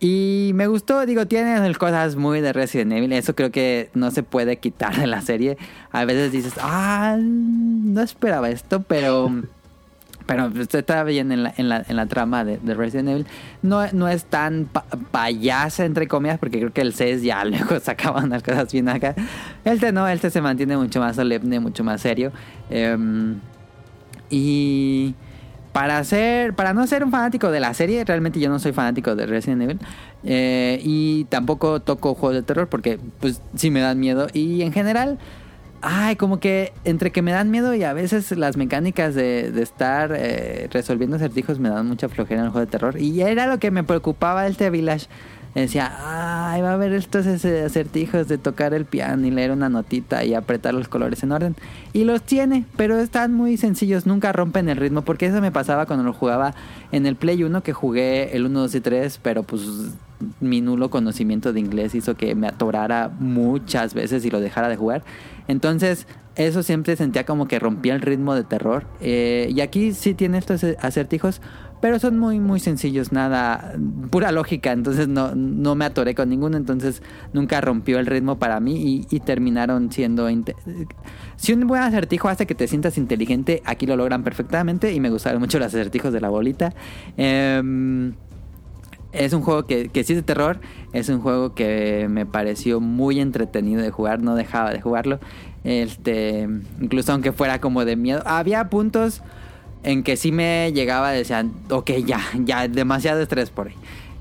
[0.00, 3.12] Y me gustó, digo, tiene cosas muy de Resident Evil.
[3.12, 5.58] Eso creo que no se puede quitar de la serie.
[5.90, 9.32] A veces dices, ah, no esperaba esto, pero.
[10.28, 13.26] Pero pues, está bien en la, en la, en la trama de, de Resident Evil.
[13.62, 17.80] No, no es tan pa- payasa, entre comillas, porque creo que el 6 ya luego
[17.80, 19.14] sacaban unas cosas bien acá.
[19.64, 22.30] Este no, este se mantiene mucho más solemne, mucho más serio.
[22.68, 23.36] Em,
[24.30, 25.14] y
[25.72, 29.14] para ser para no ser un fanático de la serie realmente yo no soy fanático
[29.14, 29.78] de Resident Evil
[30.24, 34.72] eh, y tampoco toco juegos de terror porque pues sí me dan miedo y en
[34.72, 35.18] general
[35.82, 39.62] ay como que entre que me dan miedo y a veces las mecánicas de, de
[39.62, 43.46] estar eh, resolviendo acertijos me dan mucha flojera en el juego de terror y era
[43.46, 45.08] lo que me preocupaba del The Village
[45.60, 45.92] decía,
[46.52, 50.34] ay, va a haber estos acertijos de tocar el piano y leer una notita y
[50.34, 51.56] apretar los colores en orden.
[51.92, 55.86] Y los tiene, pero están muy sencillos, nunca rompen el ritmo, porque eso me pasaba
[55.86, 56.54] cuando lo jugaba
[56.92, 59.62] en el Play 1, que jugué el 1, 2 y 3, pero pues
[60.40, 64.76] mi nulo conocimiento de inglés hizo que me atorara muchas veces y lo dejara de
[64.76, 65.04] jugar.
[65.46, 66.06] Entonces,
[66.38, 68.86] eso siempre sentía como que rompía el ritmo de terror.
[69.00, 71.40] Eh, y aquí sí tiene estos acertijos,
[71.80, 73.74] pero son muy, muy sencillos, nada,
[74.10, 74.72] pura lógica.
[74.72, 79.16] Entonces no, no me atoré con ninguno, entonces nunca rompió el ritmo para mí y,
[79.16, 80.28] y terminaron siendo...
[81.36, 85.10] Si un buen acertijo hace que te sientas inteligente, aquí lo logran perfectamente y me
[85.10, 86.72] gustaron mucho los acertijos de la bolita.
[87.16, 88.14] Em,
[89.12, 90.60] es un juego que, que sí es de terror.
[90.92, 94.20] Es un juego que me pareció muy entretenido de jugar.
[94.22, 95.18] No dejaba de jugarlo.
[95.64, 96.48] Este,
[96.80, 98.22] incluso aunque fuera como de miedo.
[98.26, 99.22] Había puntos
[99.82, 103.74] en que sí me llegaba, decían, ok, ya, ya, demasiado estrés por ahí.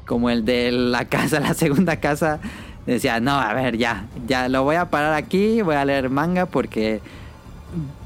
[0.06, 2.40] Como el de la casa, la segunda casa.
[2.86, 5.62] Decía, no, a ver, ya, ya lo voy a parar aquí.
[5.62, 7.02] Voy a leer manga porque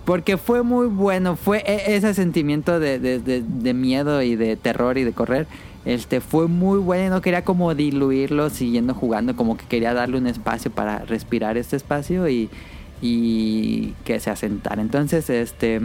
[0.05, 4.55] porque fue muy bueno, fue e- ese sentimiento de, de- de- de miedo y de
[4.55, 5.45] terror y de correr.
[5.85, 10.27] Este fue muy bueno no quería como diluirlo siguiendo jugando, como que quería darle un
[10.27, 12.49] espacio para respirar este espacio y,
[13.01, 14.81] y que se asentara.
[14.81, 15.81] Entonces, este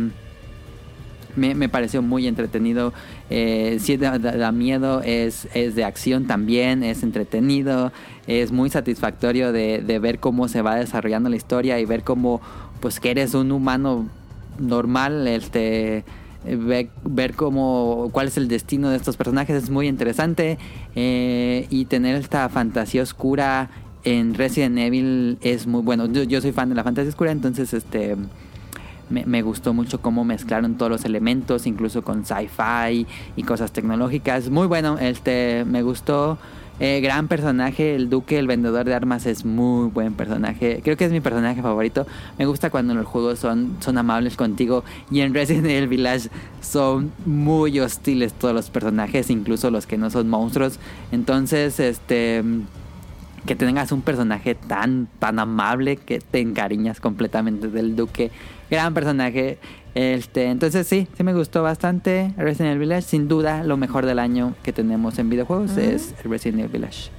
[1.35, 2.93] me, me pareció muy entretenido.
[3.31, 7.93] Eh, sí da, da- da miedo, es, es de acción también, es entretenido,
[8.27, 12.41] es muy satisfactorio de, de ver cómo se va desarrollando la historia y ver cómo,
[12.81, 14.07] pues que eres un humano
[14.59, 16.05] normal, este
[16.47, 20.59] ver, ver cómo cuál es el destino de estos personajes es muy interesante
[20.95, 23.71] eh, y tener esta fantasía oscura
[24.05, 26.07] en Resident Evil es muy bueno.
[26.07, 28.17] Yo, yo soy fan de la fantasía oscura, entonces este
[29.11, 33.07] me, me gustó mucho cómo mezclaron todos los elementos, incluso con sci-fi
[33.37, 34.51] y cosas tecnológicas.
[34.51, 36.39] Muy bueno, este me gustó.
[36.79, 40.81] Eh, gran personaje, el duque, el vendedor de armas es muy buen personaje.
[40.85, 42.07] Creo que es mi personaje favorito.
[42.39, 44.85] Me gusta cuando los juegos son, son amables contigo.
[45.11, 46.29] Y en Resident Evil Village
[46.61, 50.79] son muy hostiles todos los personajes, incluso los que no son monstruos.
[51.13, 52.43] Entonces, este
[53.47, 58.31] que tengas un personaje tan, tan amable que te encariñas completamente del duque.
[58.71, 59.59] Gran personaje.
[59.95, 63.03] Este, entonces sí, sí me gustó bastante Resident Evil Village.
[63.09, 67.11] Sin duda, lo mejor del año que tenemos en videojuegos es Resident Evil Village.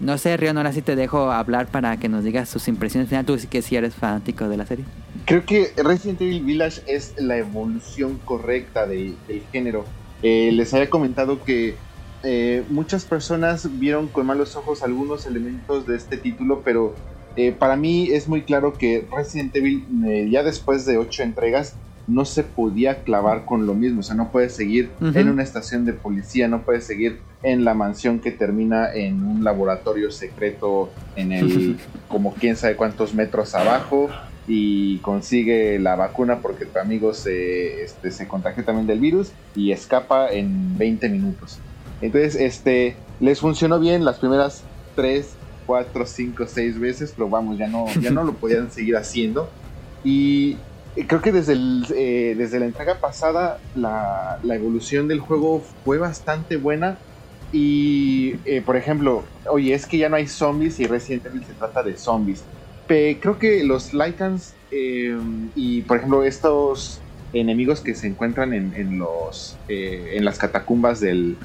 [0.00, 3.24] No sé, Rion, ahora sí te dejo hablar para que nos digas sus impresiones final.
[3.24, 4.84] Tú sí que sí eres fanático de la serie.
[5.26, 9.84] Creo que Resident Evil Village es la evolución correcta de- del género.
[10.22, 11.74] Eh, les había comentado que
[12.22, 16.94] eh, muchas personas vieron con malos ojos algunos elementos de este título, pero
[17.36, 21.74] eh, para mí es muy claro que Resident Evil, eh, ya después de ocho entregas,
[22.08, 24.00] no se podía clavar con lo mismo.
[24.00, 27.74] O sea, no puedes seguir en una estación de policía, no puedes seguir en la
[27.74, 31.76] mansión que termina en un laboratorio secreto en el,
[32.08, 34.08] como quién sabe cuántos metros abajo
[34.48, 39.72] y consigue la vacuna porque tu amigo se, este, se contagió también del virus y
[39.72, 41.60] escapa en 20 minutos.
[42.00, 47.68] Entonces, este, les funcionó bien las primeras 3, 4, 5, 6 veces, pero vamos, ya
[47.68, 49.56] no, ya no lo podían seguir haciendo.
[50.02, 50.66] Y
[51.08, 55.98] creo que desde, el, eh, desde la entrega pasada la, la evolución del juego fue
[55.98, 57.04] bastante buena.
[57.50, 61.54] Y, eh, por ejemplo, oye, es que ya no hay zombies y Resident Evil se
[61.54, 62.50] trata de zombies.
[62.86, 65.16] Pe- creo que los Lycans eh,
[65.54, 71.00] y, por ejemplo, estos enemigos que se encuentran en, en los, eh, en las catacumbas
[71.00, 71.42] del,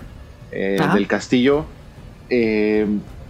[0.56, 0.96] eh, Ajá.
[0.96, 1.68] del castillo,
[2.30, 2.88] eh,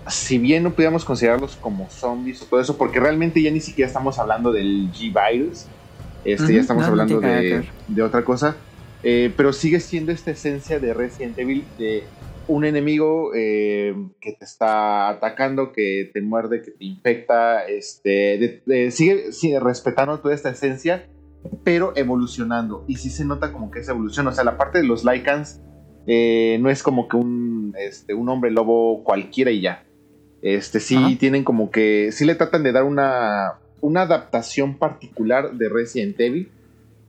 [0.07, 3.87] si bien no pudiéramos considerarlos como zombies o todo eso, porque realmente ya ni siquiera
[3.87, 5.69] estamos hablando del G-Virus,
[6.23, 8.57] este, Ujú, ya estamos no, no hablando que de, de otra cosa,
[9.01, 12.09] eh, pero sigue siendo esta esencia de Resident Evil de
[12.45, 18.61] un enemigo eh, que te está atacando, que te muerde, que te infecta, este, de-
[18.65, 21.09] de- sigue, sigue respetando toda esta esencia,
[21.63, 22.83] pero evolucionando.
[22.87, 25.61] Y sí se nota como que esa evolución, o sea, la parte de los Lycans
[26.07, 29.83] eh, no es como que un, este, un hombre lobo cualquiera y ya.
[30.41, 31.17] Este, sí Ajá.
[31.17, 36.51] tienen como que, sí le tratan de dar una, una adaptación particular de Resident Evil.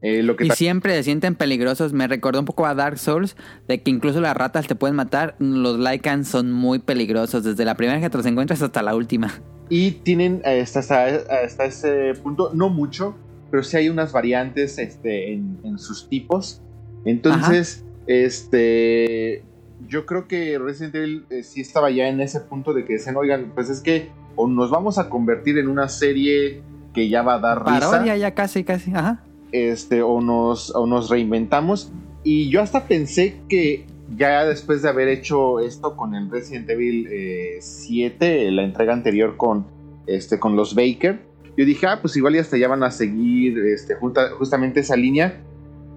[0.02, 1.92] Eh, lo que Y siempre se sienten peligrosos.
[1.92, 5.34] Me recordó un poco a Dark Souls, de que incluso las ratas te pueden matar.
[5.38, 9.32] Los Lycans son muy peligrosos, desde la primera que te los encuentras hasta la última.
[9.70, 13.16] Y tienen eh, hasta, hasta, hasta ese punto, no mucho,
[13.50, 16.60] pero sí hay unas variantes este, en, en sus tipos.
[17.06, 19.42] Entonces, este
[19.88, 23.16] yo creo que Resident Evil eh, sí estaba ya en ese punto de que dicen,
[23.16, 26.62] oigan, pues es que o nos vamos a convertir en una serie
[26.94, 27.90] que ya va a dar risa.
[27.90, 28.92] Parodia ya casi, casi.
[28.94, 29.22] Ajá.
[29.52, 31.92] este, o nos, o nos reinventamos.
[32.22, 33.84] Y yo hasta pensé que
[34.16, 39.36] ya después de haber hecho esto con el Resident Evil eh, 7, la entrega anterior
[39.36, 39.66] con,
[40.06, 41.20] este, con los Baker,
[41.56, 44.96] yo dije, ah, pues igual y hasta ya van a seguir este, junta- justamente esa
[44.96, 45.40] línea.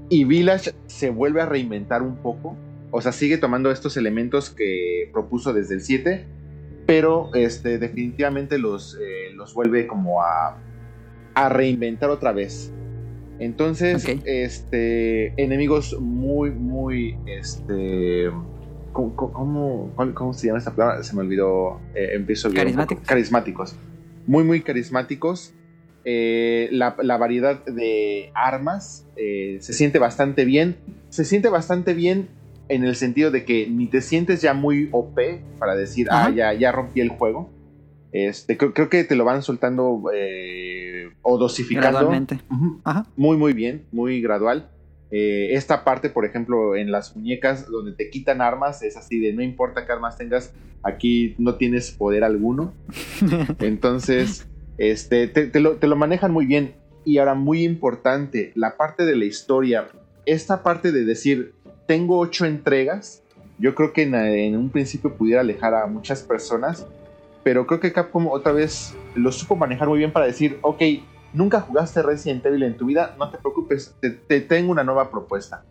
[0.10, 2.56] Y Village se vuelve a reinventar un poco.
[2.92, 6.26] O sea, sigue tomando estos elementos que propuso desde el 7,
[6.86, 10.58] pero este, definitivamente los, eh, los vuelve como a,
[11.36, 12.72] a reinventar otra vez.
[13.40, 18.32] Entonces, este, enemigos muy, muy, este,
[18.94, 21.04] ¿cómo, cómo, se llama esta palabra?
[21.04, 21.80] Se me olvidó.
[21.94, 22.56] Eh, empiezo poco.
[22.56, 23.06] Carismáticos.
[23.06, 23.76] Carismáticos.
[24.26, 25.54] Muy, muy carismáticos.
[26.10, 30.78] Eh, la, la variedad de armas eh, se siente bastante bien.
[31.10, 32.30] Se siente bastante bien
[32.70, 35.20] en el sentido de que ni te sientes ya muy OP
[35.60, 36.30] para decir, ah, Ajá.
[36.34, 37.50] ya, ya rompí el juego.
[38.14, 41.90] Este, creo, creo que te lo van soltando eh, o dosificando.
[41.90, 42.40] Gradualmente.
[42.86, 43.06] Ajá.
[43.18, 44.70] Muy, muy bien, muy gradual.
[45.12, 49.34] Eh, esta parte, por ejemplo, en las muñecas donde te quitan armas, es así de
[49.34, 50.54] no importa qué armas tengas,
[50.84, 52.74] aquí no tienes poder alguno.
[53.60, 54.48] Entonces,
[54.78, 56.76] este, te, lo, manejan muy bien.
[57.06, 59.88] Y ahora, muy importante, la parte de la historia.
[60.26, 61.54] Esta parte de decir,
[61.86, 63.24] tengo ocho entregas,
[63.60, 66.86] yo creo que en, en un principio pudiera alejar a muchas personas,
[67.44, 70.82] pero creo que Capcom otra vez lo supo manejar muy bien para decir, ok,
[71.34, 75.10] nunca jugaste Resident Evil en tu vida, no te preocupes, te, te tengo una nueva
[75.10, 75.64] propuesta.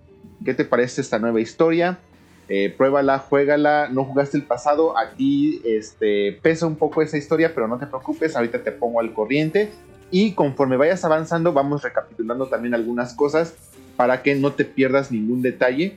[0.45, 1.99] ¿Qué te parece esta nueva historia?
[2.49, 7.67] Eh, pruébala, juégala, no jugaste el pasado, aquí este, pesa un poco esa historia, pero
[7.67, 9.71] no te preocupes, ahorita te pongo al corriente.
[10.13, 13.55] Y conforme vayas avanzando, vamos recapitulando también algunas cosas
[13.97, 15.97] para que no te pierdas ningún detalle.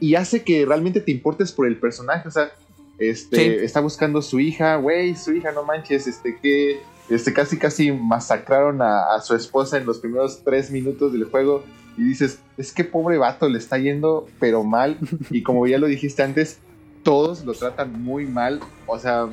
[0.00, 2.50] Y hace que realmente te importes por el personaje, o sea,
[2.98, 3.64] este, Sí.
[3.64, 8.82] está buscando su hija, güey, su hija, no manches, este, que este, casi casi masacraron
[8.82, 11.62] a, a su esposa en los primeros tres minutos del juego.
[11.96, 14.98] Y dices, es que pobre vato, le está yendo, pero mal.
[15.30, 16.58] Y como ya lo dijiste antes,
[17.02, 18.60] todos lo tratan muy mal.
[18.86, 19.28] O sea,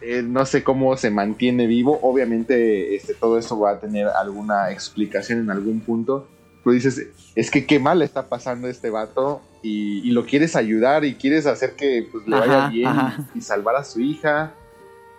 [0.00, 1.98] eh, no sé cómo se mantiene vivo.
[2.02, 6.28] Obviamente, este, todo eso va a tener alguna explicación en algún punto.
[6.62, 9.40] Pero dices, es que qué mal le está pasando a este vato.
[9.62, 13.28] Y, y lo quieres ayudar y quieres hacer que pues, le vaya Ajá, bien ajá.
[13.34, 14.54] y salvar a su hija.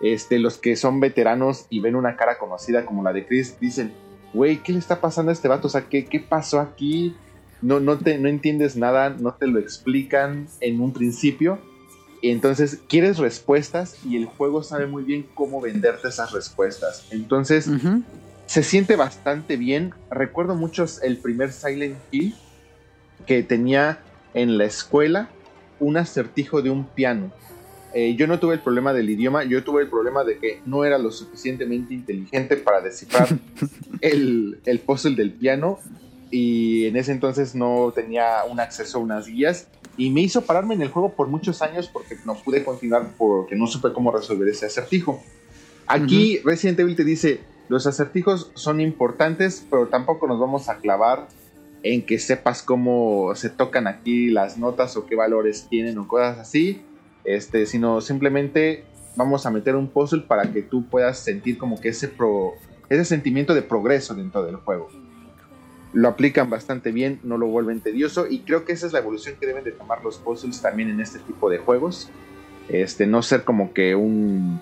[0.00, 3.92] Este, los que son veteranos y ven una cara conocida como la de Chris dicen,
[4.32, 5.66] güey, ¿qué le está pasando a este vato?
[5.66, 7.14] O sea, ¿qué, qué pasó aquí?
[7.60, 11.58] No, no, te, no entiendes nada, no te lo explican en un principio.
[12.22, 17.06] Entonces quieres respuestas y el juego sabe muy bien cómo venderte esas respuestas.
[17.10, 17.68] Entonces
[18.46, 19.92] se siente bastante bien.
[20.10, 22.34] Recuerdo mucho el primer Silent Hill
[23.26, 24.00] que tenía
[24.34, 25.30] en la escuela
[25.80, 27.32] un acertijo de un piano.
[27.94, 30.84] Eh, yo no tuve el problema del idioma, yo tuve el problema de que no
[30.84, 33.28] era lo suficientemente inteligente para descifrar
[34.00, 35.78] el, el puzzle del piano
[36.30, 40.74] y en ese entonces no tenía un acceso a unas guías y me hizo pararme
[40.74, 44.48] en el juego por muchos años porque no pude continuar porque no supe cómo resolver
[44.48, 45.22] ese acertijo.
[45.86, 51.28] Aquí Resident Evil te dice, los acertijos son importantes, pero tampoco nos vamos a clavar
[51.82, 56.38] en que sepas cómo se tocan aquí las notas o qué valores tienen o cosas
[56.38, 56.80] así,
[57.24, 58.84] este, sino simplemente
[59.16, 62.52] vamos a meter un puzzle para que tú puedas sentir como que ese, pro,
[62.88, 64.88] ese sentimiento de progreso dentro del juego.
[65.92, 69.36] Lo aplican bastante bien, no lo vuelven tedioso y creo que esa es la evolución
[69.38, 72.10] que deben de tomar los puzzles también en este tipo de juegos.
[72.68, 74.60] Este, no ser como que un...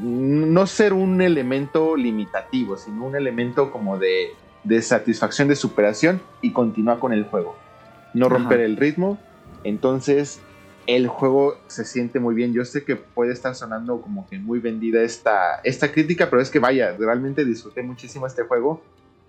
[0.00, 4.28] No ser un elemento limitativo, sino un elemento como de,
[4.64, 7.56] de satisfacción, de superación y continuar con el juego.
[8.14, 8.36] No Ajá.
[8.36, 9.18] romper el ritmo.
[9.64, 10.40] Entonces,
[10.86, 12.52] el juego se siente muy bien.
[12.52, 16.50] Yo sé que puede estar sonando como que muy vendida esta, esta crítica, pero es
[16.50, 18.82] que vaya, realmente disfruté muchísimo este juego.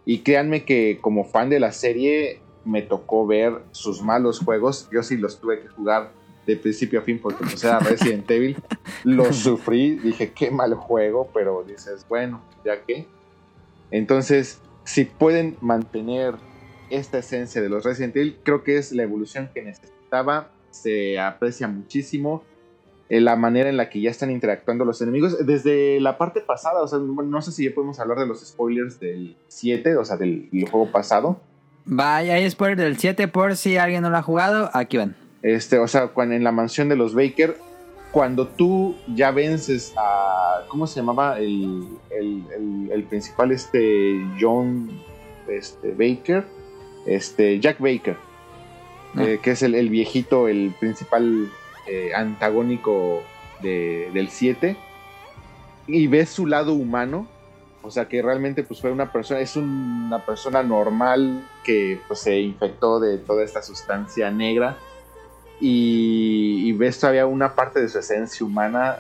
[0.06, 4.90] Y créanme que como fan de la serie me tocó ver sus malos juegos.
[4.92, 6.12] Yo sí los tuve que jugar
[6.46, 8.58] de principio a fin porque pues era Resident Evil.
[9.04, 13.08] Lo sufrí, dije qué mal juego, pero dices, bueno, ya que.
[13.92, 16.36] Entonces, si pueden mantener
[16.90, 20.52] esta esencia de los Resident Evil, creo que es la evolución que necesitaba.
[20.74, 22.44] Se aprecia muchísimo
[23.10, 25.46] eh, la manera en la que ya están interactuando los enemigos.
[25.46, 29.00] Desde la parte pasada, o sea, no sé si ya podemos hablar de los spoilers
[29.00, 31.40] del 7, o sea, del, del juego pasado.
[31.86, 34.70] Vaya, hay spoiler del 7 por si alguien no lo ha jugado.
[34.74, 35.16] Aquí van.
[35.42, 37.58] Este, o sea, cuando en la mansión de los Baker,
[38.12, 40.62] cuando tú ya vences a.
[40.70, 41.38] ¿Cómo se llamaba?
[41.40, 44.22] El, el, el- el principal, este.
[44.40, 44.90] John
[45.48, 46.46] este, Baker.
[47.06, 47.60] Este.
[47.60, 48.16] Jack Baker.
[49.16, 49.24] Ah.
[49.24, 51.50] eh, que es el, viejito, el principal
[51.88, 53.22] eh, antagónico
[53.62, 54.78] de- del 7.
[55.88, 57.28] Y ves su lado humano.
[57.86, 62.40] O sea que realmente pues fue una persona, es una persona normal que pues se
[62.40, 64.78] infectó de toda esta sustancia negra
[65.60, 68.98] y, y ves todavía una parte de su esencia humana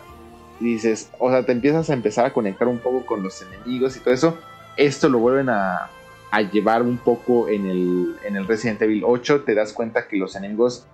[0.60, 3.96] y dices, o sea, te empiezas a empezar a conectar un poco con los enemigos
[3.96, 4.38] y todo eso.
[4.78, 5.90] Esto lo vuelven a,
[6.34, 9.44] a llevar un poco en el, en el Resident Evil 8.
[9.44, 10.88] Te das cuenta que los enemigos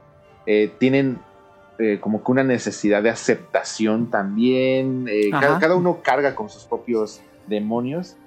[0.46, 1.20] eh, tienen
[1.78, 5.08] eh, como que una necesidad de aceptación también.
[5.10, 8.18] Eh, cada, cada uno carga con sus propios demonios.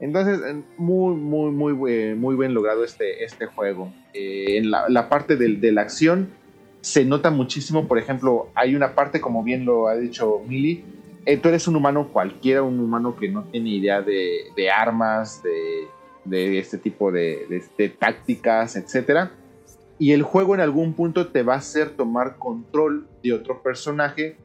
[0.00, 0.40] Entonces,
[0.78, 3.92] muy, muy, muy, muy bien logrado este, este juego.
[4.14, 6.30] En la, la parte de la acción
[6.80, 7.86] se nota muchísimo.
[7.86, 10.84] Por ejemplo, hay una parte, como bien lo ha dicho Millie,
[11.24, 15.42] eh, tú eres un humano cualquiera, un humano que no tiene idea de, de armas,
[15.42, 15.86] de,
[16.24, 19.32] de este tipo de, de- de tácticas, etcétera.
[19.98, 24.36] Y el juego en algún punto te va a hacer tomar control de otro personaje.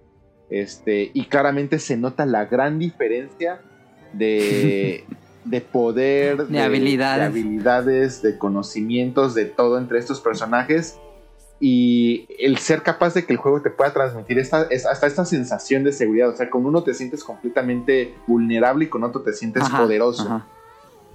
[0.49, 3.61] Este, y claramente se nota la gran diferencia
[4.13, 5.05] de,
[5.45, 7.19] de poder, De habilidades.
[7.33, 10.97] de habilidades, de conocimientos, de todo entre estos personajes.
[11.59, 15.25] Y el ser capaz de que el juego te pueda transmitir esta, es- hasta esta
[15.25, 16.29] sensación de seguridad.
[16.29, 20.23] O sea, con uno te sientes completamente vulnerable y con otro te sientes Ajá, poderoso.
[20.23, 20.47] ajá,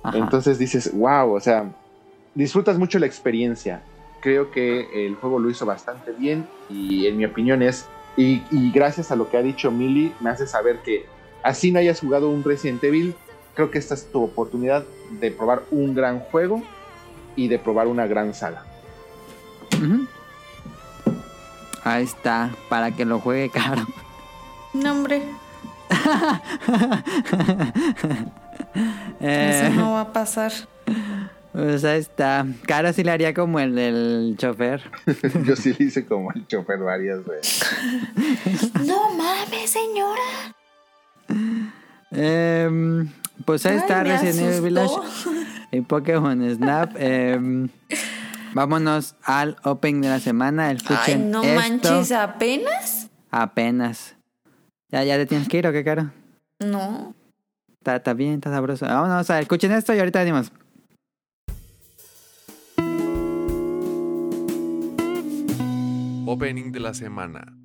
[0.03, 0.19] ajá.
[0.19, 1.71] Entonces dices, wow, o sea,
[2.35, 3.83] disfrutas mucho la experiencia.
[4.21, 8.71] Creo que el juego lo hizo bastante bien y en mi opinión es, y, y
[8.71, 11.07] gracias a lo que ha dicho Millie, me hace saber que
[11.43, 13.15] así no hayas jugado un Resident Evil,
[13.55, 14.85] creo que esta es tu oportunidad
[15.21, 16.63] de probar un gran juego
[17.35, 18.65] y de probar una gran saga.
[19.77, 20.07] Ujú.
[21.85, 23.87] Ahí está, para que lo juegue caro.
[24.73, 25.23] No, hombre,
[29.21, 30.51] Eh, eso no va a pasar.
[31.53, 32.45] Pues ahí está.
[32.67, 34.83] Caro sí le haría como el del chofer.
[35.47, 37.63] Yo sí le hice como el chofer varias veces.
[38.87, 40.57] No mames, señora.
[42.11, 43.09] Em,
[43.45, 44.95] pues ahí Ay, está Resident Evil Village
[45.71, 46.95] y Pokémon Snap.
[46.99, 47.69] Em,
[48.55, 50.67] Vámonos al Open de la semana.
[50.69, 51.55] Ay, Escuchen no esto.
[51.55, 53.09] manches, ¿apenas?
[53.31, 54.17] Apenas.
[54.91, 56.11] ¿Ya, ya te tienes que ir o qué, caro?
[56.59, 57.15] No.
[57.83, 58.87] Está, está bien, está sabroso.
[58.87, 60.53] Vámonos a escuchen esto y ahorita venimos.
[66.25, 67.62] Opening de la semana.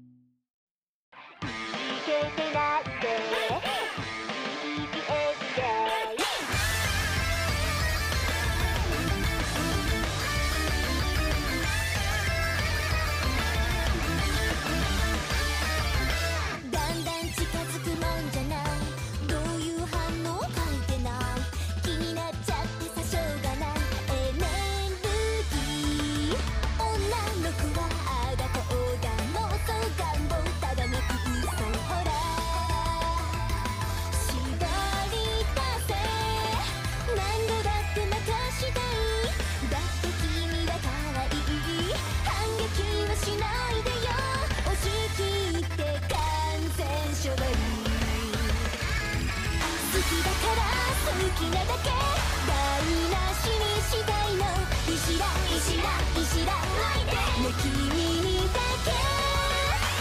[51.28, 54.48] なだけ台無しにしたいの
[54.88, 58.56] 石だ石だ石だね君にだ
[58.86, 58.96] け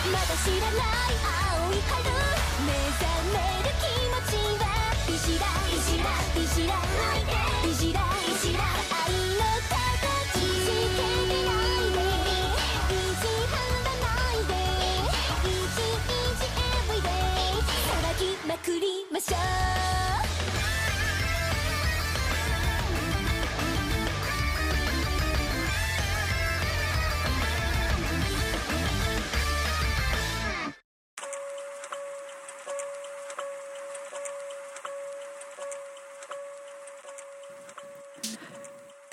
[0.09, 1.99] まだ知らない青い春
[2.65, 3.66] 目覚め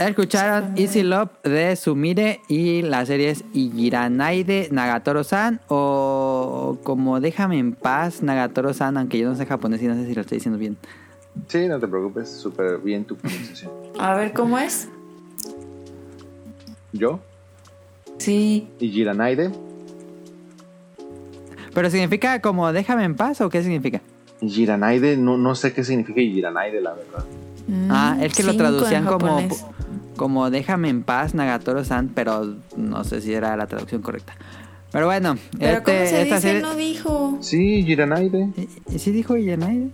[0.10, 7.74] Escucharon Easy Love de Sumire y la serie es Igiranaide Nagatoro-san o como Déjame en
[7.74, 10.78] paz Nagatoro-san, aunque yo no sé japonés y no sé si lo estoy diciendo bien.
[11.48, 13.72] Sí, no te preocupes, súper bien tu pronunciación.
[14.00, 14.88] A ver, ¿cómo es?
[16.92, 17.20] Yo
[18.18, 18.68] Sí.
[18.80, 19.52] y Giranaide.
[21.74, 24.02] ¿Pero significa como Déjame en paz o qué significa?
[24.42, 27.26] Giranaide, no, no sé qué significa Giranaide, la verdad.
[27.90, 29.66] Ah, es que lo Mm, traducían como, japonés.
[30.16, 34.34] Como Déjame en paz Nagatoro-san, pero no sé si era la traducción correcta.
[34.92, 36.40] Pero bueno, Pero este- ¿cómo se esta dice?
[36.48, 36.62] serie...
[36.62, 37.38] No dijo.
[37.42, 38.50] Sí, Giranaide.
[38.92, 39.90] ¿Y- ¿Sí dijo Igiranaide?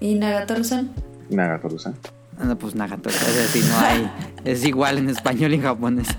[0.00, 0.90] ¿Y Nagatoro-san?
[1.30, 1.94] Nagatoru-san.
[2.40, 4.10] Ah, No, pues Nagatoro, es decir, no hay...
[4.44, 6.08] Es igual en español y en japonés.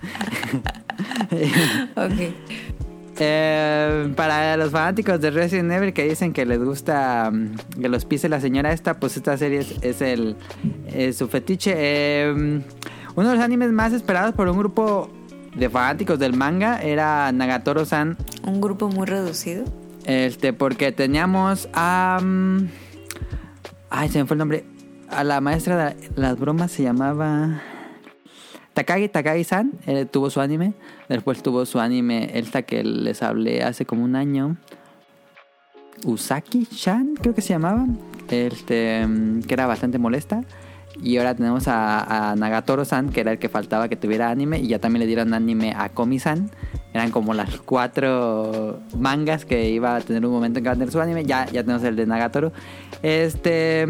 [1.95, 2.33] Ok.
[3.19, 8.05] Eh, para los fanáticos de Resident Evil que dicen que les gusta mm, que los
[8.05, 10.35] pise la señora esta, pues esta serie es, es el
[10.87, 11.73] es su fetiche.
[11.77, 12.61] Eh,
[13.15, 15.09] uno de los animes más esperados por un grupo
[15.55, 18.17] de fanáticos del manga era Nagatoro-san.
[18.45, 19.65] Un grupo muy reducido.
[20.05, 22.19] Este, porque teníamos a.
[22.21, 22.67] mm,
[23.89, 24.65] ay, se me fue el nombre.
[25.09, 27.61] A la maestra de las bromas se llamaba.
[28.73, 29.73] Takagi Takagi-san.
[29.85, 30.73] eh, tuvo su anime.
[31.07, 34.57] Después tuvo su anime, esta que les hablé hace como un año.
[36.03, 37.85] Usaki-chan, creo que se llamaba.
[38.29, 40.43] Este, mm, que era bastante molesta.
[41.01, 44.59] Y ahora tenemos a, a Nagatoro-san, que era el que faltaba que tuviera anime.
[44.59, 46.51] Y ya también le dieron anime a Komi-san.
[46.93, 50.75] Eran como las cuatro mangas que iba a tener un momento en que iba a
[50.75, 51.25] tener su anime.
[51.25, 52.51] Ya, ya tenemos el de Nagatoro.
[53.01, 53.87] Este.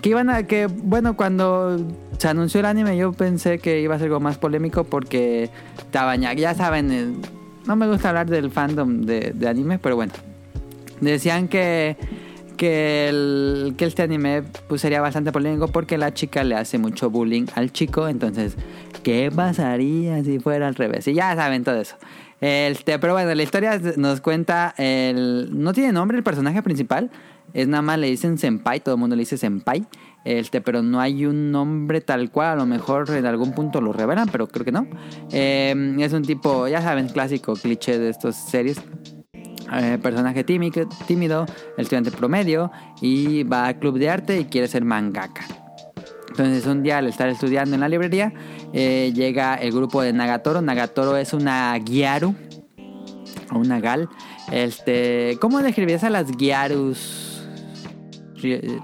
[0.00, 0.44] Que iban a.
[0.44, 1.78] Que bueno, cuando
[2.18, 6.20] se anunció el anime, yo pensé que iba a ser algo más polémico porque estaban
[6.20, 6.32] ya.
[6.34, 7.06] Ya saben, eh,
[7.66, 10.12] no me gusta hablar del fandom de, de anime, pero bueno.
[11.00, 11.96] Decían que.
[12.56, 17.10] Que, el, que este anime pues, sería bastante polémico porque la chica le hace mucho
[17.10, 18.08] bullying al chico.
[18.08, 18.56] Entonces,
[19.02, 21.06] ¿qué pasaría si fuera al revés?
[21.08, 21.96] Y ya saben todo eso.
[22.40, 25.48] Este, pero bueno, la historia nos cuenta el...
[25.52, 27.10] No tiene nombre el personaje principal.
[27.54, 29.86] Es nada más le dicen senpai, todo el mundo le dice senpai.
[30.24, 32.48] Este, pero no hay un nombre tal cual.
[32.48, 34.86] A lo mejor en algún punto lo revelan, pero creo que no.
[35.30, 38.82] Eh, es un tipo, ya saben, clásico cliché de estas series.
[39.72, 42.70] Eh, personaje tímido, tímido, estudiante promedio
[43.00, 45.44] y va al club de arte y quiere ser mangaka.
[46.30, 48.32] Entonces un día al estar estudiando en la librería
[48.72, 50.60] eh, llega el grupo de Nagatoro.
[50.62, 52.34] Nagatoro es una Gyaru
[53.52, 54.08] o una Gal.
[54.52, 56.26] Este, ¿cómo describías a las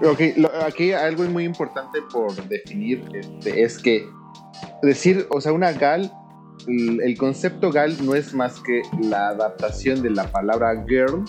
[0.05, 4.05] Ok, lo- aquí algo muy importante por definir este, es que
[4.81, 6.11] decir, o sea, una gal,
[6.67, 11.25] el, el concepto gal no es más que la adaptación de la palabra girl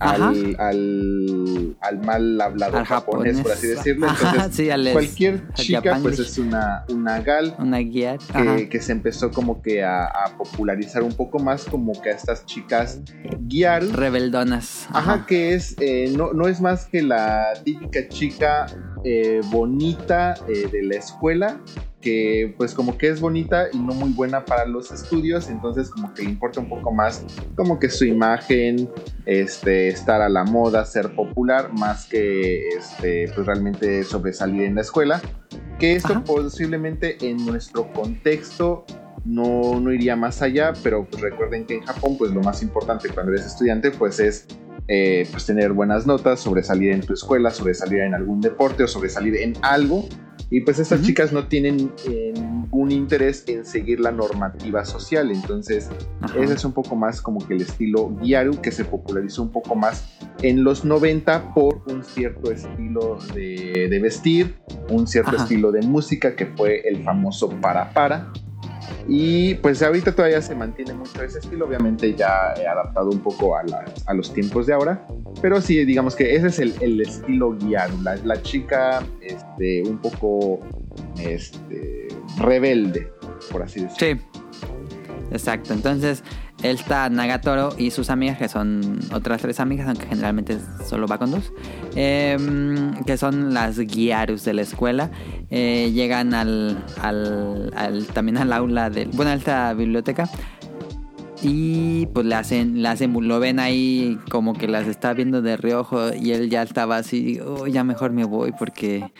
[0.00, 4.06] al, al, al mal hablado Al japonés, por así decirlo.
[4.06, 8.16] Ajá, Entonces, sí, cualquier al chica pues es una, una gal Una guía.
[8.32, 12.14] Que, que se empezó como que a, a popularizar un poco más como que a
[12.14, 13.00] estas chicas
[13.40, 13.84] guiar.
[13.84, 14.86] Rebeldonas.
[14.92, 18.66] Ajá, que es, eh, no, no es más que la típica chica
[19.04, 21.60] eh, bonita eh, de la escuela,
[22.00, 26.14] que pues como que es bonita y no muy buena para los estudios, entonces como
[26.14, 27.24] que le importa un poco más
[27.56, 28.88] como que su imagen,
[29.26, 34.82] este, estar a la moda, ser popular, más que este, pues realmente sobresalir en la
[34.82, 35.20] escuela.
[35.78, 36.24] Que esto Ajá.
[36.24, 38.84] posiblemente en nuestro contexto
[39.24, 43.08] no, no iría más allá, pero pues recuerden que en Japón pues lo más importante
[43.08, 44.46] cuando eres estudiante pues es
[44.88, 49.36] eh, pues tener buenas notas, sobresalir en tu escuela, sobresalir en algún deporte o sobresalir
[49.36, 50.08] en algo.
[50.50, 55.30] Y pues estas chicas no tienen eh, ningún interés en seguir la normativa social.
[55.30, 55.90] Entonces,
[56.40, 59.74] ese es un poco más como que el estilo Gyaru que se popularizó un poco
[59.74, 60.08] más
[60.40, 64.56] en los 90 por un cierto estilo de, de vestir,
[64.88, 68.32] un cierto estilo de música que fue el famoso para para.
[69.10, 73.56] Y pues ahorita todavía se mantiene mucho ese estilo, obviamente ya he adaptado un poco
[73.56, 75.06] a, la- a los tiempos de ahora,
[75.40, 79.96] pero sí, digamos que ese es el, el estilo Gyaru, la, la chica este, un
[79.98, 80.60] poco
[81.18, 82.08] este,
[82.38, 83.10] rebelde,
[83.50, 84.18] por así decirlo.
[84.18, 84.24] Sí.
[85.30, 85.72] Exacto.
[85.74, 86.22] Entonces,
[86.62, 90.58] él está Nagatoro y sus amigas, que son otras tres amigas, aunque generalmente
[90.88, 91.52] solo va con dos,
[91.94, 95.10] em, que son las guiarus de la escuela.
[95.50, 99.08] Eh, llegan al, al, al- también al aula del.
[99.10, 100.28] Bueno, a esta biblioteca.
[101.40, 105.56] Y pues le hacen, le hacen, lo ven ahí como que las está viendo de
[105.56, 109.12] reojo y él ya estaba así, "Oh, ya mejor me voy porque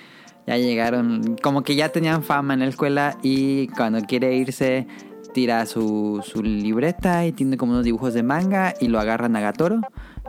[0.45, 4.89] ya llegaron, como que ya tenían fama en la escuela y cuando quiere irse
[5.33, 9.81] tira su, su libreta y tiene como unos dibujos de manga y lo agarra Nagatoro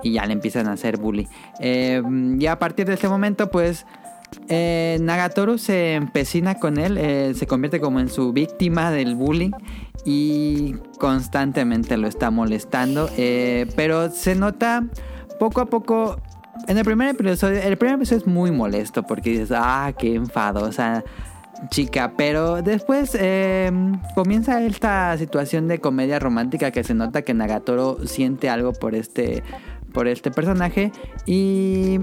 [0.03, 1.27] y ya le empiezan a hacer bully.
[1.59, 2.01] Eh,
[2.39, 3.85] y a partir de este momento pues
[4.47, 9.51] eh, Nagatoro se empecina con él, eh, se convierte como en su víctima del bullying
[10.05, 13.09] y constantemente lo está molestando.
[13.17, 14.85] eh, pero se nota
[15.39, 16.21] poco a poco.
[16.67, 21.03] En el primer episodio, el primer episodio es muy molesto porque dices, ah, qué enfadosa
[21.69, 22.13] chica.
[22.17, 23.71] Pero después eh,
[24.15, 29.43] comienza esta situación de comedia romántica que se nota que Nagatoro siente algo por este,
[29.93, 30.91] por este personaje
[31.25, 31.99] y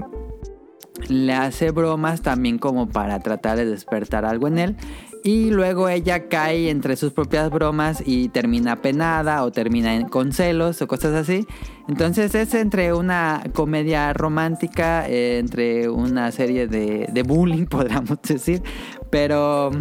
[1.09, 4.75] le hace bromas también como para tratar de despertar algo en él.
[5.23, 10.81] Y luego ella cae entre sus propias bromas y termina penada o termina con celos
[10.81, 11.45] o cosas así.
[11.89, 18.61] Entonces es entre una comedia romántica, eh, entre una serie de, de bullying, podríamos decir.
[19.09, 19.71] Pero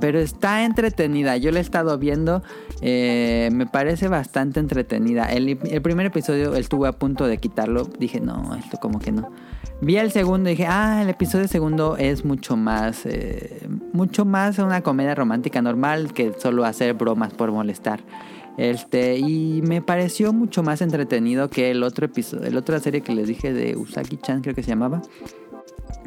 [0.00, 1.36] pero está entretenida.
[1.36, 2.42] Yo la he estado viendo.
[2.80, 5.32] eh, me parece bastante entretenida.
[5.32, 7.84] El, el primer episodio estuve a punto de quitarlo.
[7.84, 9.30] Dije, no, esto como que no.
[9.80, 13.06] Vi el segundo y dije, ah, el episodio segundo es mucho más.
[13.06, 18.00] eh, mucho más una comedia romántica normal que solo hacer bromas por molestar.
[18.58, 23.14] Este, y me pareció mucho más entretenido que el otro episodio, el otra serie que
[23.14, 25.00] les dije de Usagi-chan, creo que se llamaba.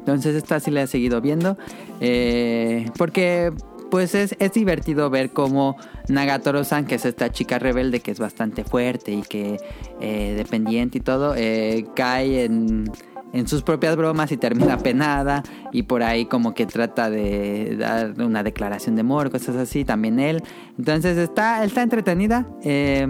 [0.01, 1.57] Entonces esta sí la he seguido viendo.
[1.99, 3.53] eh, porque
[3.91, 5.75] pues es, es divertido ver cómo
[6.07, 9.57] Nagatoro-san, que es esta chica rebelde que es bastante fuerte y que
[9.99, 12.89] eh, dependiente y todo, eh, cae en,
[13.33, 18.13] en sus propias bromas y termina penada y por ahí como que trata de dar
[18.21, 20.41] una declaración de amor, cosas así, también él.
[20.79, 22.47] Entonces está, está entretenida.
[22.63, 23.05] Eh,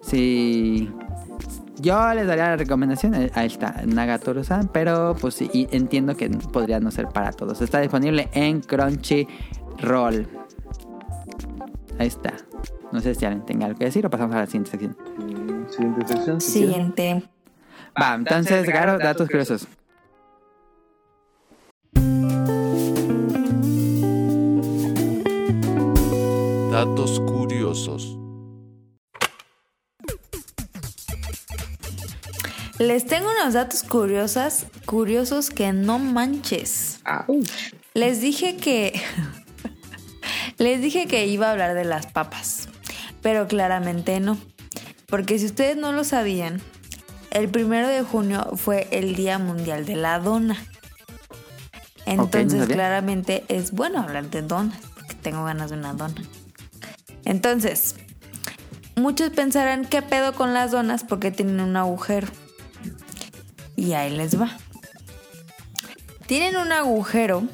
[0.00, 0.90] sí.
[1.78, 6.80] Yo les daría la recomendación, ahí está, Nagatoro-san, pero pues sí, y entiendo que podría
[6.80, 7.60] no ser para todos.
[7.60, 10.26] Está disponible en Crunchyroll.
[11.98, 12.32] Ahí está.
[12.92, 14.96] No sé si alguien tenga algo que decir o pasamos a la siguiente sección.
[15.18, 16.40] Mm, Siguiente sección.
[16.40, 17.22] Siguiente.
[18.00, 19.66] Va, entonces, Garo, datos curiosos.
[26.70, 28.15] Datos curiosos.
[32.78, 37.00] Les tengo unos datos curiosos, curiosos que no manches.
[37.94, 39.00] Les dije que.
[40.58, 42.68] Les dije que iba a hablar de las papas.
[43.22, 44.36] Pero claramente no.
[45.06, 46.60] Porque si ustedes no lo sabían,
[47.30, 50.56] el primero de junio fue el Día Mundial de la Dona.
[52.04, 54.78] Entonces, claramente es bueno hablar de donas.
[54.94, 56.22] Porque tengo ganas de una dona.
[57.24, 57.96] Entonces,
[58.94, 62.28] muchos pensarán qué pedo con las donas porque tienen un agujero.
[63.76, 64.56] Y ahí les va.
[66.26, 67.44] Tienen un agujero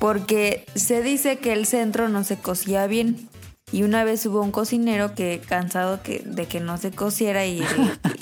[0.00, 3.28] porque se dice que el centro no se cocía bien.
[3.72, 7.62] Y una vez hubo un cocinero que cansado que, de que no se cociera y,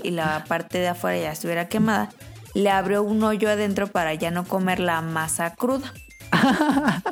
[0.03, 2.11] y la parte de afuera ya estuviera quemada,
[2.55, 5.93] le abrió un hoyo adentro para ya no comer la masa cruda.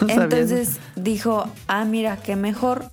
[0.00, 2.90] No Entonces dijo, ah, mira, qué mejor.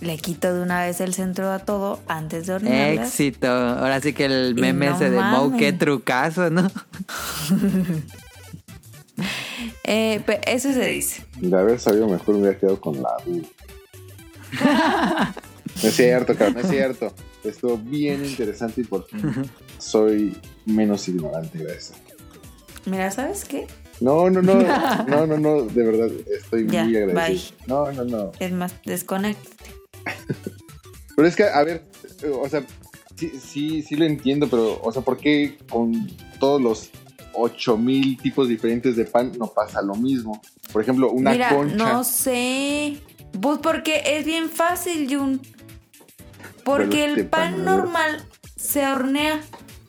[0.00, 3.08] Le quito de una vez el centro a todo antes de hornearlas.
[3.08, 3.48] Éxito.
[3.48, 5.20] Ahora sí que el meme no ese de
[5.58, 6.70] qué trucazo, ¿no?
[9.84, 11.24] Eh, eso se dice.
[11.40, 13.16] De haber sabido mejor me hubiera quedado con la
[15.82, 17.12] no es cierto, cabrón, no es cierto.
[17.44, 19.48] Estuvo bien interesante y por fin
[19.78, 21.94] soy menos ignorante, gracias.
[22.84, 23.66] Mira, ¿sabes qué?
[24.00, 24.54] No, no, no,
[25.08, 27.56] no, no, no, de verdad, estoy Ya, muy agradecido.
[27.66, 28.32] No, no, no.
[28.38, 29.50] Es más, desconecta.
[31.16, 31.84] Pero es que, a ver,
[32.22, 32.64] eh, o sea,
[33.16, 36.90] sí, sí, sí lo entiendo, pero, o sea, ¿por qué con todos los
[37.32, 40.42] 8000 tipos diferentes de pan no pasa lo mismo?
[40.72, 41.74] Por ejemplo, una Mira, concha.
[41.74, 42.98] no sé.
[43.40, 45.40] Pues porque es bien fácil, Jun.
[46.64, 48.26] Porque el pan pan, normal
[48.56, 49.40] se hornea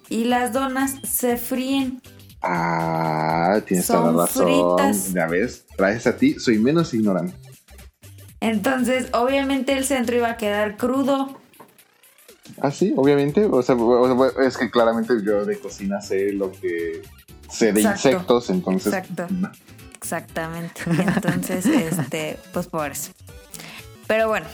[0.09, 2.01] y las donas se fríen.
[2.41, 4.77] Ah, tienes Son toda la razón.
[4.77, 5.13] fritas.
[5.13, 7.33] Ya ves, gracias a ti soy menos ignorante.
[8.39, 11.39] Entonces, obviamente el centro iba a quedar crudo.
[12.61, 13.45] Ah, sí, obviamente.
[13.45, 13.75] O sea,
[14.45, 17.01] es que claramente yo de cocina sé lo que
[17.49, 18.09] sé de Exacto.
[18.09, 18.93] insectos, entonces.
[18.93, 19.27] Exacto.
[19.95, 20.81] Exactamente.
[20.87, 23.11] Entonces, este, pues por eso.
[24.07, 24.45] Pero bueno,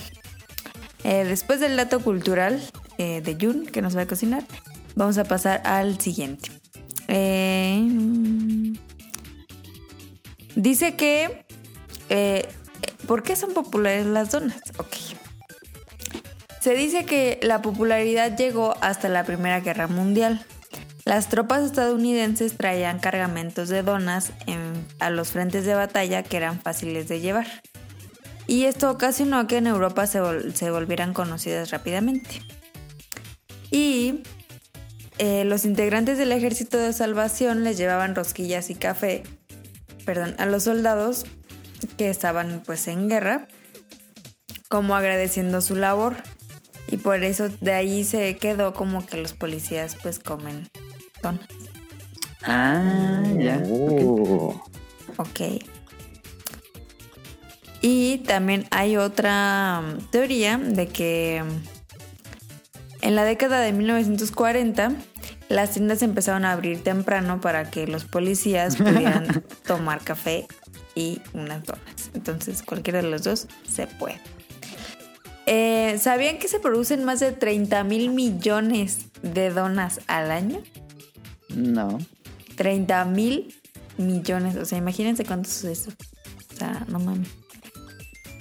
[1.03, 2.61] eh, después del dato cultural
[2.97, 4.43] eh, de Jun, que nos va a cocinar,
[4.95, 6.49] vamos a pasar al siguiente.
[7.07, 7.87] Eh,
[10.55, 11.45] dice que...
[13.07, 14.61] ¿Por qué son populares las donas?
[14.77, 14.95] Ok.
[16.61, 20.45] Se dice que la popularidad llegó hasta la Primera Guerra Mundial.
[21.05, 24.31] Las tropas estadounidenses traían cargamentos de donas
[24.99, 27.47] a los frentes de batalla que eran fáciles de llevar.
[28.47, 30.21] Y esto ocasionó que en Europa se
[30.71, 32.41] volvieran conocidas rápidamente.
[33.69, 34.23] Y
[35.17, 39.23] eh, los integrantes del ejército de salvación les llevaban rosquillas y café,
[40.05, 41.25] perdón, a los soldados
[41.85, 43.47] que estaban pues en guerra,
[44.69, 46.15] como agradeciendo su labor.
[46.87, 50.67] Y por eso de ahí se quedó como que los policías pues comen
[51.21, 51.47] donas.
[52.43, 53.61] Ah, ya.
[53.65, 54.61] Oh.
[55.17, 55.41] Ok.
[57.81, 64.93] Y también hay otra mm, teoría de que mm, en la década de 1940
[65.49, 70.47] las tiendas empezaron a abrir temprano para que los policías pudieran tomar café
[70.95, 72.11] y unas donas.
[72.13, 74.19] Entonces cualquiera de los dos se puede.
[75.45, 80.61] Eh, ¿Sabían que se producen más de 30 mil millones de donas al año?
[81.49, 81.99] No.
[82.55, 83.53] 30 mil
[83.97, 84.55] millones.
[84.55, 85.91] O sea, imagínense cuánto es eso.
[86.51, 87.29] O sea, no mames.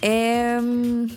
[0.01, 1.09] Em,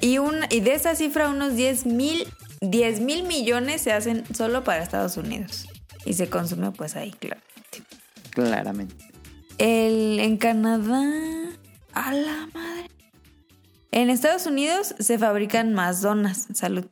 [0.00, 2.26] y, un, y de esa cifra, unos 10 mil
[2.70, 5.66] 10 mil millones se hacen solo para Estados Unidos.
[6.04, 7.40] Y se consume pues ahí, claro.
[8.34, 8.94] Claramente.
[9.58, 11.02] El, en Canadá.
[11.92, 12.90] A la madre.
[13.92, 16.48] En Estados Unidos se fabrican más donas.
[16.52, 16.86] Salud.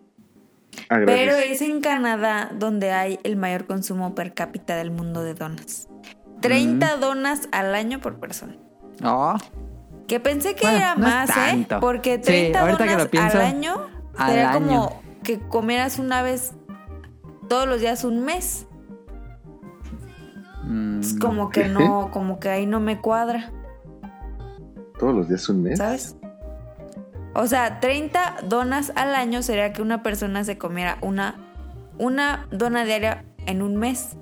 [0.89, 5.35] Ah, Pero es en Canadá donde hay el mayor consumo per cápita del mundo de
[5.35, 5.89] donas.
[6.41, 8.57] 30 donas al año por persona.
[9.05, 9.37] Oh,
[10.07, 11.67] Que pensé que Bueno, era no más, ¿eh?
[11.81, 13.87] Porque Sí, 30 ahorita que donas pienso, al año
[14.17, 14.61] al sería año.
[14.61, 16.53] como que comieras una vez
[17.49, 18.67] todos los días un mes.
[20.73, 23.51] Mm, Es como que no, como que ahí no me cuadra,
[24.99, 25.79] Todos los días un mes.
[25.79, 26.17] ¿sabes?
[27.35, 31.37] O sea, 30 donas al año sería que una persona se comiera una,
[31.99, 34.17] una dona diaria en un mes.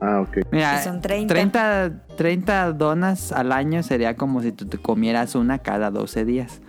[0.00, 0.38] Ah, ok.
[0.50, 1.32] Mira, que son 30.
[1.32, 6.60] 30, 30 donas al año sería como si tú te comieras una cada 12 días.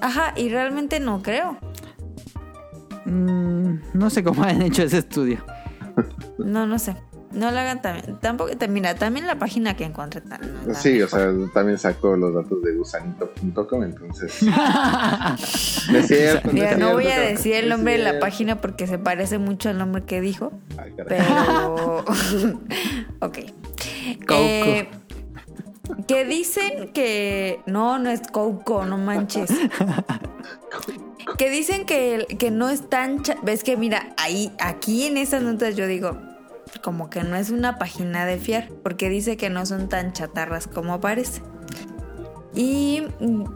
[0.00, 1.56] Ajá, y realmente no creo.
[3.04, 5.38] Mm, no sé cómo han hecho ese estudio.
[6.38, 6.96] No, no sé.
[7.30, 8.16] No lo hagan también.
[8.20, 10.22] Tampoco, mira, también la página que encontré
[10.74, 14.42] Sí, o sea, también sacó los datos de gusanito.com, entonces.
[14.42, 16.50] no es cierto.
[16.52, 19.78] Mira, no voy a decir el nombre de la página porque se parece mucho al
[19.78, 20.52] nombre que dijo.
[20.78, 21.18] Ay, caray.
[21.18, 21.98] Pero.
[23.20, 23.38] ok.
[24.26, 24.34] Coco.
[24.34, 24.88] Eh,
[26.06, 27.60] que dicen que.
[27.66, 29.50] No, no es Coco, no manches.
[31.38, 33.22] que dicen que, que no es tan.
[33.42, 36.27] Ves que, mira, ahí, aquí en estas notas yo digo.
[36.82, 38.68] Como que no es una página de fiar.
[38.82, 41.42] Porque dice que no son tan chatarras como parece.
[42.54, 43.04] Y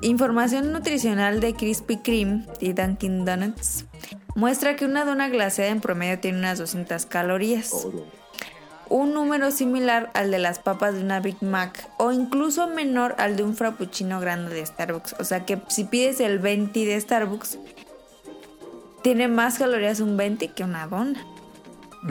[0.02, 3.86] información nutricional de Krispy Kreme y Dunkin' Donuts
[4.34, 7.86] muestra que una dona glaseada en promedio tiene unas 200 calorías.
[8.88, 13.36] Un número similar al de las papas de una Big Mac o incluso menor al
[13.36, 15.16] de un frappuccino grande de Starbucks.
[15.18, 17.58] O sea que si pides el 20 de Starbucks,
[19.02, 21.26] Tiene más calorías un 20 que una dona.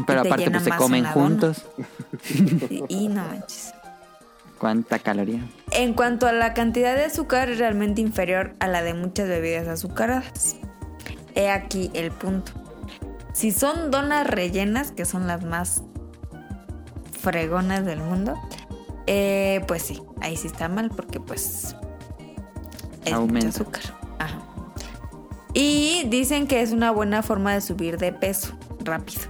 [0.08, 1.66] Pero te aparte pues se comen juntos.
[2.30, 3.74] Y, y no manches.
[4.58, 5.42] ¿Cuánta caloría?
[5.72, 9.68] En cuanto a la cantidad de azúcar, es realmente inferior a la de muchas bebidas
[9.68, 10.56] azucaradas.
[11.34, 12.52] He aquí el punto.
[13.34, 15.82] Si son donas rellenas, que son las más
[17.22, 18.40] fregonas del mundo,
[19.08, 21.76] eh, pues sí, ahí sí está mal porque pues
[23.06, 23.48] es Aumenta.
[23.48, 23.82] mucho azúcar.
[24.20, 24.42] Ajá.
[25.54, 29.22] Y dicen que es una buena forma de subir de peso rápido.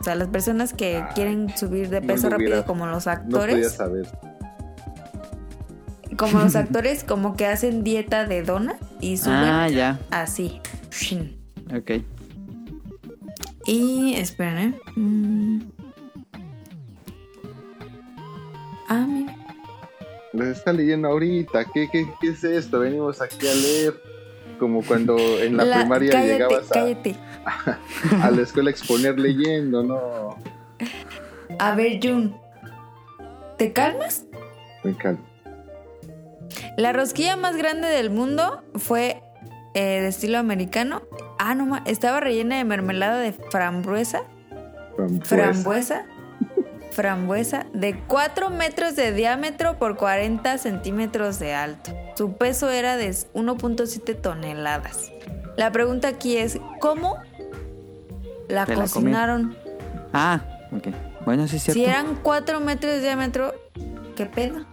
[0.00, 3.04] O sea, las personas que Ay, quieren subir de no peso rápido hubiera- como los
[3.06, 4.08] No actores, saber.
[6.16, 9.98] como los actores como que hacen dieta de dona y suben Ah, ya.
[10.10, 10.60] así.
[11.76, 12.02] Ok.
[13.66, 14.80] Y esperen, ¿eh?
[14.96, 15.60] Mm.
[18.88, 19.36] Ah, mira.
[20.32, 21.64] Les está leyendo ahorita.
[21.72, 22.80] ¿Qué, qué, qué es esto?
[22.80, 23.94] Venimos aquí a leer.
[24.58, 27.16] Como cuando en la, primaria cállate, llegabas a, cállate.
[28.22, 30.36] a la escuela a exponer leyendo, ¿no?
[31.58, 32.36] A ver, Jun.
[33.56, 34.24] ¿Te calmas?
[34.82, 35.22] Me encanta.
[36.76, 39.22] La rosquilla más grande del mundo fue
[39.74, 41.02] eh, de estilo americano.
[41.38, 44.22] Ah, no, estaba rellena de mermelada de frambuesa.
[44.96, 45.24] Frambuesa.
[45.24, 46.04] Frambuesa.
[46.90, 51.92] Frambuesa de 4 metros de diámetro por 40 centímetros de alto.
[52.16, 55.12] Su peso era de 1.7 toneladas.
[55.56, 57.18] La pregunta aquí es, ¿cómo
[58.50, 59.54] la Te la cocinaron?
[60.12, 60.40] Ah,
[60.72, 60.88] ok.
[61.24, 61.80] Bueno, sí es cierto.
[61.80, 63.54] si eran 4 metros de diámetro,
[64.16, 64.64] ¿qué pedo?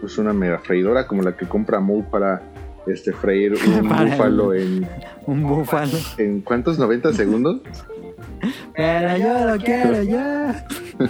[0.00, 2.42] Pues una mega freidora como la que compra Moe para
[2.86, 4.86] este freír un búfalo en,
[5.26, 5.96] Un búfalo.
[6.18, 6.78] en ¿cuántos?
[6.78, 7.60] ¿90 segundos?
[8.76, 10.66] Pero yo lo quiero ya.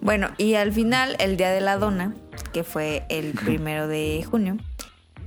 [0.00, 2.14] Bueno, y al final, el Día de la Dona,
[2.52, 4.56] que fue el primero de junio,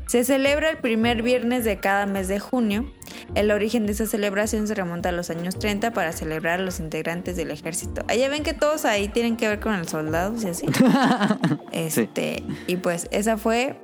[0.09, 2.91] se celebra el primer viernes de cada mes de junio.
[3.35, 6.79] El origen de esa celebración se remonta a los años 30 para celebrar a los
[6.79, 8.01] integrantes del ejército.
[8.07, 10.65] Allá ven que todos ahí tienen que ver con el soldado y así.
[11.71, 13.79] Este, y pues esa fue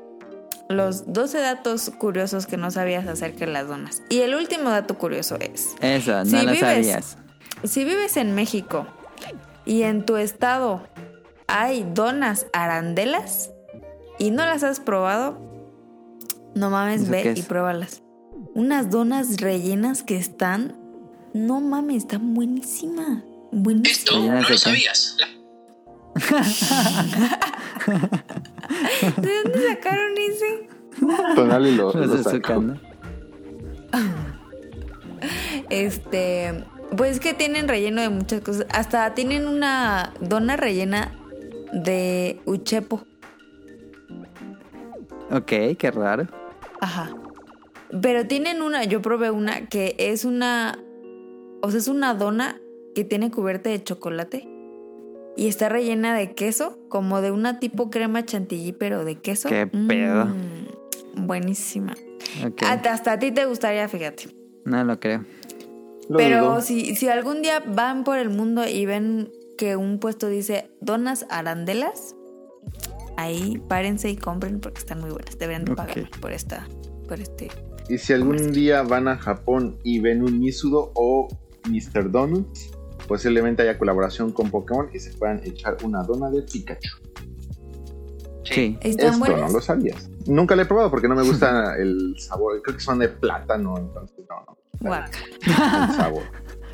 [0.70, 4.02] los 12 datos curiosos que no sabías acerca de las donas.
[4.10, 7.18] Y el último dato curioso es, Eso, no Si lo vives- sabías.
[7.64, 8.88] si vives en México
[9.66, 10.82] y en tu estado
[11.48, 13.52] hay donas arandelas
[14.18, 15.40] y no las has probado,
[16.56, 18.02] no mames, ¿Eso ve y pruébalas.
[18.54, 20.76] Unas donas rellenas que están,
[21.34, 23.24] no mames, están buenísimas.
[23.52, 24.48] Buenísimas.
[24.48, 25.36] Rellenas de qué?
[29.22, 30.70] ¿De dónde sacaron ese?
[31.36, 32.62] Tonal y lo, Los lo de sacó.
[32.62, 32.80] ¿no?
[35.70, 36.64] Este,
[36.96, 38.66] pues que tienen relleno de muchas cosas.
[38.72, 41.12] Hasta tienen una dona rellena
[41.74, 43.06] de uchepo.
[45.32, 46.45] Ok, qué raro.
[46.82, 47.14] Ajá.
[48.02, 50.80] Pero tienen una, yo probé una que es una,
[51.62, 52.60] o sea, es una dona
[52.94, 54.48] que tiene cubierta de chocolate
[55.36, 59.50] y está rellena de queso, como de una tipo crema chantilly, pero de queso.
[59.50, 60.26] Qué pedo.
[60.26, 61.96] Mm, buenísima.
[62.62, 64.30] Hasta, hasta a ti te gustaría, fíjate.
[64.64, 65.26] No lo creo.
[66.10, 70.28] Lo Pero si, si algún día van por el mundo y ven que un puesto
[70.28, 72.16] dice donas arandelas,
[73.18, 75.38] ahí párense y compren porque están muy buenas.
[75.38, 75.78] Deberían de Ok.
[75.78, 76.68] pagar por esta,
[77.08, 77.50] por este.
[77.90, 81.28] Y si algún día van a Japón y ven un Misudo o
[81.70, 82.10] Mr.
[82.12, 82.72] Donuts,
[83.08, 86.98] posiblemente haya colaboración con Pokémon y se puedan echar una dona de Pikachu.
[88.44, 88.78] Sí.
[88.82, 89.42] ¿Están Esto buenas?
[89.42, 90.10] no lo sabías.
[90.28, 92.62] Nunca lo he probado porque no me gusta el sabor.
[92.62, 94.96] Creo que son de plátano, entonces no, no.
[94.96, 96.24] El sabor.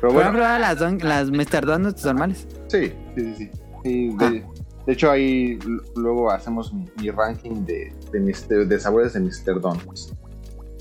[0.00, 1.64] ¿Puedo bueno, probar las, don- las Mr.
[1.66, 2.46] Donuts normales?
[2.68, 3.34] sí, sí, sí.
[3.36, 3.50] sí.
[3.84, 4.44] Sí, de,
[4.86, 5.58] de hecho, ahí
[5.94, 9.60] luego hacemos mi, mi ranking de, de, sabores de Mr.
[9.60, 10.12] Donuts.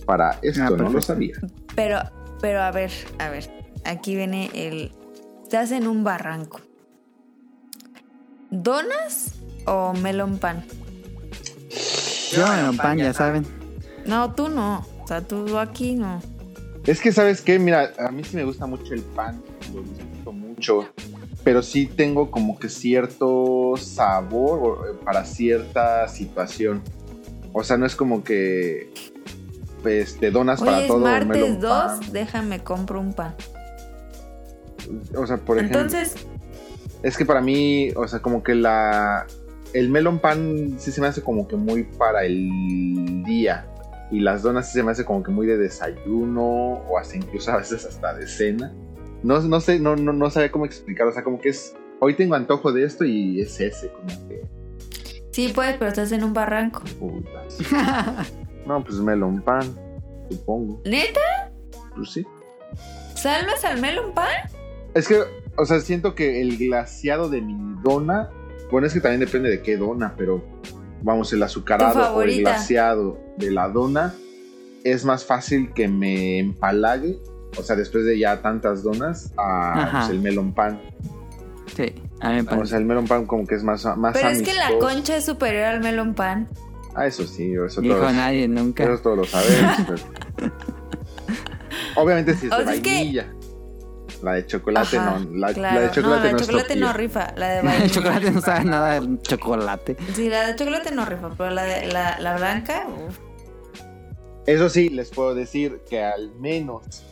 [0.06, 1.36] Para esto, Ah, no lo sabía.
[1.76, 2.00] Pero,
[2.42, 3.50] pero a ver, a ver.
[3.86, 4.92] Aquí viene el.
[5.44, 6.60] Estás en un barranco.
[8.50, 10.66] ¿Donas o melon pan?
[12.32, 13.46] Yo en pan, ya saben.
[14.06, 14.86] No, tú no.
[15.04, 16.22] O sea, tú aquí no.
[16.86, 17.60] Es que, ¿sabes qué?
[17.60, 19.42] Mira, a mí sí me gusta mucho el pan,
[19.74, 20.90] lo disfruto mucho,
[21.44, 26.82] pero sí tengo como que cierto sabor o- para cierta situación.
[27.54, 28.92] O sea, no es como que
[29.82, 31.00] pues, te donas Hoy para es todo.
[31.00, 32.00] martes melon 2, pan.
[32.14, 33.36] déjame compro un pan.
[35.16, 36.16] O sea, por ejemplo, Entonces,
[37.04, 39.26] es que para mí, o sea, como que la
[39.74, 43.66] el melon pan sí se me hace como que muy para el día
[44.12, 46.44] y las donas sí se me hace como que muy de desayuno
[46.90, 48.74] o hasta incluso a veces hasta de cena.
[49.24, 52.16] No, no sé, no, no, no sabía cómo explicar, o sea, como que es hoy
[52.16, 54.42] tengo antojo de esto y es ese, como que
[55.32, 56.84] sí puedes, pero estás en un barranco.
[57.00, 57.58] putas.
[58.64, 59.76] No, pues melon pan.
[60.30, 60.82] supongo.
[60.86, 61.52] ¿Neta?
[61.96, 62.26] Pues sí.
[63.16, 64.30] ¿Salvas al melon pan?
[64.94, 65.20] Es que,
[65.58, 68.30] o sea, siento que el glaseado de mi dona,
[68.72, 70.44] bueno, es que también depende de qué dona, pero
[71.02, 74.14] vamos, el azucarado o el glaseado de la dona
[74.84, 77.20] es más fácil que me empalague,
[77.58, 80.82] o sea, después de ya tantas donas, a pues, el melon pan.
[81.76, 84.30] Sí, a mí me O sea, el melon pan como que es más, más Pero
[84.30, 84.94] es que la amistoso.
[84.94, 86.48] concha es superior al melon pan.
[86.96, 88.84] Ah, eso sí, eso Dijo todos, nadie nunca.
[88.84, 89.78] eso todos lo sabemos.
[90.38, 90.52] pero-
[91.96, 93.34] Obviamente si es O de sea, es que- vainilla.
[94.22, 95.38] La de chocolate Ajá, no.
[95.40, 95.76] La, claro.
[95.76, 97.34] la de chocolate no, la de es chocolate no rifa.
[97.38, 97.90] La de vainilla.
[97.90, 99.98] Chocolate no sabe nada del chocolate.
[100.14, 103.18] Sí, la de chocolate no rifa, pero la, de, la, la blanca, uf.
[104.46, 107.04] Eso sí, les puedo decir que al menos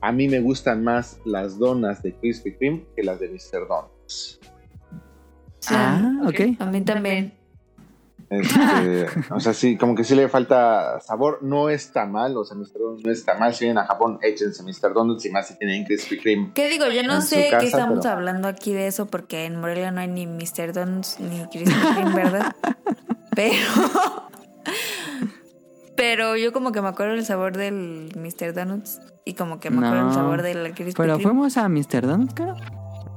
[0.00, 3.66] a mí me gustan más las donas de Krispy Kreme que las de Mr.
[3.68, 4.40] Donuts.
[5.60, 6.40] Sí, Ah, ok.
[6.58, 7.34] A mí también.
[8.30, 11.40] Este, o sea, sí, como que sí le falta sabor.
[11.42, 12.78] No está mal, o sea, Mr.
[12.78, 13.52] Donuts no está mal.
[13.54, 14.94] Si vienen a Japón, échense Mr.
[14.94, 16.52] Donuts y más si tienen Krispy Kreme.
[16.54, 16.86] ¿Qué digo?
[16.88, 20.00] Yo no sé casa, qué estamos pero- hablando aquí de eso porque en Morelia no
[20.00, 20.72] hay ni Mr.
[20.72, 22.54] Donuts ni Krispy Kreme, ¿verdad?
[23.34, 24.30] Pero...
[26.00, 28.54] Pero yo como que me acuerdo el sabor del Mr.
[28.54, 31.22] Donuts y como que me acuerdo el sabor del Krispy Pero Kreme.
[31.22, 32.06] fuimos a Mr.
[32.06, 32.56] Donuts, claro.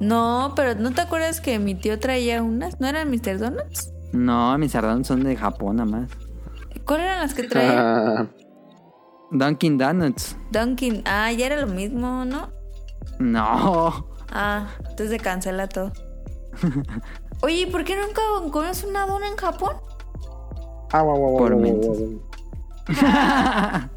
[0.01, 2.81] No, pero ¿no te acuerdas que mi tío traía unas?
[2.81, 3.39] ¿No eran Mr.
[3.39, 3.93] Donuts?
[4.11, 6.09] No, mis Donuts son de Japón nada más.
[6.83, 8.29] ¿Cuáles eran las que traía?
[9.31, 10.35] Dunkin' Donuts.
[10.51, 11.03] Dunkin'.
[11.05, 12.49] Ah, ya era lo mismo, ¿no?
[13.17, 14.07] No.
[14.29, 15.93] Ah, entonces se cancela todo.
[17.43, 19.77] Oye, ¿y ¿por qué nunca comes una dona en Japón?
[20.91, 21.55] ah, guau, guau, guau, Por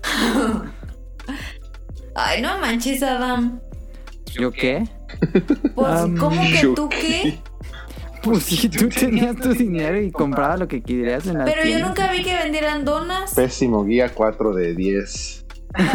[2.14, 3.60] Ay, no manches, Adam.
[4.38, 4.84] ¿Yo qué?
[5.74, 7.38] Pues, ¿cómo que yo tú qué?
[8.22, 11.66] Pues si tú tenías tu dinero y comprabas lo que querías en la Pero yo
[11.68, 11.86] tienda.
[11.86, 13.34] nunca vi que vendieran donas.
[13.34, 15.44] Pésimo guía 4 de 10.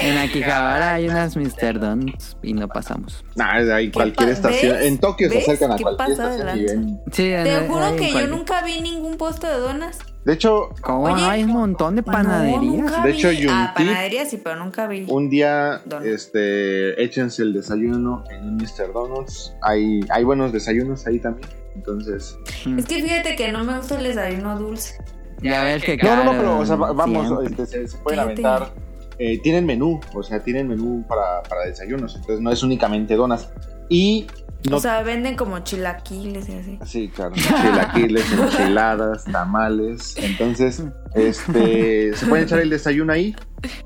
[0.00, 1.78] En Akihabara hay unas Mr.
[1.78, 3.22] Donuts y no pasamos.
[3.36, 4.72] Nah, ¿Qué cualquier pa- estación.
[4.78, 4.86] ves?
[4.86, 5.44] En Tokio se ¿Ves?
[5.48, 6.74] acercan a ¿Qué cualquier pasa estación y adelante?
[6.76, 7.00] ven.
[7.12, 9.98] Sí, Te juro hay que yo nunca vi ningún puesto de donas.
[10.24, 11.04] De hecho, ¿Cómo?
[11.04, 12.90] Oye, hay un montón de panaderías.
[12.92, 13.18] No, De vi.
[13.18, 15.04] hecho, Ah, Yuntip- panadería sí, pero nunca vi.
[15.08, 18.92] un día, este, échense el desayuno en un Mr.
[18.92, 19.54] Donuts.
[19.62, 21.48] Hay, hay buenos desayunos ahí también.
[21.74, 22.38] Entonces,
[22.78, 24.96] Es que fíjate que no me gusta el desayuno dulce.
[25.42, 28.20] Ya ves que no, no, no, pero, o sea, va- vamos, este, se, se pueden
[28.20, 28.70] aventar.
[29.18, 32.14] eh, tienen menú, o sea, tienen menú para, para desayunos.
[32.14, 33.50] Entonces, no es únicamente donas.
[33.88, 34.26] Y
[34.68, 36.78] no O sea, venden como chilaquiles y así.
[36.84, 37.34] Sí, claro.
[37.34, 40.14] Chilaquiles, enchiladas, tamales.
[40.16, 40.84] Entonces,
[41.14, 43.34] este, se pueden echar el desayuno ahí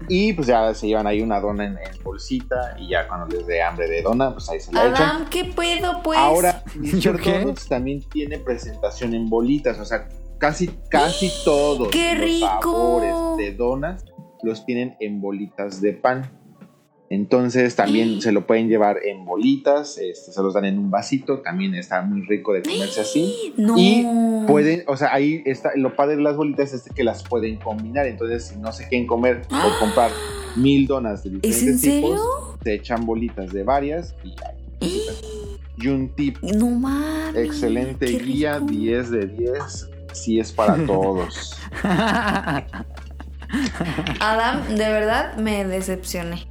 [0.08, 3.46] y pues ya se llevan ahí una dona en, en bolsita y ya cuando les
[3.46, 5.02] dé hambre de dona, pues ahí se la echan.
[5.02, 6.18] Adam, ¿qué puedo, pues?
[6.18, 6.62] Ahora.
[6.74, 10.08] Donuts también tiene presentación en bolitas, o sea,
[10.38, 14.04] casi, casi todos ¡Qué los sabores de donas
[14.42, 16.30] los tienen en bolitas de pan.
[17.08, 21.40] Entonces también se lo pueden llevar en bolitas, este, se los dan en un vasito,
[21.40, 23.52] también está muy rico de comerse así.
[23.56, 23.76] No.
[23.78, 24.04] Y
[24.48, 28.06] pueden, o sea, ahí está, lo padre de las bolitas es que las pueden combinar.
[28.06, 30.10] Entonces, si no se quieren comer o comprar
[30.56, 32.20] mil donas de ¿Es diferentes en tipos,
[32.64, 35.02] se echan bolitas de varias y ahí.
[35.78, 37.36] Y un tip, No mames.
[37.36, 38.72] excelente guía, rico.
[38.72, 39.52] 10 de 10,
[40.12, 41.54] si es para todos.
[44.20, 46.46] Adam, de verdad me decepcioné.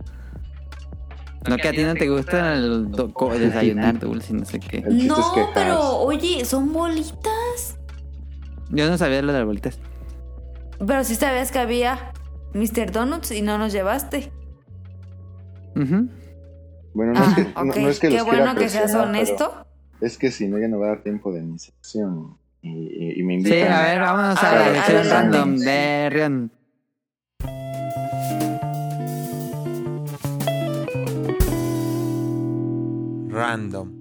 [1.48, 2.92] No, que a ti no te gusta el
[3.40, 4.82] desayunar dulce y no sé qué.
[4.82, 5.16] No,
[5.54, 7.78] pero oye, son bolitas.
[8.70, 9.80] Yo no sabía lo de las bolitas.
[10.86, 12.12] Pero sí sabías que había
[12.54, 12.92] Mr.
[12.92, 14.32] Donuts y no nos llevaste.
[15.76, 16.08] Ujú.
[16.94, 17.78] Bueno, no, Ah, es que, no- ok.
[17.78, 19.66] no es que Qué los bueno que seas honesto.
[20.02, 22.38] Es que si no, ya no va a dar tiempo de mi sección.
[22.62, 23.72] Y, y- y me Sí, invitan.
[23.74, 26.52] a ver, vámonos A a, ver, la sección random de Rion.
[33.36, 33.91] Random.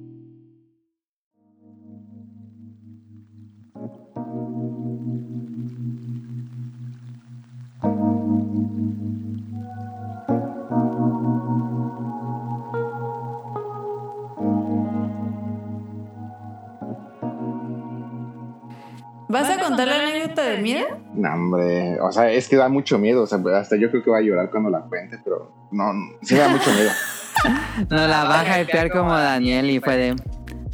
[19.29, 20.87] ¿Vas a contar la anécdota de miedo?
[21.15, 23.23] No, hombre, o sea, es que da mucho miedo.
[23.23, 26.19] O sea, hasta yo creo que va a llorar cuando la cuente, pero no, no,
[26.23, 26.91] sí me da mucho miedo.
[27.91, 30.17] Nos la va a hypear como Daniel y fue de.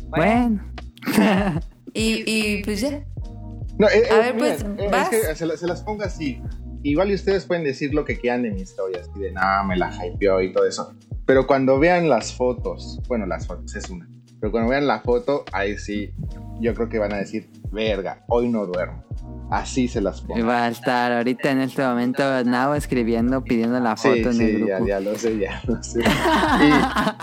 [0.08, 0.60] Bueno.
[1.92, 3.04] Y, y pues ya.
[3.78, 5.08] No, eh, A eh, ver, pues, miren, eh, es ¿vas?
[5.08, 6.40] que se, la- se las pongo así.
[6.82, 9.76] Igual y ustedes pueden decir lo que quieran de mi historia, así de nada, me
[9.76, 10.94] la hypeó y todo eso.
[11.26, 14.08] Pero cuando vean las fotos, bueno, las fotos es una,
[14.40, 16.12] pero cuando vean la foto, ahí sí,
[16.60, 19.04] yo creo que van a decir, verga, hoy no duermo.
[19.50, 20.46] Así se las Y pongo.
[20.46, 24.34] va a estar ahorita en este momento Nao escribiendo, pidiendo la foto Sí, en el
[24.36, 24.68] sí, grupo.
[24.68, 26.00] ya, ya lo sé, ya lo sé.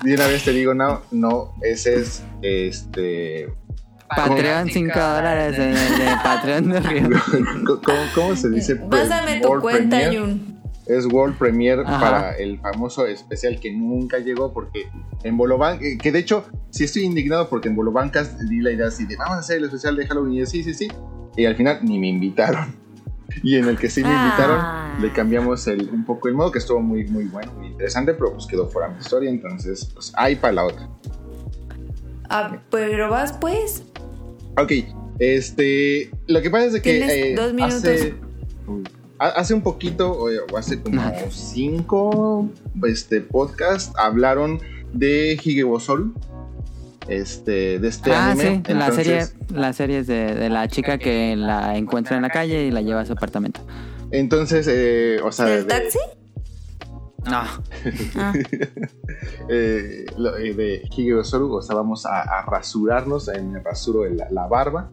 [0.04, 3.48] Y de una vez te digo, no, no, ese es este.
[4.14, 7.10] Patreon 5 dólares en el de Patreon de Río.
[7.84, 8.76] ¿Cómo, cómo se dice?
[8.78, 9.98] Pásame tu World cuenta.
[10.12, 10.57] Jun.
[10.88, 12.00] Es World Premiere Ajá.
[12.00, 14.84] para el famoso especial que nunca llegó porque
[15.24, 18.88] en Boloban, eh, que de hecho sí estoy indignado porque en Bolobancas di la idea
[18.88, 20.88] así de vamos a hacer el especial de Halloween y yo, sí, sí, sí.
[21.36, 22.76] Y al final ni me invitaron.
[23.44, 24.26] Y en el que sí me Ah.
[24.96, 28.14] invitaron le cambiamos el, un poco el modo que estuvo muy, muy bueno, muy interesante,
[28.14, 30.90] pero pues quedó fuera mi historia, entonces pues hay para la otra.
[32.30, 33.84] Ah, pero vas pues.
[34.58, 34.72] Ok,
[35.20, 37.84] este, lo que pasa es de que Tienes eh, dos minutos.
[37.84, 38.16] hace,
[38.66, 38.84] uy,
[39.20, 42.50] hace un poquito o hace como cinco
[42.88, 44.60] este podcast hablaron
[44.94, 46.14] de Higebosoru,
[47.08, 48.64] este, de este Ah, anime.
[48.66, 52.30] sí, la serie, la serie es de, de la chica que la encuentra en la
[52.30, 53.62] calle y la lleva a su apartamento.
[54.12, 56.00] Entonces, eh, o sea, ¿Del de- taxi?
[57.26, 57.42] No,
[58.16, 58.34] Ah.
[59.50, 60.06] eh,
[60.40, 60.82] eh, de
[61.20, 64.92] o sea, vamos a, a rasurarnos, eh, me rasuro la, la barba,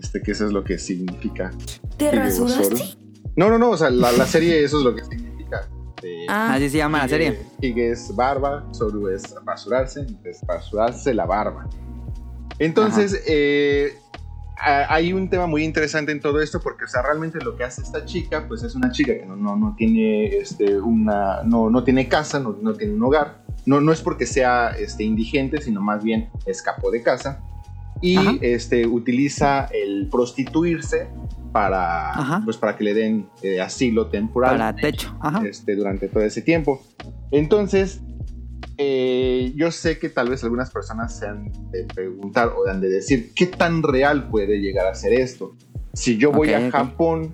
[0.00, 1.50] este, que eso es lo que significa
[1.96, 2.96] ¿Te rasuraste?
[3.36, 5.68] No, no, no, o sea, la, la serie eso es lo que significa.
[6.02, 7.38] Eh, Ah, así se llama la serie.
[7.60, 11.68] Hige es barba, Soru es rasurarse, entonces rasurarse la barba.
[12.58, 13.94] Entonces, eh,
[14.58, 17.64] a- hay un tema muy interesante en todo esto porque, o sea, realmente lo que
[17.64, 21.70] hace esta chica, pues es una chica que no, no, no tiene, este, una, no,
[21.70, 23.42] no tiene casa, no, no tiene un hogar.
[23.66, 27.40] No, no es porque sea este, indigente, sino más bien escapó de casa
[28.02, 28.34] y Ajá.
[28.42, 31.08] este, utiliza el prostituirse
[31.54, 32.42] para, Ajá.
[32.44, 35.16] pues, para que le den eh, asilo temporal para techo.
[35.20, 35.40] Ajá.
[35.46, 36.82] este, durante todo ese tiempo.
[37.30, 38.00] Entonces,
[38.76, 42.88] eh, yo sé que tal vez algunas personas se han de preguntar o han de
[42.88, 45.54] decir, ¿qué tan real puede llegar a ser esto?
[45.92, 46.72] Si yo voy a.
[46.72, 47.32] Japón,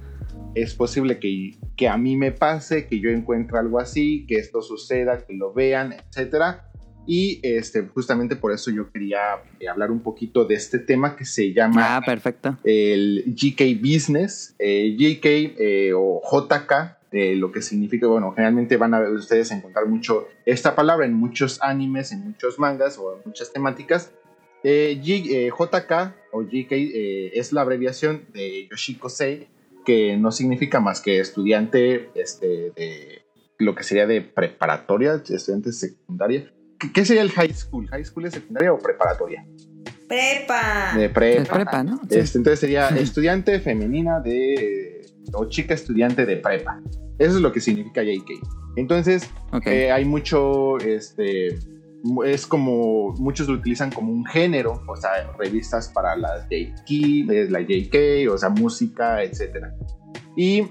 [0.54, 4.60] es posible que, que a mí me pase, que yo encuentre algo así, que esto
[4.60, 6.69] suceda, que lo vean, etcétera.
[7.12, 9.18] Y este, justamente por eso yo quería
[9.58, 12.56] eh, hablar un poquito de este tema que se llama Ah, perfecto.
[12.62, 15.26] el GK Business, eh, GK
[15.58, 16.98] eh, o JK,
[17.36, 21.60] lo que significa, bueno, generalmente van a ver ustedes encontrar mucho esta palabra en muchos
[21.62, 24.12] animes, en muchos mangas o en muchas temáticas.
[24.62, 29.48] Eh, G- eh, JK o GK eh, es la abreviación de Yoshikosei,
[29.84, 33.22] que no significa más que estudiante este, de
[33.58, 36.52] lo que sería de preparatoria, estudiante secundaria.
[36.80, 37.86] ¿Qué, qué sería el high school?
[37.88, 39.46] ¿High school es secundaria o preparatoria?
[40.08, 40.96] Prepa.
[40.96, 41.42] De prepa.
[41.42, 42.00] Es prepa, ¿no?
[42.10, 42.18] Sí.
[42.18, 45.06] Este, entonces sería estudiante femenina de.
[45.34, 46.80] o chica estudiante de prepa.
[47.18, 48.30] Eso es lo que significa JK.
[48.76, 49.66] Entonces, Ok.
[49.66, 50.78] eh, hay mucho.
[50.78, 51.56] Este.
[52.26, 53.12] Es como.
[53.18, 54.82] Muchos lo utilizan como un género.
[54.88, 59.66] O sea, revistas para las JK, la JK, o sea, música, etc.
[60.36, 60.64] Y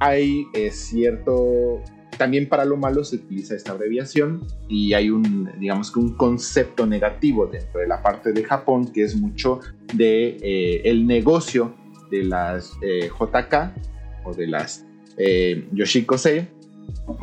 [0.00, 1.82] hay eh, cierto.
[2.18, 6.86] También para lo malo se utiliza esta abreviación y hay un, digamos que un concepto
[6.86, 9.60] negativo dentro de la parte de Japón que es mucho
[9.94, 11.74] de eh, el negocio
[12.10, 14.86] de las eh, JK o de las
[15.18, 16.48] eh, Yoshikosei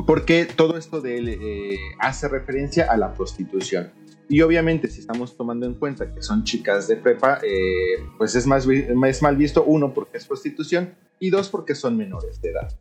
[0.06, 3.92] porque todo esto de él eh, hace referencia a la prostitución.
[4.28, 8.46] Y obviamente si estamos tomando en cuenta que son chicas de prepa eh, pues es
[8.46, 12.74] más es mal visto uno porque es prostitución y dos porque son menores de edad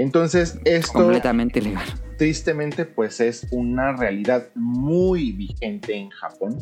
[0.00, 1.86] entonces esto Completamente ilegal.
[2.16, 6.58] tristemente pues es una realidad muy vigente en Japón.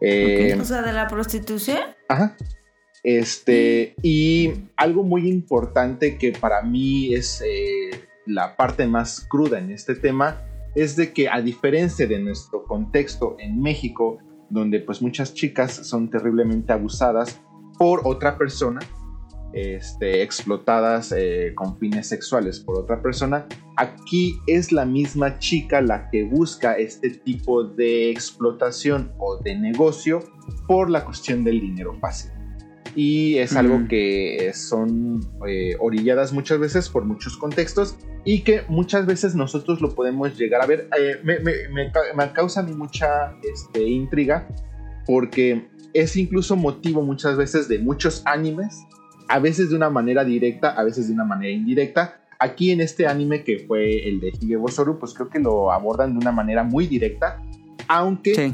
[0.00, 1.78] Eh, O sea, de la prostitución.
[2.08, 2.36] Ajá.
[3.04, 7.90] Este, y algo muy importante que para mí es eh,
[8.26, 10.42] la parte más cruda en este tema
[10.74, 14.18] es de que a diferencia de nuestro contexto en México,
[14.50, 17.40] donde pues muchas chicas son terriblemente abusadas
[17.78, 18.80] por otra persona,
[19.52, 23.46] este, explotadas eh, con fines sexuales por otra persona,
[23.76, 30.20] aquí es la misma chica la que busca este tipo de explotación o de negocio
[30.66, 32.30] por la cuestión del dinero fácil.
[32.94, 33.88] Y es algo Mm.
[33.88, 39.94] que son eh, orilladas muchas veces por muchos contextos y que muchas veces nosotros lo
[39.94, 40.88] podemos llegar a ver.
[40.98, 44.46] Eh, me, me- me me causa a mí mucha este, intriga
[45.06, 48.78] porque es incluso motivo muchas veces de muchos animes,
[49.28, 52.20] a veces de una manera directa, a veces de una manera indirecta.
[52.38, 56.18] Aquí en este anime que fue el de Higebosoru, pues creo que lo abordan de
[56.18, 57.40] una manera muy directa,
[57.88, 58.52] aunque Sí.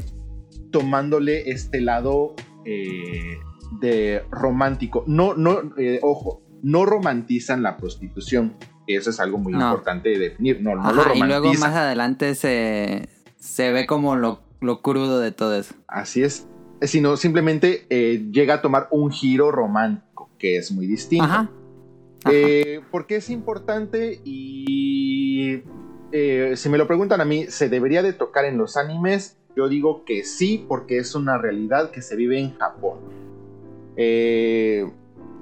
[0.71, 2.35] tomándole este lado
[2.65, 3.37] eh,
[3.79, 5.03] de romántico.
[5.07, 8.53] No, no, eh, ojo, no romantizan la prostitución.
[8.85, 9.61] Eso es algo muy No.
[9.61, 10.61] importante de definir.
[10.61, 11.69] No, no lo Ajá, y luego romantizan.
[11.71, 15.73] más adelante se, se ve como lo, lo crudo de todo eso.
[15.87, 16.47] Así es.
[16.81, 21.25] Sino simplemente eh, llega a tomar un giro romántico, que es muy distinto.
[21.25, 21.51] Ajá.
[22.31, 24.19] Eh, ¿Por qué es importante?
[24.23, 25.61] Y
[26.11, 29.37] eh, si me lo preguntan a mí, ¿se debería de tocar en los animes?
[29.55, 32.99] Yo digo que sí, porque es una realidad que se vive en Japón.
[33.95, 34.89] Eh,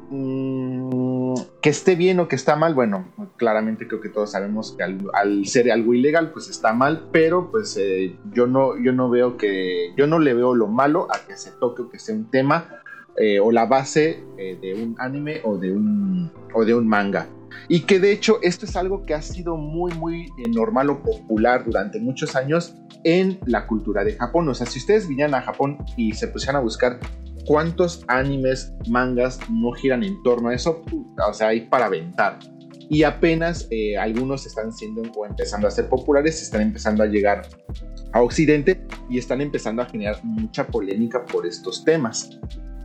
[0.09, 3.07] mm, que esté bien o que está mal, bueno,
[3.37, 7.51] claramente creo que todos sabemos que al, al ser algo ilegal, pues está mal, pero
[7.51, 11.25] pues eh, yo no, yo no veo que, yo no le veo lo malo a
[11.27, 12.81] que se toque o que sea un tema
[13.17, 17.27] eh, o la base eh, de un anime o de un, o de un manga.
[17.69, 21.01] Y que de hecho esto es algo que ha sido muy, muy eh, normal o
[21.01, 24.47] popular durante muchos años en la cultura de Japón.
[24.49, 26.99] O sea, si ustedes vinieran a Japón y se pusieran a buscar
[27.45, 30.83] cuántos animes, mangas no giran en torno a eso,
[31.27, 32.39] o sea, hay para aventar.
[32.89, 37.47] Y apenas eh, algunos están siendo o empezando a ser populares, están empezando a llegar
[38.13, 42.39] a Occidente y están empezando a generar mucha polémica por estos temas.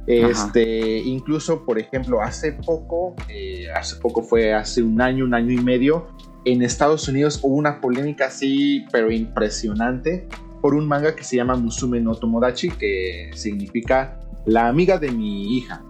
[0.07, 5.53] Este, incluso, por ejemplo, hace poco, eh, hace poco fue hace un año, un año
[5.53, 6.09] y medio,
[6.45, 10.27] en Estados Unidos hubo una polémica así, pero impresionante,
[10.61, 15.57] por un manga que se llama Musume no Tomodachi, que significa la amiga de mi
[15.57, 15.85] hija,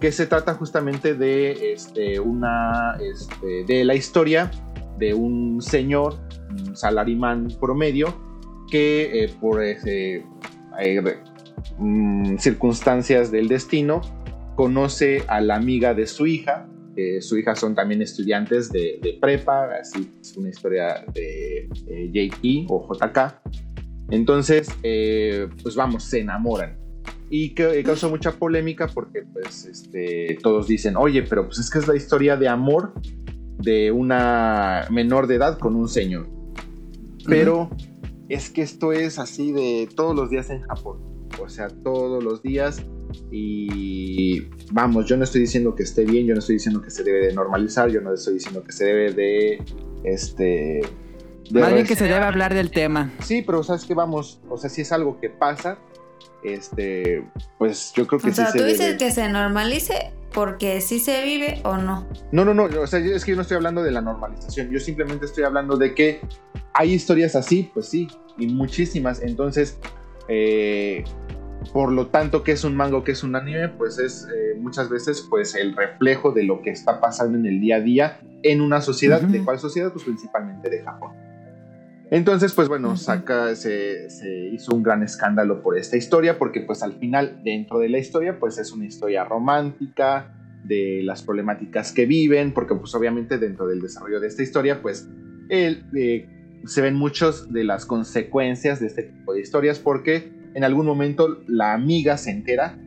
[0.00, 4.50] que se trata justamente de este, una, este, de la historia
[4.98, 6.20] de un señor,
[6.50, 8.14] un salarimán promedio,
[8.70, 10.24] que eh, por ese,
[10.80, 11.20] eh,
[11.78, 14.00] mm, circunstancias del destino
[14.54, 16.66] conoce a la amiga de su hija.
[16.94, 22.10] que su hija son también estudiantes de, de prepa, así es una historia de eh,
[22.12, 23.40] JP o JK.
[24.10, 26.76] Entonces, eh, pues vamos, se enamoran.
[27.30, 31.70] Y que eh, causó mucha polémica porque pues este, todos dicen, oye, pero pues es
[31.70, 32.92] que es la historia de amor
[33.58, 36.28] de una menor de edad con un señor.
[37.24, 37.70] Pero
[38.28, 40.98] es que esto es así de todos los días en Japón.
[41.38, 42.82] O sea, todos los días.
[43.30, 44.42] Y
[44.72, 47.26] vamos, yo no estoy diciendo que esté bien, yo no estoy diciendo que se debe
[47.26, 49.64] de normalizar, yo no estoy diciendo que se debe de...
[50.04, 50.80] Este,
[51.50, 53.12] de Más bien que se debe hablar del tema.
[53.20, 55.78] Sí, pero sabes que vamos, o sea, si es algo que pasa,
[56.44, 57.24] este,
[57.58, 58.96] pues yo creo que O sea, sí se tú dices debe.
[58.98, 62.06] que se normalice porque sí se vive o no.
[62.30, 64.78] No, no, no, o sea, es que yo no estoy hablando de la normalización, yo
[64.78, 66.20] simplemente estoy hablando de que
[66.72, 68.08] hay historias así, pues sí,
[68.38, 69.76] y muchísimas, entonces,
[70.28, 71.04] eh,
[71.72, 74.56] por lo tanto, que es un manga o que es un anime, pues es eh,
[74.58, 78.20] muchas veces pues el reflejo de lo que está pasando en el día a día
[78.42, 79.20] en una sociedad.
[79.20, 79.92] ¿de cuál sociedad?
[79.92, 81.12] Pues principalmente de Japón.
[82.10, 86.82] Entonces, pues bueno, saca, se, se hizo un gran escándalo por esta historia, porque pues
[86.82, 90.34] al final, dentro de la historia, pues es una historia romántica,
[90.64, 95.08] de las problemáticas que viven, porque pues obviamente dentro del desarrollo de esta historia, pues
[95.48, 96.28] eh,
[96.66, 101.42] se ven muchos de las consecuencias de este tipo de historias, porque en algún momento
[101.46, 102.78] la amiga se entera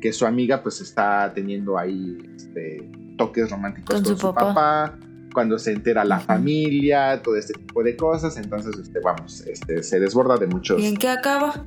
[0.00, 4.54] que su amiga pues está teniendo ahí este, toques románticos Con con, su su papá.
[4.54, 4.98] papá.
[5.32, 9.98] cuando se entera la familia, todo este tipo de cosas, entonces este, vamos, este, se
[10.00, 10.80] desborda de muchos.
[10.80, 11.66] ¿Y en qué acaba?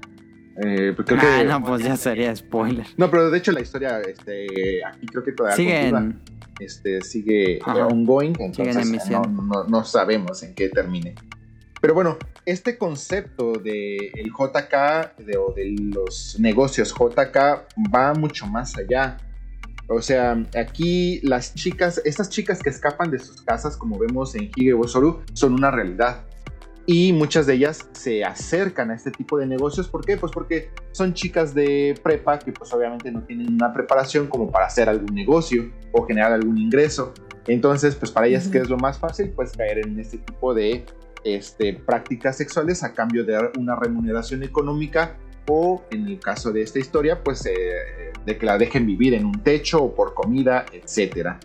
[0.63, 2.85] eh, pues creo Ah, que- no, pues ya sería spoiler.
[2.97, 5.99] no, pero de hecho la historia, este, aquí creo que todavía Sigue continúa.
[6.01, 6.19] en...
[6.59, 7.87] este, sigue Ajá.
[7.87, 9.35] ongoing, Sigue en entonces emisión.
[9.35, 11.15] no, no- no sabemos en qué termine.
[11.85, 12.17] Pero bueno,
[12.47, 17.37] este concepto del el JK de, o de los negocios JK
[17.93, 19.17] va mucho más allá.
[19.87, 24.49] O sea, aquí las chicas, estas chicas que escapan de sus casas, como vemos en
[24.55, 26.25] Hige Bosoru, son una realidad.
[26.87, 29.87] Y muchas de ellas se acercan a este tipo de negocios.
[29.87, 30.17] ¿Por qué?
[30.17, 34.65] Pues porque son chicas de prepa que pues obviamente no tienen una preparación como para
[34.65, 37.13] hacer algún negocio o generar algún ingreso.
[37.45, 38.47] Entonces, pues para ellas.
[38.47, 39.29] ¿qué es lo más fácil?
[39.35, 40.83] Pues caer en este tipo de
[41.25, 46.79] este, prácticas sexuales a cambio de una remuneración económica o, en el caso de esta
[46.79, 47.51] historia, pues eh,
[48.25, 51.39] de que la dejen vivir en un techo o por comida, etcétera.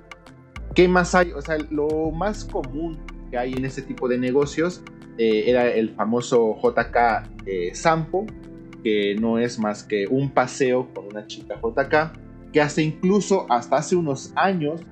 [0.74, 1.32] ¿Qué más hay?
[1.32, 2.98] O sea, lo más común
[3.31, 4.82] que hay en este tipo de negocios
[5.19, 8.27] eh, era el famoso JK eh, Sampo,
[8.85, 13.77] que no es más que un paseo con una chica JK, que hace incluso hasta
[13.77, 14.82] hace unos años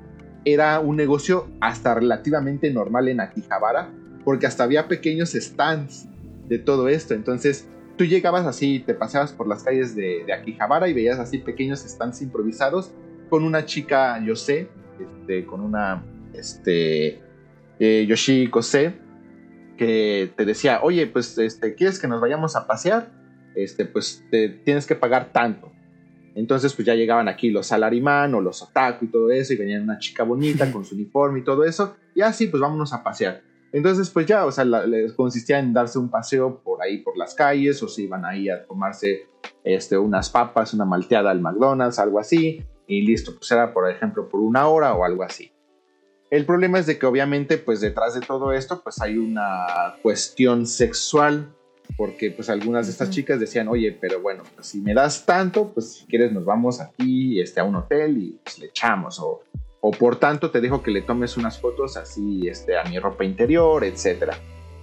[0.44, 3.90] era un negocio hasta relativamente normal en Akihabara,
[4.28, 6.06] porque hasta había pequeños stands
[6.48, 7.14] de todo esto.
[7.14, 11.38] Entonces, tú llegabas así, te paseabas por las calles de, de Akihabara y veías así
[11.38, 12.92] pequeños stands improvisados
[13.30, 14.68] con una chica, yo sé,
[15.00, 17.22] este, con una este,
[17.78, 18.96] eh, Yoshi Kose,
[19.78, 23.10] que te decía, oye, pues, este, ¿quieres que nos vayamos a pasear?
[23.54, 25.72] Este, pues, te, tienes que pagar tanto.
[26.34, 29.84] Entonces, pues ya llegaban aquí los salarimán o los otaku y todo eso, y venían
[29.84, 33.48] una chica bonita con su uniforme y todo eso, y así, pues vámonos a pasear.
[33.72, 34.84] Entonces, pues ya, o sea, la-
[35.16, 38.64] consistía en darse un paseo por ahí, por las calles, o se iban ahí a
[38.64, 39.26] tomarse
[39.64, 44.28] este, unas papas, una malteada al McDonald's, algo así, y listo, pues era, por ejemplo,
[44.28, 45.52] por una hora o algo así.
[46.30, 50.66] El problema es de que obviamente pues detrás de todo esto pues hay una cuestión
[50.66, 51.54] sexual
[51.96, 55.72] porque pues algunas de estas chicas decían, oye, pero bueno, pues, si me das tanto,
[55.72, 59.40] pues si quieres nos vamos aquí este, a un hotel y pues, le echamos o,
[59.80, 63.24] o por tanto te dejo que le tomes unas fotos así este, a mi ropa
[63.24, 64.38] interior, etcétera.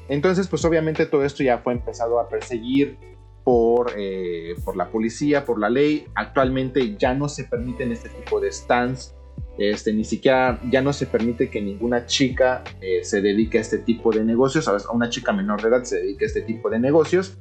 [0.07, 2.97] Entonces pues obviamente todo esto ya fue empezado a perseguir
[3.43, 6.07] por, eh, por la policía, por la ley.
[6.15, 9.15] Actualmente ya no se permiten este tipo de stands
[9.57, 13.77] este, ni siquiera ya no se permite que ninguna chica eh, se dedique a este
[13.77, 16.79] tipo de negocios, a una chica menor de edad se dedique a este tipo de
[16.79, 17.37] negocios,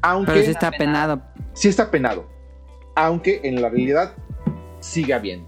[0.00, 1.22] aunque Pero sí está penado.
[1.52, 2.26] sí está penado,
[2.96, 4.14] aunque en la realidad
[4.80, 5.47] sigue habiendo.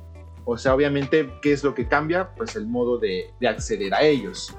[0.52, 2.31] O sea, obviamente, ¿qué es lo que cambia?
[2.35, 4.52] Pues el modo de, de acceder a ellos.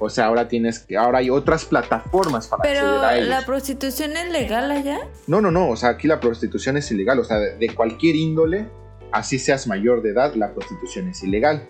[0.00, 3.28] O sea, ahora tienes que, ahora hay otras plataformas para Pero acceder a ellos.
[3.28, 4.98] la prostitución es legal allá.
[5.28, 8.16] No, no, no, o sea, aquí la prostitución es ilegal, o sea, de, de cualquier
[8.16, 8.68] índole,
[9.12, 11.68] así seas mayor de edad, la prostitución es ilegal.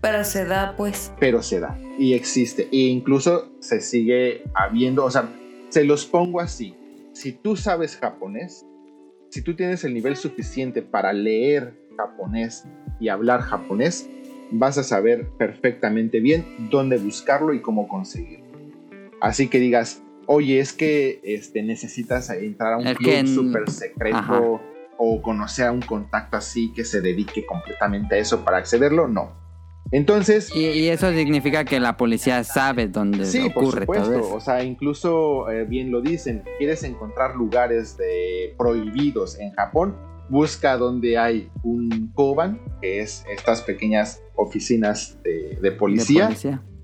[0.00, 1.10] Pero se da, pues.
[1.18, 5.28] pero se da y existe e incluso se sigue habiendo, o sea,
[5.70, 6.76] se los pongo así,
[7.12, 8.64] si tú sabes japonés,
[9.30, 12.66] si tú tienes el nivel suficiente para leer japonés
[13.00, 14.08] y hablar japonés,
[14.52, 18.46] vas a saber perfectamente bien dónde buscarlo y cómo conseguirlo.
[19.20, 23.70] Así que digas, oye, es que este, necesitas entrar a un Es club en- súper
[23.70, 24.40] secreto Ajá.
[24.98, 29.44] o conocer a un contacto así que se dedique completamente a eso para accederlo, no.
[29.92, 34.18] Entonces, Y, y eso significa que la policía sabe dónde Sí, por ocurre todo supuesto.
[34.18, 34.34] eso.
[34.34, 39.94] O sea, incluso eh, bien lo dicen, quieres encontrar lugares de prohibidos en Japón,
[40.28, 46.30] busca donde hay un koban, que es estas pequeñas oficinas de, de De policía,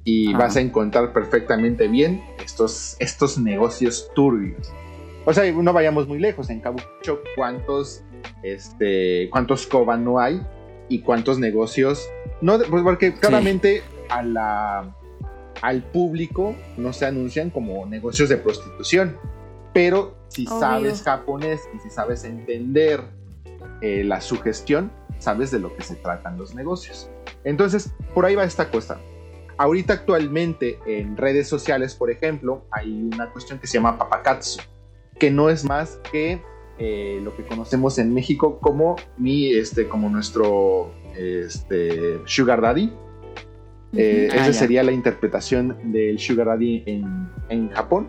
[0.05, 0.39] y Ajá.
[0.39, 4.73] vas a encontrar perfectamente bien estos, estos negocios turbios.
[5.25, 8.03] O sea, no vayamos muy lejos, en Kabukicho, ¿cuántos,
[8.43, 10.43] este, cuántos koban no hay?
[10.89, 12.05] Y cuántos negocios...
[12.41, 14.97] No, pues porque claramente a la,
[15.63, 19.17] al público no se anuncian como negocios de prostitución.
[19.73, 20.59] Pero si Obvio.
[20.59, 23.05] sabes japonés y si sabes entender
[23.81, 27.11] eh, la sugestión, sabes de lo que se tratan los negocios.
[27.45, 28.99] Entonces, por ahí va esta cosa.
[29.59, 34.61] Ahorita actualmente en redes sociales, por ejemplo, hay una cuestión que se llama papakatsu,
[35.19, 36.41] que no es más que
[36.79, 42.93] eh, lo que conocemos en México como mi, este, como nuestro este, sugar daddy.
[43.95, 44.53] Eh, Ah, esa ya.
[44.55, 48.09] sería la interpretación del sugar daddy en, en Japón.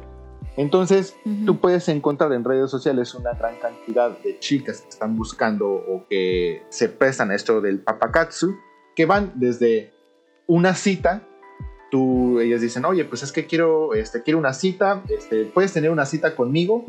[0.58, 1.46] Entonces, Ujú.
[1.46, 6.06] tú puedes encontrar en redes sociales una gran cantidad de chicas que están buscando o
[6.08, 8.56] que se prestan a esto del papakatsu,
[8.96, 9.92] que van desde
[10.46, 11.24] una cita,
[11.90, 15.90] tú, ellas dicen, oye, pues es que quiero, este, quiero una cita, este, puedes tener
[15.90, 16.86] una cita conmigo,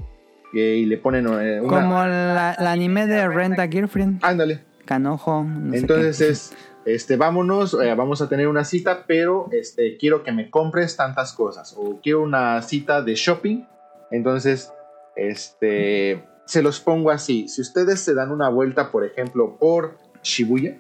[0.53, 1.81] y le ponen eh, una...
[1.81, 4.25] Como la, la anime de Rent a Girlfriend.
[4.25, 5.45] Ándale, Canojo.
[5.45, 6.53] no entonces es,
[6.85, 11.33] este, vámonos, eh, vamos a tener una cita, pero este, quiero que me compres tantas
[11.33, 13.65] cosas, o quiero una cita de shopping,
[14.11, 14.73] entonces,
[15.17, 20.79] este, se los pongo así, si ustedes se dan una vuelta, por ejemplo, por Shibuya,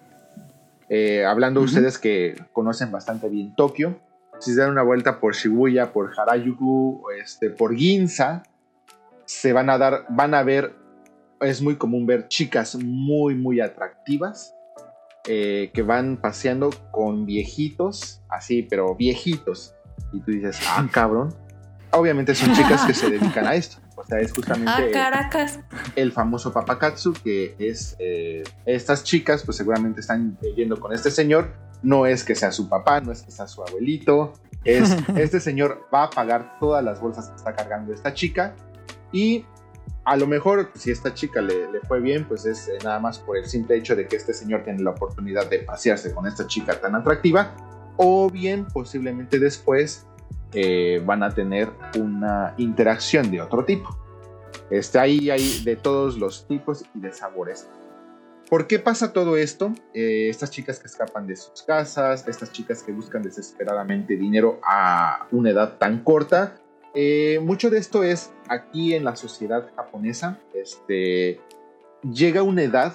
[0.88, 1.68] eh, hablando Ujú.
[1.68, 3.98] ustedes que conocen bastante bien Tokio,
[4.40, 8.42] si se dan una vuelta por Shibuya, por Harajuku, este, por Ginza,
[9.24, 10.74] se van a dar, van a ver,
[11.40, 14.53] es muy común ver chicas muy, muy atractivas
[15.28, 19.74] eh, que van paseando con viejitos, así, pero viejitos.
[20.12, 21.34] Y tú dices, ah, cabrón.
[21.92, 23.78] Obviamente son chicas que se dedican a esto.
[23.96, 25.60] O sea, es justamente Ah, Caracas.
[25.94, 31.52] el famoso papakatsu, que es eh, estas chicas, pues seguramente están yendo con este señor.
[31.82, 34.32] No es que sea su papá, no es que sea su abuelito.
[34.64, 38.54] Es este señor va a pagar todas las bolsas que está cargando esta chica.
[39.12, 39.44] Y
[40.04, 43.18] a lo mejor, si esta chica le, le fue bien, pues es eh, nada más
[43.18, 46.46] por el simple hecho de que este señor tiene la oportunidad de pasearse con esta
[46.46, 47.54] chica tan atractiva.
[47.96, 50.06] O bien, posiblemente después
[50.52, 53.96] eh, van a tener una interacción de otro tipo.
[54.70, 57.68] Este, ahí hay de todos los tipos y de sabores.
[58.48, 59.72] ¿Por qué pasa todo esto?
[59.94, 65.26] Eh, estas chicas que escapan de sus casas, estas chicas que buscan desesperadamente dinero a
[65.32, 66.56] una edad tan corta.
[66.94, 70.38] Eh, mucho de esto es aquí en la sociedad japonesa.
[70.54, 71.40] Este,
[72.02, 72.94] llega una edad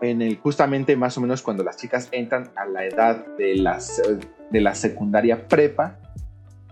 [0.00, 4.02] en el justamente más o menos cuando las chicas entran a la edad de, las,
[4.50, 5.98] de la secundaria prepa,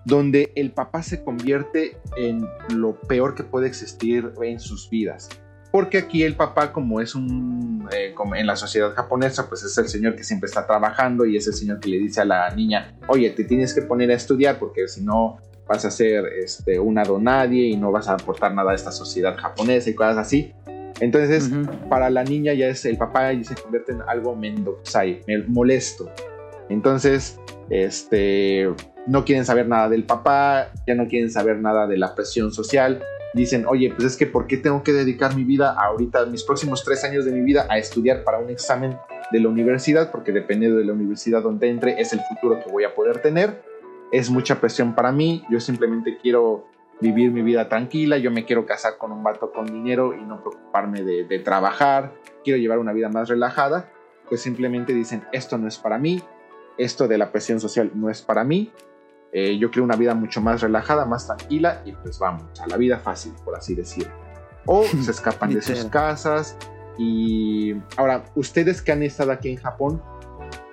[0.04, 5.28] donde el papá se convierte en lo peor que puede existir en sus vidas.
[5.70, 9.78] Porque aquí el papá, como es un, eh, como en la sociedad japonesa, pues es
[9.78, 12.50] el señor que siempre está trabajando y es el señor que le dice a la
[12.50, 15.38] niña, oye, te tienes que poner a estudiar porque si no
[15.70, 19.36] vas a ser este, una donadie y no vas a aportar nada a esta sociedad
[19.36, 20.52] japonesa y cosas así.
[20.98, 21.88] Entonces, Ujú.
[21.88, 26.10] para la niña ya es el papá y se convierte en algo mendozai, molesto.
[26.68, 27.38] Entonces,
[27.70, 28.68] este,
[29.06, 33.04] no quieren saber nada del papá, ya no quieren saber nada de la presión social.
[33.32, 36.82] Dicen, oye, pues es que ¿por qué tengo que dedicar mi vida ahorita, mis próximos
[36.84, 38.98] tres años de mi vida, a estudiar para un examen
[39.30, 40.10] de la universidad?
[40.10, 43.69] Porque dependiendo de la universidad donde entre, es el futuro que voy a poder tener.
[44.12, 45.44] Es mucha presión para mí.
[45.50, 46.66] Yo simplemente quiero
[47.00, 48.18] vivir mi vida tranquila.
[48.18, 52.12] Yo me quiero casar con un vato con dinero y no preocuparme de, de trabajar.
[52.44, 53.90] Quiero llevar una vida más relajada.
[54.28, 56.22] Pues simplemente dicen, esto no es para mí.
[56.78, 58.72] Esto de la presión social no es para mí
[59.32, 62.76] eh, yo quiero una vida mucho más relajada, más tranquila y pues vamos, a la
[62.76, 64.12] vida fácil, por así decirlo.
[64.66, 66.56] O se escapan de sus casas
[66.98, 70.02] y ahora, ustedes que han estado aquí en Japón,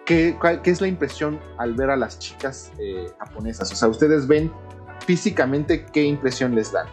[0.07, 3.71] ¿qué, cuál- qué es la impresión al ver a las chicas eh, japonesas?
[3.71, 4.51] O sea, ustedes ven
[5.05, 6.87] físicamente qué impresión les dan.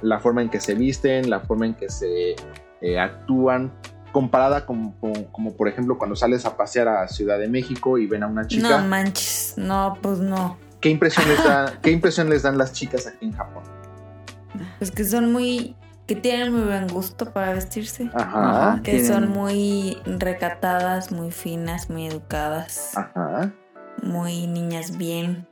[0.00, 2.36] La forma en que se visten, la forma en que se
[2.80, 3.72] eh, actúan,
[4.12, 8.06] comparada con, con- como por ejemplo cuando sales a pasear a Ciudad de México y
[8.06, 8.80] ven a una chica.
[8.80, 10.56] No manches, no, pues no.
[10.80, 13.64] ¿Qué impresión, les da- ¿Qué impresión les dan las chicas aquí en Japón?
[14.78, 15.76] Pues que son muy.
[16.08, 18.10] Que tienen muy buen gusto para vestirse.
[18.14, 18.82] Ajá, Ajá.
[18.82, 23.52] Que Tienen- son muy recatadas, muy finas, muy educadas, ajá,
[24.02, 25.46] muy niñas bien.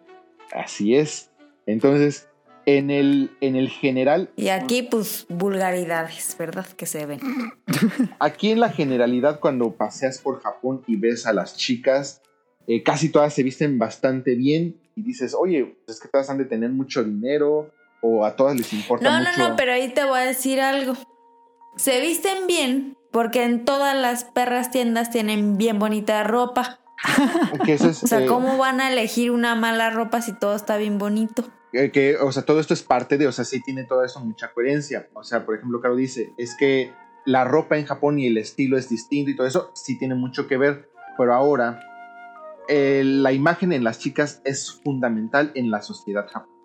[0.52, 1.30] así es.
[1.66, 2.28] Entonces,
[2.64, 6.66] en el, en el general, Y aquí, pues, vulgaridades, ¿verdad?
[6.66, 7.20] Que se ven.
[8.18, 12.22] aquí en la generalidad, cuando paseas por Japón y ves a las chicas,
[12.66, 16.38] eh, casi todas se visten bastante bien y dices, oye, pues es que todas han
[16.38, 17.70] de tener mucho dinero
[18.02, 19.30] o a todas les importa No, mucho.
[19.38, 20.94] no, no, pero ahí te voy a decir algo.
[21.76, 26.80] Se visten bien porque en todas las perras tiendas tienen bien bonita ropa.
[27.64, 30.54] Que eso es, O sea, eh, ¿cómo van a elegir una mala ropa si todo
[30.56, 31.44] está bien bonito?
[31.72, 34.20] eh, que, o sea, todo esto es parte de, o sea, sí tiene todo eso
[34.20, 35.08] mucha coherencia.
[35.14, 36.92] O sea, por ejemplo, Caro dice, es que
[37.26, 40.46] la ropa en Japón y el estilo es distinto y todo eso sí tiene mucho
[40.46, 41.80] que ver, pero ahora
[42.68, 46.55] eh, la imagen en las chicas es fundamental en la sociedad japonesa.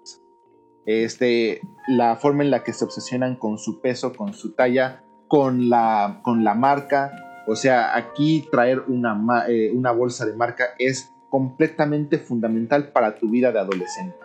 [0.85, 5.69] Este, la forma en la que se obsesionan con su peso, con su talla, con
[5.69, 7.11] la, con la marca.
[7.47, 13.29] O sea, aquí traer una, eh, una bolsa de marca es completamente fundamental para tu
[13.29, 14.15] vida de adolescente.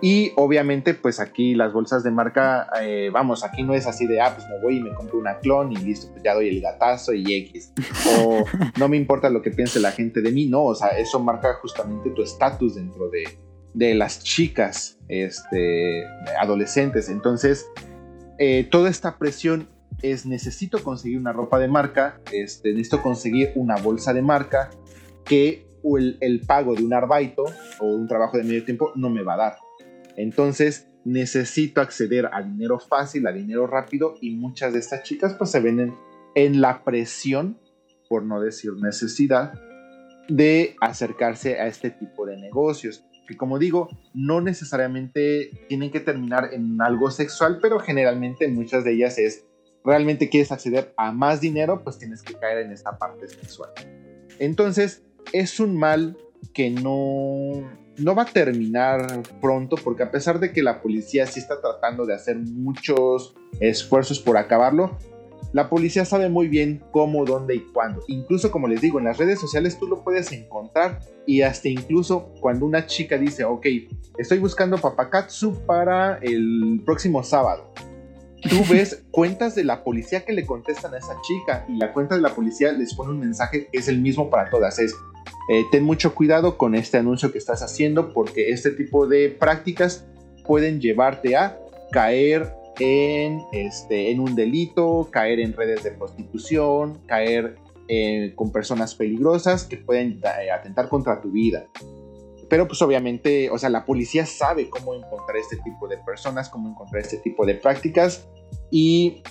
[0.00, 4.20] Y obviamente, pues aquí las bolsas de marca, eh, vamos, aquí no es así de,
[4.20, 6.60] ah, pues me voy y me compro una clon y listo, pues ya doy el
[6.60, 7.72] gatazo y X.
[8.20, 8.44] O
[8.78, 11.54] no me importa lo que piense la gente de mí, no, o sea, eso marca
[11.60, 13.24] justamente tu estatus dentro de,
[13.74, 16.04] de las chicas este,
[16.40, 17.08] adolescentes.
[17.08, 17.66] Entonces,
[18.38, 19.68] eh, toda esta presión
[20.02, 24.70] es necesito conseguir una ropa de marca, este, necesito conseguir una bolsa de marca
[25.24, 25.66] que
[26.20, 27.44] el, pago de un arbaito
[27.80, 29.56] o un trabajo de medio tiempo no me va a dar.
[30.16, 35.50] Entonces necesito acceder a dinero fácil, a dinero rápido y muchas de estas chicas pues
[35.50, 35.94] se ven en,
[36.34, 37.58] en la presión,
[38.08, 39.52] por no decir necesidad,
[40.28, 43.04] de acercarse a este tipo de negocios.
[43.26, 48.94] Que como digo, no necesariamente tienen que terminar en algo sexual, pero generalmente muchas de
[48.94, 49.46] ellas es,
[49.84, 53.70] realmente quieres acceder a más dinero, pues tienes que caer en esta parte sexual.
[54.38, 56.16] Entonces, es un mal
[56.52, 61.40] que no, no va a terminar pronto, porque a pesar de que la policía sí
[61.40, 64.98] está tratando de hacer muchos esfuerzos por acabarlo,
[65.52, 68.02] la policía sabe muy bien cómo, dónde y cuándo.
[68.08, 72.32] Incluso, como les digo, en las redes sociales tú lo puedes encontrar y hasta incluso
[72.40, 73.66] cuando una chica dice, ok,
[74.16, 77.72] estoy buscando papakatsu para el próximo sábado.
[78.48, 82.14] Tú ves cuentas de la policía que le contestan a esa chica y la cuenta
[82.14, 84.78] de la policía les pone un mensaje que es el mismo para todas.
[84.78, 84.94] Es,
[85.50, 90.06] eh, ten mucho cuidado con este anuncio que estás haciendo porque este tipo de prácticas
[90.46, 91.58] pueden llevarte a
[91.92, 97.56] caer en, este, en un delito, caer en redes de prostitución, caer
[97.88, 101.66] eh, con personas peligrosas que pueden eh, atentar contra tu vida.
[102.48, 106.68] Pero pues obviamente, o sea, la policía sabe cómo encontrar este tipo de personas, cómo
[106.68, 108.28] encontrar este tipo de prácticas
[108.70, 109.22] y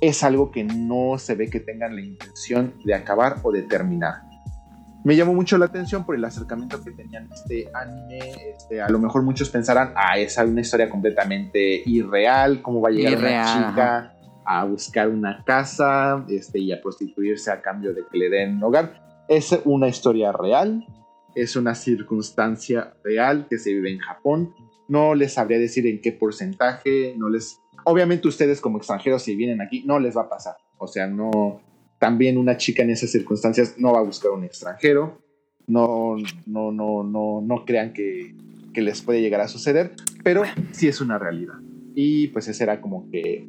[0.00, 4.25] es algo que no se ve que tengan la intención de acabar o de terminar.
[5.06, 8.18] Me llamó mucho la atención por el acercamiento que tenían este anime.
[8.50, 12.90] Este, a lo mejor muchos pensarán, ah, es una historia completamente irreal, ¿cómo va a
[12.90, 18.02] llegar Irreal, una chica a buscar una casa este, y a prostituirse a cambio de
[18.10, 19.00] que le den hogar?
[19.28, 20.84] Es una historia real,
[21.36, 24.56] es una circunstancia real que se vive en Japón.
[24.88, 27.60] No les sabría decir en qué porcentaje, no les...
[27.84, 30.56] Obviamente ustedes como extranjeros si vienen aquí no les va a pasar.
[30.78, 31.60] O sea, no...
[32.06, 35.18] También una chica en esas circunstancias no va a buscar un extranjero.
[35.66, 36.14] No,
[36.46, 38.32] no, no, no, no crean que,
[38.72, 39.90] que les puede llegar a suceder,
[40.22, 41.54] pero sí es una realidad.
[41.96, 43.44] Y pues ese era como que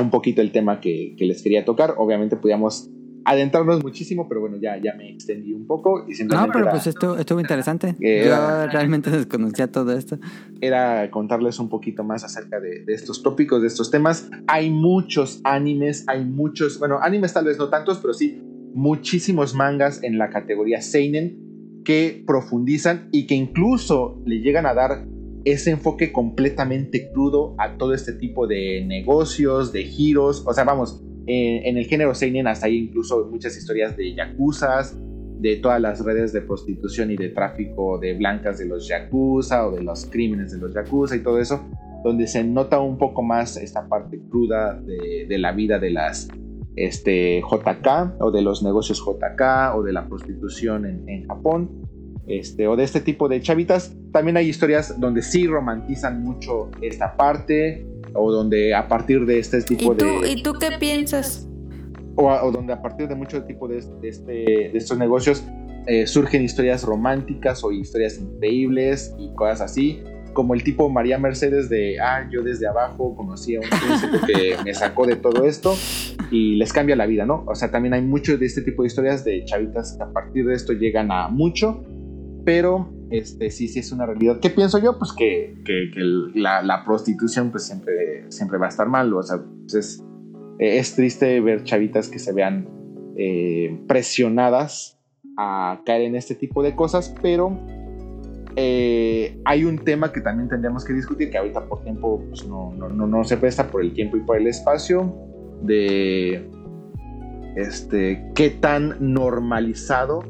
[0.00, 1.92] un poquito el tema que, que les quería tocar.
[1.98, 2.88] Obviamente podíamos
[3.24, 6.86] adentrarnos muchísimo, pero bueno, ya, ya me extendí un poco y No, pero era, pues
[6.86, 7.96] estuvo, estuvo interesante.
[8.00, 10.18] Eh, Yo era- realmente desconocía todo esto.
[10.60, 14.30] era contarles un poquito más acerca de, de estos tópicos, de estos temas.
[14.46, 18.40] Hay muchos animes, hay muchos, bueno, animes tal vez no tantos, pero sí
[18.74, 21.38] muchísimos mangas en la categoría Seinen
[21.84, 25.04] que profundizan y que incluso le llegan a dar
[25.44, 30.44] ese enfoque completamente crudo a todo este tipo de negocios, de giros.
[30.46, 34.96] O sea, vamos, en el género Seinen hasta hay incluso muchas historias de yakuzas,
[35.40, 39.72] de todas las redes de prostitución y de tráfico de blancas de los yakuza o
[39.72, 41.64] de los crímenes de los yakuza y todo eso,
[42.04, 46.28] donde se nota un poco más esta parte cruda de, de la vida de las
[46.76, 51.82] este, JK o de los negocios JK o de la prostitución en, en Japón.
[52.26, 53.96] Este, o de este tipo de chavitas.
[54.12, 57.84] También hay historias donde sí romantizan mucho esta parte,
[58.14, 60.30] o donde a partir de este ¿Y tipo tú, de.
[60.30, 61.48] ¿Y tú qué piensas?
[62.16, 65.44] o, o donde a partir de mucho tipo de, de este, de estos negocios
[65.86, 70.02] eh, surgen historias románticas o historias increíbles y cosas así.
[70.32, 74.56] Como el tipo María Mercedes de, ah, yo desde abajo conocí a un príncipe que
[74.64, 75.74] me sacó de todo esto
[76.30, 77.44] y les cambia la vida, ¿no?
[77.46, 80.46] O sea, también hay mucho de este tipo de historias de chavitas que a partir
[80.46, 81.84] de esto llegan a mucho,
[82.44, 84.40] pero este sí, sí es una realidad.
[84.40, 84.98] ¿Qué pienso yo?
[84.98, 86.00] Pues que, que- que
[86.34, 90.04] la, la prostitución pues siempre, siempre va a estar mal, o sea, pues es,
[90.58, 92.68] es triste ver chavitas que se vean
[93.16, 94.98] eh, presionadas
[95.36, 97.58] a caer en este tipo de cosas, pero
[98.56, 102.72] eh, hay un tema que también tendríamos que discutir, que ahorita por tiempo pues, no,
[102.74, 105.14] no, no, no se presta por el tiempo y por el espacio,
[105.62, 106.50] de
[107.56, 110.22] este, qué tan normalizado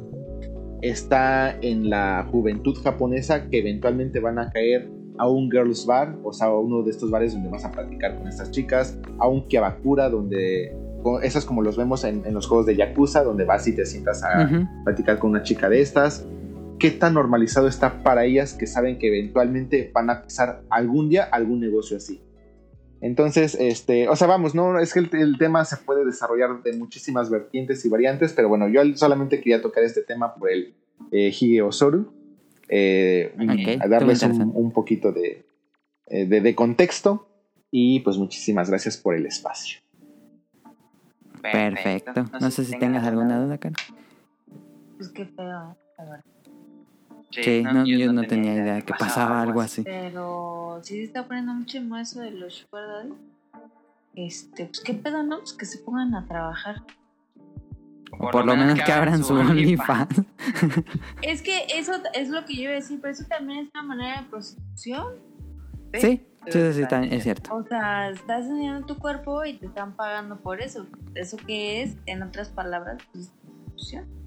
[0.83, 6.33] está en la juventud japonesa que eventualmente van a caer a un girls bar, o
[6.33, 9.47] sea, a uno de estos bares donde vas a platicar con estas chicas, a un
[9.47, 10.77] kiabakura donde
[11.23, 14.23] esos como los vemos en, en los juegos de Yakuza, donde vas y te sientas
[14.23, 14.67] a Ujú.
[14.85, 16.27] platicar con una chica de estas.
[16.79, 21.25] ¿Qué tan normalizado está para ellas que saben que eventualmente van a pisar algún día
[21.25, 22.21] algún negocio así?
[23.03, 26.73] Entonces, este, o sea, vamos, no, es que el, el tema se puede desarrollar de
[26.74, 30.73] muchísimas vertientes y variantes, pero bueno, yo solamente quería tocar este tema por el
[31.11, 32.12] eh, Hige Osoru,
[32.69, 33.35] eh,
[33.81, 35.45] a darles un, poquito de,
[36.07, 37.29] eh, de, de contexto
[37.73, 39.81] y pues muchísimas gracias por el espacio.
[41.43, 42.24] Perfecto.
[42.41, 43.74] No sé si tengas alguna duda, Karen.
[44.97, 46.23] Pues qué feo, la
[47.33, 49.83] Sí, no, yo no tenía idea que pasaba algo así.
[49.83, 53.15] Pero sí se está poniendo mucho en eso de los sugar daddy.
[54.15, 55.39] Este, pues qué pedo, ¿no?
[55.39, 56.83] Pues que se pongan a trabajar.
[58.19, 60.23] O por lo menos que abran su OnlyFans.
[61.23, 63.83] Es que eso es lo que yo iba a decir, pero eso también es una
[63.83, 65.15] manera de prostitución.
[65.95, 67.55] Sí, sí, sí, sí, también es cierto.
[67.55, 70.87] O sea, estás enseñando tu cuerpo y te están pagando por eso.
[71.15, 71.97] ¿Eso qué es?
[72.05, 73.33] En otras palabras, pues,
[73.65, 74.22] prostitución.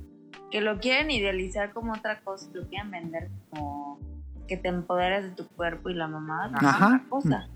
[0.52, 4.00] Que lo quieren idealizar como otra cosa, lo quieren vender como
[4.48, 6.86] que te empoderas de tu cuerpo y la mamá es Ajá.
[6.88, 7.48] otra cosa.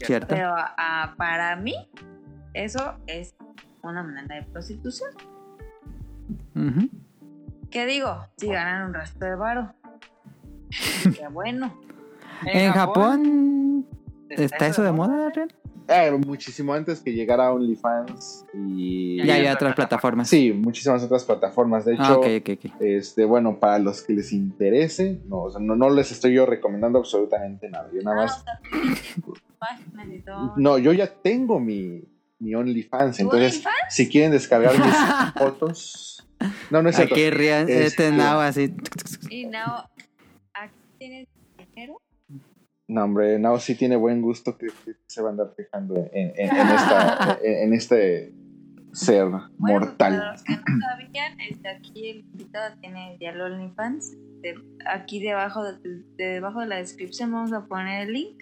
[0.00, 0.34] Cierto.
[0.34, 1.74] Pero ah, para mí,
[2.54, 3.34] eso es
[3.82, 5.10] una manera de prostitución.
[6.54, 6.88] Ujú.
[7.70, 8.26] ¿Qué digo?
[8.36, 9.74] Si ganan un resto de varo.
[11.16, 11.74] Qué bueno.
[12.44, 13.86] En Japón,
[14.28, 15.52] ¿está eso de moda, Ren?
[15.88, 19.22] Eh, muchísimo antes que llegara OnlyFans y...
[19.24, 20.28] Ya hay otras plataformas.
[20.28, 21.84] Sí, muchísimas otras plataformas.
[21.84, 22.72] De hecho, Ah, ok, ok, ok.
[22.80, 26.46] este, bueno, para los que les interese, no, o sea, no, no les estoy yo
[26.46, 27.88] recomendando absolutamente nada.
[27.92, 28.44] Yo nada Ah, más.
[30.56, 32.02] No, yo ya tengo mi,
[32.38, 33.16] mi OnlyFans.
[33.16, 33.76] ¿Tu Entonces, OnlyFans?
[33.94, 34.94] si quieren descargar mis
[35.38, 36.26] fotos.
[36.70, 37.14] No, no es cierto.
[37.14, 38.74] Aquí rían, este Este- así.
[39.30, 39.88] Y no,
[40.54, 41.28] aquí tienes.
[42.92, 46.32] No, hombre, Nao sí tiene buen gusto que, que se va a andar fijando en,
[46.36, 48.32] en- en esta, en, en este
[48.92, 49.96] ser Bueno, mortal.
[50.18, 54.16] para los que no sabían, este, aquí el invitado tiene ya OnlyFans.
[54.42, 54.54] De-
[54.86, 55.78] aquí debajo de,
[56.16, 58.38] de- debajo de la descripción vamos a poner el link.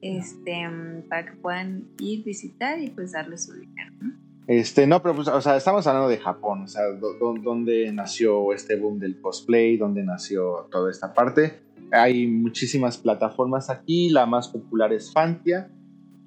[0.00, 0.64] Este,
[1.08, 3.92] para que puedan ir, visitar y pues darle su dinero.
[4.00, 4.12] ¿no?
[4.46, 7.90] Este, no, pero pues, o sea, estamos hablando de Japón, o sea, do- do- donde
[7.92, 11.58] nació este boom del cosplay, donde nació toda esta parte.
[11.92, 15.70] Hay muchísimas plataformas aquí, la más popular es Fantia.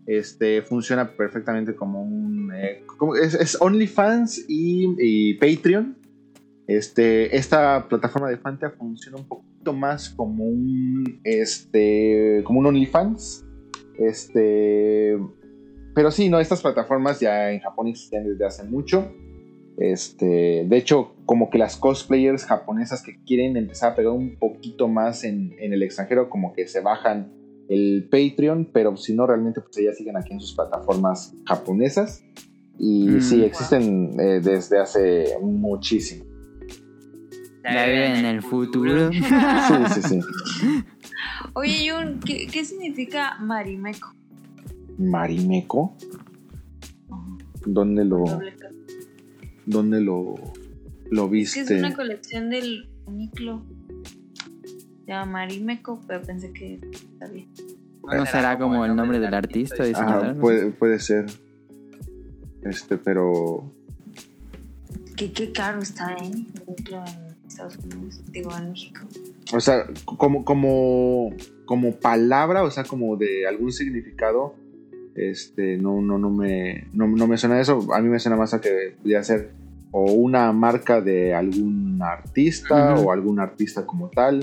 [0.08, 2.52] Este, funciona perfectamente como un...
[2.54, 5.98] eh, como- es, OnlyFans y, y Patreon.
[6.68, 13.46] Este, esta plataforma de Fantia funciona un poquito más como un, este, como un OnlyFans.
[13.98, 15.18] Este,
[15.94, 19.14] pero sí, no, estas plataformas ya en Japón existen desde hace mucho.
[19.78, 24.88] Este, de hecho, como que las cosplayers japonesas que quieren empezar a pegar un poquito
[24.88, 27.32] más en, en el extranjero, como que se bajan
[27.70, 32.24] el Patreon, pero si no, realmente pues ellas siguen aquí en sus plataformas japonesas.
[32.78, 33.22] Y Mm.
[33.22, 36.26] sí, existen eh, desde hace muchísimo.
[37.64, 39.10] Ya viven en el futuro.
[39.12, 39.22] Sí,
[39.94, 40.20] sí, sí.
[41.54, 44.14] Oye, Jun, ¿qué, qué significa marimeco?
[44.98, 45.96] Marimeco.
[47.66, 48.54] ¿Dónde lo, Doble.
[49.66, 50.36] Dónde lo,
[51.10, 51.80] lo Es que es viste?
[51.80, 53.64] una colección del Uniclo.
[55.06, 56.80] Se llama Marimeco, pero pensé que
[57.20, 57.46] sabía.
[58.04, 60.26] ¿No será como el nombre del artista o diseñador?
[60.26, 61.26] Ajá, puede, puede ser.
[62.64, 63.72] Este, pero.
[65.16, 66.32] ¿Qué, qué caro está ¿eh?
[66.32, 68.22] el Uniclo en Estados Unidos?
[68.32, 69.02] Digo, en México.
[69.54, 71.36] O sea, como, como,
[71.66, 74.56] como palabra, o sea, como de algún significado,
[75.16, 77.94] este, no, no, no me, no, no me suena eso.
[77.94, 79.52] A mí me suena más a que pudiera ser
[79.92, 84.42] o una marca de algún artista o algún artista como tal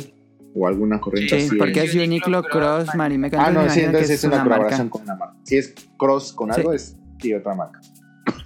[0.55, 1.57] o alguna corriente Sí, así.
[1.57, 3.43] porque es Uniqlo Cross Marimeca.
[3.47, 4.91] Ah, no, me sí, entonces es una, colaboración marca.
[4.91, 5.37] con una marca.
[5.45, 6.61] Si es cross con Sí.
[6.61, 7.81] algo, es sí, otra marca.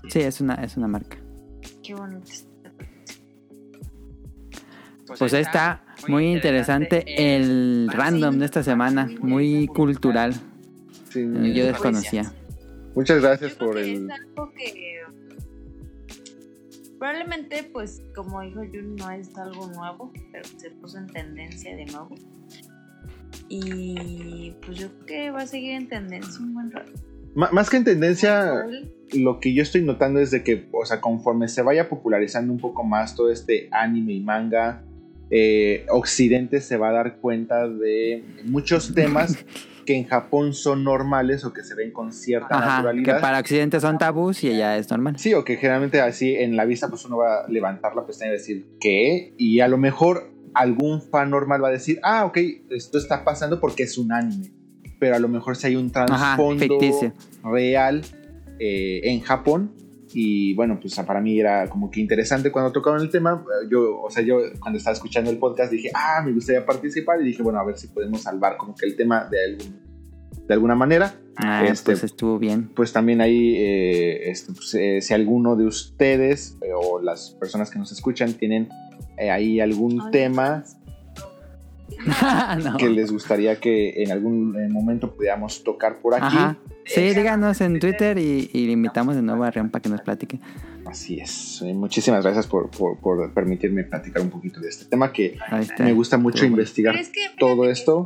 [0.08, 1.16] Sí, es una, es una marca.
[1.82, 2.48] Qué bonito está.
[5.18, 7.04] Pues está muy interesante
[7.34, 10.34] el random de esta semana, muy cultural.
[11.12, 11.28] Sí.
[11.54, 12.32] Yo desconocía.
[12.94, 14.04] Muchas gracias Yo creo por que el.
[14.04, 14.92] Es algo que
[17.02, 21.84] probablemente, pues, como dijo Jun, no es algo nuevo, pero se puso en tendencia de
[21.86, 22.14] nuevo.
[23.48, 26.92] Y pues yo creo que va a seguir en tendencia un buen rato.
[27.34, 28.66] Más que en tendencia,
[29.14, 32.60] lo que yo estoy notando es de que, o sea, conforme se vaya popularizando un
[32.60, 34.84] poco más todo este anime y manga,
[35.30, 39.44] eh, Occidente se va a dar cuenta de muchos temas
[39.84, 43.20] que en Japón son normales o que se ven con cierta Ajá, que naturalidad.
[43.20, 45.18] para Occidente son tabús y ella es normal.
[45.18, 48.30] Sí, o que generalmente así en la vista pues uno va a levantar la pestaña
[48.30, 49.34] y decir, ¿qué?
[49.38, 52.38] Y a lo mejor algún fan normal va a decir, ah, ok,
[52.70, 54.52] esto está pasando porque es un anime.
[54.98, 56.78] Pero a lo mejor si hay un trasfondo
[57.42, 58.02] real
[58.58, 59.72] eh, en Japón.
[60.14, 63.44] Y bueno, pues para mí era como que interesante cuando tocaron el tema.
[63.70, 67.20] Yo, o sea, yo cuando estaba escuchando el podcast dije, ah, me gustaría participar.
[67.20, 69.80] Y dije, bueno, a ver si podemos salvar como que el tema de, algún,
[70.46, 71.14] de alguna manera.
[71.36, 72.70] Ah, Este, pues estuvo bien.
[72.74, 77.70] Pues también ahí, eh, este, pues, eh, si alguno de ustedes eh, o las personas
[77.70, 78.68] que nos escuchan tienen
[79.18, 80.64] eh, ahí algún tema
[82.64, 82.76] No.
[82.76, 86.24] que les gustaría que en algún eh, momento pudiéramos tocar por aquí.
[86.26, 86.56] Ajá.
[86.84, 90.00] Sí, díganos en Twitter y, y le invitamos de nuevo a Rion para que nos
[90.02, 90.40] platique.
[90.84, 91.62] Así es.
[91.74, 95.38] Muchísimas gracias por, por- por permitirme platicar un poquito de este tema que
[95.78, 98.04] me gusta mucho investigar es que todo que esto.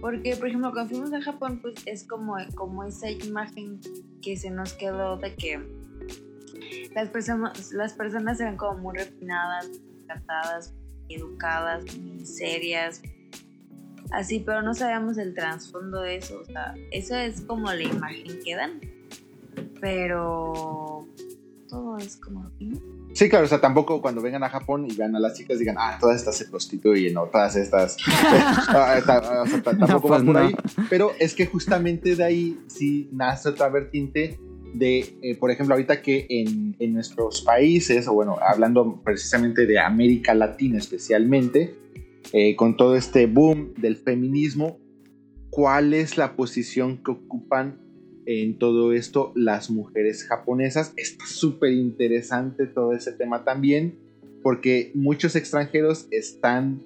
[0.00, 3.80] Porque, por ejemplo, cuando fuimos a Japón, pues es como, como esa imagen
[4.22, 5.58] que se nos quedó de que
[6.94, 9.68] las personas, las personas eran como muy refinadas,
[10.06, 10.72] tratadas,
[11.08, 13.02] educadas, muy serias,
[14.10, 16.40] así, pero no sabíamos el trasfondo de eso.
[16.40, 18.80] O sea, eso es como la imagen que dan.
[19.80, 21.06] Pero
[21.68, 22.80] todo es como ¿no?
[23.14, 25.76] Sí, claro, o sea, tampoco cuando vengan a Japón y vean a las chicas digan,
[25.78, 27.96] ah, todas estas se prostituyen o todas estas.
[28.70, 30.40] Ah, ta- o sea, ta- tampoco pues va por no.
[30.40, 30.54] ahí.
[30.88, 34.38] Pero es que justamente de ahí sí nace otra vertiente
[34.74, 39.78] de, eh, por ejemplo, ahorita que en, en nuestros países, o bueno, hablando precisamente de
[39.78, 41.74] América Latina especialmente,
[42.32, 44.78] eh, con todo este boom del feminismo,
[45.50, 47.80] ¿cuál es la posición que ocupan
[48.26, 50.92] en todo esto las mujeres japonesas?
[50.96, 53.98] Está súper interesante todo ese tema también,
[54.42, 56.82] porque muchos extranjeros están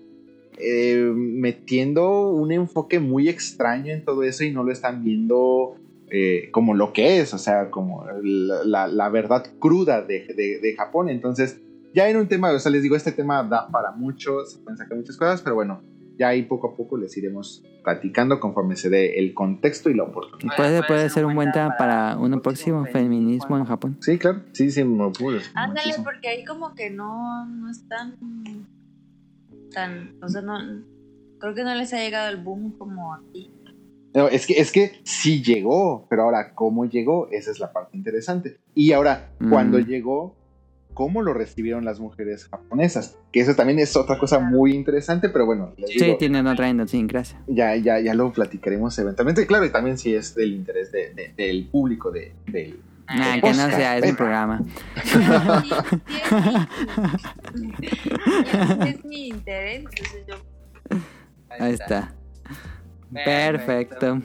[0.59, 5.77] eh, metiendo un enfoque muy extraño en todo eso y no lo están viendo
[6.15, 10.59] eh, como lo que es, o sea, como la, la- la verdad cruda de, de-
[10.61, 11.09] de Japón.
[11.09, 11.59] Entonces,
[11.95, 14.77] ya en un tema, o sea, les digo, este tema da para mucho, se pueden
[14.77, 15.81] sacar muchas cosas, pero bueno,
[16.19, 20.05] ya ahí poco a poco les iremos platicando conforme se dé el contexto y la
[20.05, 20.55] oportunidad.
[20.57, 23.97] Puede, puede ser un buen tema para uno próximo, feminismo en Japón.
[24.01, 25.41] Sí, claro, sí, sí, me pude.
[25.55, 28.15] Ándale, porque ahí como que no, no están
[29.73, 30.59] tan, o sea, no,
[31.39, 33.51] creo que no les ha llegado el boom como aquí.
[34.15, 37.29] No, es que, es que sí llegó, pero ahora, ¿cómo llegó?
[37.31, 38.59] Esa es la parte interesante.
[38.75, 39.51] Y ahora, Mm.
[39.51, 40.37] cuando llegó,
[40.93, 43.17] ¿cómo lo recibieron las mujeres japonesas?
[43.33, 46.69] Que eso también es otra cosa muy interesante, pero bueno, les Sí, digo, tienen otra
[46.69, 47.41] idiosincrasia.
[47.47, 49.47] ya, ya, ya lo platicaremos eventualmente.
[49.47, 53.49] Claro, y también si es del interés de- de- del público de, del Ah, que
[53.51, 54.61] no sea, es un Eh, programa.
[57.55, 57.89] Sí, sí,
[58.53, 60.35] es mi- es mi interés, entonces yo
[61.59, 62.15] Ahí está.
[63.13, 64.21] Perfecto.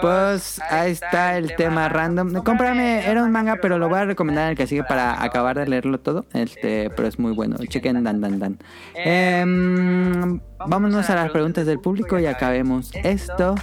[0.00, 2.44] Pues ahí está el tema random.
[2.44, 5.58] Cómprame, era un manga, pero lo voy a recomendar en el que sigue para acabar
[5.58, 6.26] de leerlo todo.
[6.32, 7.56] Este, pero es muy bueno.
[7.66, 8.58] Chequen dan dan dan.
[8.94, 13.56] Em, vámonos a las preguntas del público y acabemos esto.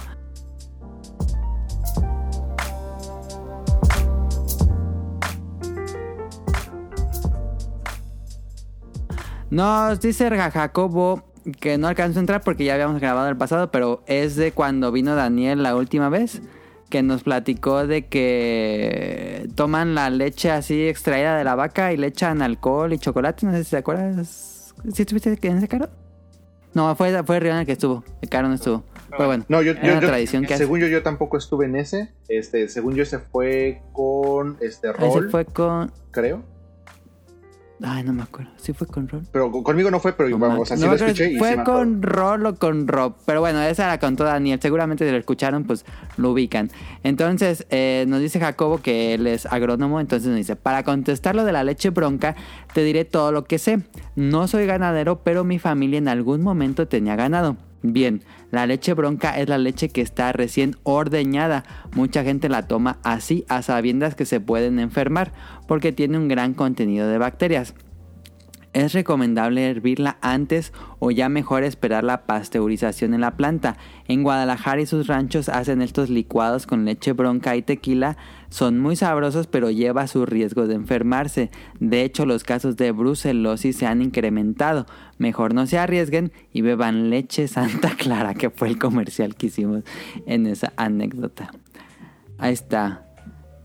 [9.50, 11.27] Nos dice Jacobo
[11.60, 14.92] que no alcanzó a entrar porque ya habíamos grabado el pasado, pero es de cuando
[14.92, 16.42] vino Daniel la última vez,
[16.90, 22.06] que nos platicó de que toman la leche así extraída de la vaca y le
[22.08, 23.46] echan alcohol y chocolate.
[23.46, 24.74] No sé si te acuerdas.
[24.92, 25.88] ¿Sí estuviste en ese caro?
[26.74, 28.04] No, fue, fue Rihanna el que estuvo.
[28.22, 28.84] El caro no estuvo.
[29.10, 30.64] Pero bueno, No, yo, yo- una yo- tradición que hace.
[30.64, 32.12] según yo, yo tampoco estuve en ese.
[32.28, 35.90] Este, según yo, ese fue con este Ese fue con.
[36.10, 36.42] creo.
[37.80, 38.50] Ay, no me acuerdo.
[38.56, 39.22] Sí fue con Roll.
[39.30, 41.38] Pero con- conmigo no fue, pero No o sea, me- sí no lo escuché y
[41.38, 43.14] fue sí con Roll o con Rob.
[43.24, 44.58] Pero bueno, esa la contó Daniel.
[44.60, 45.84] Seguramente si lo escucharon, pues
[46.16, 46.70] lo ubican.
[47.04, 50.00] Entonces, eh, nos dice Jacobo que él es agrónomo.
[50.00, 52.34] Entonces nos dice: Para contestar lo de la leche bronca,
[52.74, 53.80] te diré todo lo que sé.
[54.16, 57.56] No soy ganadero, pero mi familia en algún momento tenía ganado.
[57.82, 61.64] Bien, la leche bronca es la leche que está recién ordeñada.
[61.94, 65.32] Mucha gente la toma así a sabiendas que se pueden enfermar
[65.68, 67.74] porque tiene un gran contenido de bacterias.
[68.74, 73.78] Es recomendable hervirla antes o ya mejor esperar la pasteurización en la planta.
[74.08, 78.18] En Guadalajara y sus ranchos hacen estos licuados con leche bronca y tequila.
[78.50, 81.50] Son muy sabrosos pero lleva su riesgo de enfermarse.
[81.80, 84.84] De hecho los casos de brucelosis se han incrementado.
[85.18, 89.82] Mejor no se arriesguen y beban leche Santa Clara que fue el comercial que hicimos
[90.26, 91.50] en esa anécdota.
[92.38, 93.04] Ahí está.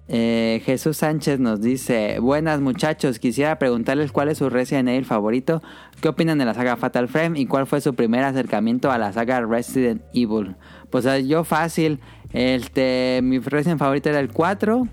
[0.10, 5.62] Eh, Jesús Sánchez nos dice, buenas muchachos, quisiera preguntarles cuál es su Resident Evil favorito,
[6.02, 9.14] qué opinan de la saga Fatal Frame y cuál fue su primer acercamiento a la
[9.14, 10.56] saga Resident Evil.
[10.90, 12.00] Pues eh, yo fácil,
[12.34, 14.88] este, mi Resident favorito era el 4,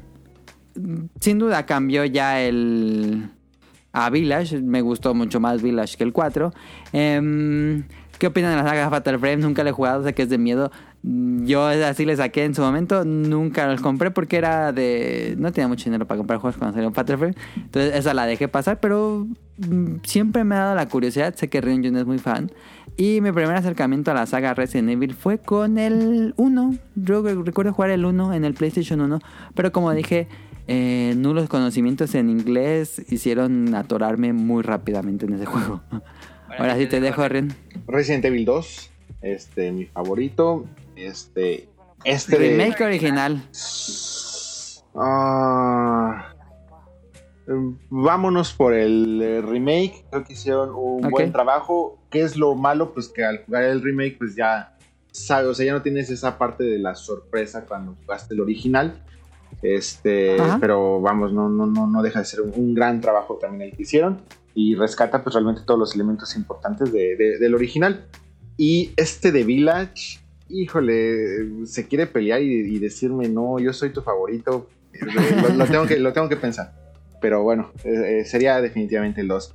[1.21, 3.31] sin duda cambió ya el
[3.93, 6.53] a Village, me gustó mucho más Village que el 4.
[6.93, 7.85] Em,
[8.19, 9.39] ¿Qué opinan de la saga Fatal Frame?
[9.39, 10.71] Nunca le he jugado, sé que es de miedo.
[11.03, 15.35] Yo así le saqué en su momento, nunca los compré porque era de...
[15.39, 17.35] No tenía mucho dinero para comprar juegos cuando salió Fatal Frame.
[17.57, 21.35] Entonces esa la dejé pasar, pero mm, siempre me ha dado la curiosidad.
[21.35, 22.53] Sé que Ryun es muy fan.
[22.99, 26.75] Y mi primer acercamiento a la saga Resident Evil fue con el 1.
[26.97, 29.21] Yo recuerdo jugar el 1 en el PlayStation 1.
[29.55, 30.29] Pero como dije,
[30.67, 35.81] eh, nulos conocimientos en inglés hicieron atorarme muy rápidamente en ese juego.
[36.59, 37.55] Ahora sí te dejo, Ren.
[37.87, 38.91] Resident Evil 2,
[39.23, 40.67] este, mi favorito.
[40.97, 41.69] Este,
[42.05, 43.43] este de- Remake original.
[44.95, 46.33] Ah,
[47.89, 50.05] vámonos por el eh, remake.
[50.11, 51.99] Creo que hicieron un buen trabajo.
[52.11, 52.93] ¿Qué es lo malo?
[52.93, 54.77] Pues que al jugar el remake, pues ya
[55.13, 59.03] sabes, o sea, ya no tienes esa parte de la sorpresa cuando jugaste el original.
[59.63, 60.59] Este, Ajá.
[60.61, 63.77] pero vamos, no, no, no, no deja de ser un, un gran trabajo también el
[63.77, 64.21] que hicieron.
[64.55, 68.07] Y rescata pues realmente todos los elementos importantes de- de- del original.
[68.57, 74.03] Y este de Village, híjole, se quiere pelear y, y decirme, no, yo soy tu
[74.03, 74.69] favorito.
[74.93, 74.99] Eh,
[75.43, 76.75] Lo, lo tengo, que, lo tengo que pensar.
[77.21, 79.55] Pero bueno, eh, eh, sería definitivamente el 2.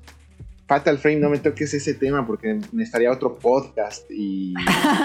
[0.67, 4.53] Fatal Frame, no me toques ese tema porque necesitaría otro podcast y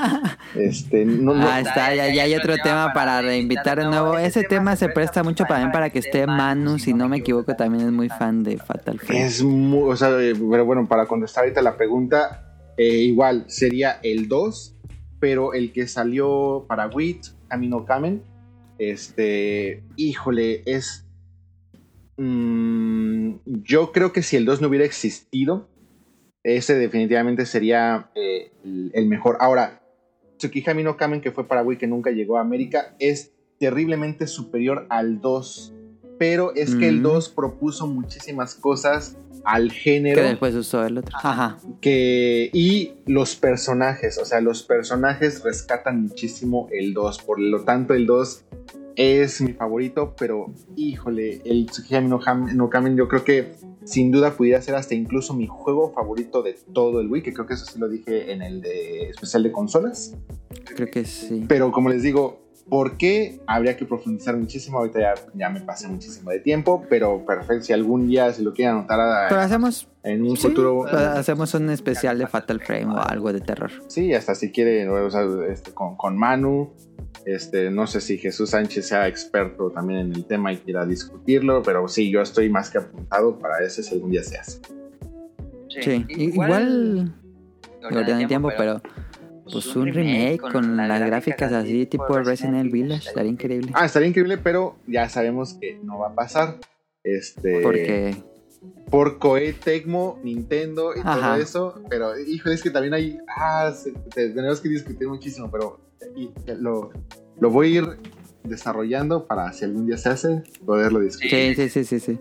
[0.55, 4.17] este no, no- Ah, está, ya, ya hay otro tema para reinvitar de nuevo.
[4.17, 7.87] Ese tema se presta mucho también para que esté Manu, si no me equivoco, también
[7.89, 9.23] es muy fan de Fatal Frame.
[9.27, 12.43] es muy, o sea, eh, pero bueno, para contestar ahorita la pregunta,
[12.79, 14.77] eh, igual sería el 2,
[15.19, 18.23] pero el que salió para Wit, Camino Kamen,
[18.79, 21.07] este, híjole, es
[22.21, 23.35] mm,
[23.65, 25.69] yo creo que si el 2 no hubiera existido,
[26.43, 28.51] ese definitivamente sería eh,
[28.95, 29.37] el, mejor.
[29.41, 29.83] Ahora,
[30.39, 34.87] Tsukihami no Kamen, que fue para Wii, que nunca llegó a América, es terriblemente superior
[34.89, 35.75] al 2.
[36.19, 37.05] Pero es que el Mm.
[37.05, 41.17] 2 propuso muchísimas cosas al Que género después usó el otro.
[41.23, 41.57] Ajá.
[41.81, 47.95] que y los personajes, o sea, los personajes rescatan muchísimo el 2, por lo tanto
[47.95, 48.45] el 2
[49.01, 51.67] es mi favorito, pero híjole, el
[52.09, 53.53] no, Ham- no Kamen yo creo que
[53.85, 57.47] sin duda pudiera ser hasta incluso mi juego favorito de todo el Wii, que creo
[57.47, 60.15] que eso sí lo dije en el de especial de consolas,
[60.77, 61.45] Creo que sí.
[61.49, 62.41] pero como les digo,
[62.71, 63.41] ¿por qué?
[63.47, 67.73] Habría que profundizar muchísimo, ahorita ya, ya me pasé muchísimo de tiempo, pero perfecto, si
[67.75, 70.87] algún día se lo quieren anotar a- Pero hacemos, en un sí, futuro...
[70.87, 73.71] hacemos un especial de Fatal Frame o algo de terror.
[73.89, 76.71] Sí, hasta si quiere, o sea, este, con, con Manu.
[77.27, 81.63] Este, no sé si Jesús Sánchez sea experto también en el tema y quiera discutirlo,
[81.63, 84.61] pero sí, yo estoy más que apuntado para ese si algún día se hace.
[85.69, 87.13] Sí, i- igual,
[87.83, 88.81] ya no hay tiempo, pero
[89.53, 93.73] pues un remake con las gráficas así tipo Resident Evil Village estaría increíble.
[93.75, 96.57] Ah, estaría increíble, pero ya sabemos que no va a pasar.
[97.03, 98.15] Este, Porque
[98.91, 101.15] por Koei, Tecmo, Nintendo y Ajá.
[101.15, 105.81] todo eso, pero híjole, es que también hay, ah, se- tenemos que discutir muchísimo, pero
[106.17, 106.91] y- lo,
[107.39, 107.85] lo voy a ir
[108.45, 111.55] desarrollando para si algún día se hace, poderlo discutir.
[111.57, 112.19] Sí, sí, sí, sí, sí.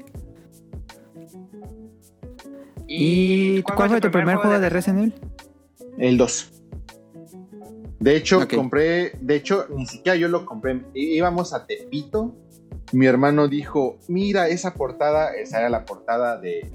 [2.88, 5.14] ¿Y cuál fue tu primer juego de Resident Evil?
[5.98, 6.52] El 2.
[8.00, 10.82] De hecho, compré, de hecho, ni siquiera yo lo compré.
[10.94, 12.34] Íbamos a Tepito.
[12.92, 16.72] Mi hermano dijo, mira esa portada, esa era la portada de,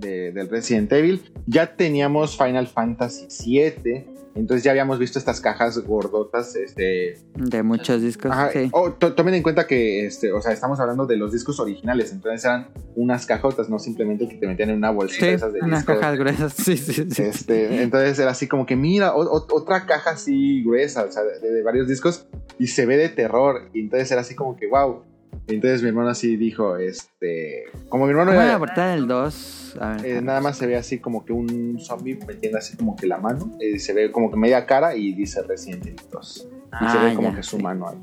[0.00, 1.32] de- del Resident Evil.
[1.46, 4.06] Ya teníamos Final Fantasy VII.
[4.34, 8.68] Entonces ya habíamos visto estas cajas gordotas, este, De muchos discos, Ajá, sí.
[8.72, 12.10] oh, to- tomen en cuenta que, este, o sea, estamos hablando de los discos originales,
[12.12, 15.60] entonces eran unas cajotas, no simplemente que te metían en una bolsita Sí, esas de
[15.60, 15.98] unas discos.
[16.00, 17.22] cajas gruesas, sí, sí, sí.
[17.22, 21.22] Este, entonces era así como que mira, o- o- otra caja así gruesa, o sea,
[21.22, 22.26] de, de varios discos,
[22.58, 25.02] y se ve de terror, y entonces era así como que wow.
[25.46, 29.76] Entonces mi hermano así dijo, este, como mi hermano ¿Cómo era la portada del 2?
[29.80, 32.96] A ver, eh, nada más se ve así como que un zombie metiendo así como
[32.96, 36.48] que la mano, eh, se ve como que media cara y dice Resident Evil 2.
[36.48, 36.50] Y
[36.90, 37.62] se Ah, ve como ya, que su sí.
[37.62, 37.98] mano ahí.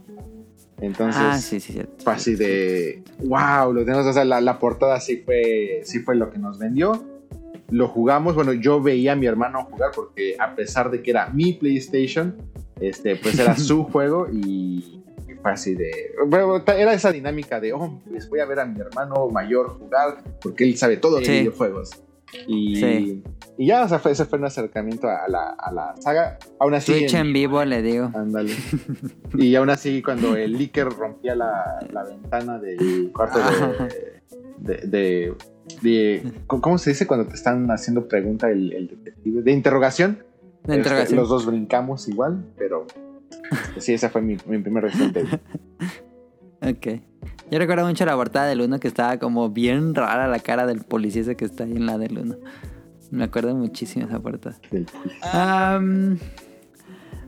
[0.79, 1.79] Entonces, Ah, sí, sí.
[2.03, 6.15] fue así de wow, lo tenemos, o sea, la, la portada sí fue, sí fue
[6.15, 7.05] lo que nos vendió.
[7.69, 11.29] Lo jugamos, bueno, yo veía a mi hermano jugar porque a pesar de que era
[11.29, 12.35] mi PlayStation,
[12.81, 15.00] este, pues era su juego y
[15.43, 15.91] así de,
[16.27, 20.23] bueno, era esa dinámica de, oh, pues voy a ver a mi hermano mayor jugar
[20.41, 21.31] porque él sabe todo de Sí.
[21.39, 21.91] videojuegos.
[22.47, 23.23] Y, Sí.
[23.57, 26.37] y ya, o sea, fue, ese fue un acercamiento a la, a la saga.
[26.59, 28.09] Aún así, Twitch en- en vivo, le digo.
[28.13, 28.53] Ándale.
[29.37, 34.21] Y aún así, cuando el Licker rompía la, la ventana del cuarto de,
[34.59, 35.33] de, de-
[35.81, 39.41] de- ¿Cómo se dice cuando te están haciendo pregunta el, el detective?
[39.41, 40.19] De interrogación.
[40.63, 41.19] De Este, interrogación.
[41.19, 42.85] los dos brincamos igual, pero
[43.77, 45.39] sí, esa fue mi, mi primer Resident Evil.
[46.63, 47.01] Ok.
[47.49, 50.81] Yo recuerdo mucho la portada del 1 que estaba como bien rara la cara del
[50.81, 52.37] policía ese que está ahí en la del 1.
[53.09, 54.57] Me acuerdo muchísimo esa portada.
[55.33, 56.19] Am,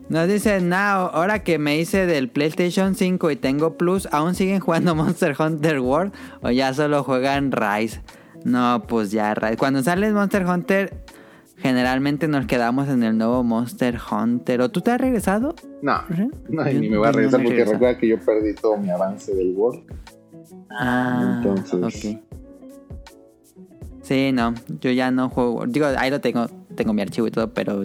[0.08, 4.60] nos dice Now, ahora que me hice del PlayStation 5 y tengo Plus, ¿aún siguen
[4.60, 8.02] jugando Monster Hunter World o ya solo juegan Rise?
[8.46, 9.58] No, pues ya Rise.
[9.58, 10.94] Cuando sale Monster Hunter,
[11.58, 14.62] generalmente nos quedamos en el nuevo Monster Hunter.
[14.62, 15.56] ¿O tú te has regresado?
[15.82, 16.00] No,
[16.50, 18.78] no, y Yo- ni me voy a no regresar porque recuerda que yo perdí todo
[18.78, 19.84] mi avance del World.
[20.72, 22.22] Ah, Entonces- ok.
[24.02, 25.66] Sí, no, yo ya no juego.
[25.66, 27.84] Digo, ahí lo tengo, tengo mi archivo y todo, pero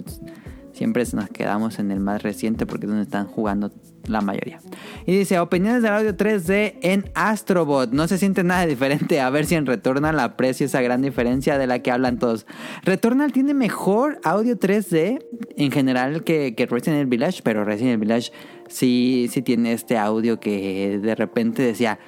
[0.73, 3.71] siempre nos quedamos en el más reciente porque es donde están jugando
[4.09, 4.61] la mayoría.
[5.07, 7.93] Y dice, opiniones del audio 3D en Astrobot.
[7.93, 9.21] No se siente nada diferente.
[9.21, 12.47] A ver si en Returnal aprecio esa gran diferencia de la que hablan todos.
[12.85, 15.25] Returnal tiene mejor audio 3D
[15.57, 18.33] en general que, que Resident Evil Village, pero Resident Evil Village
[18.69, 21.99] sí, sí tiene este audio que de repente decía,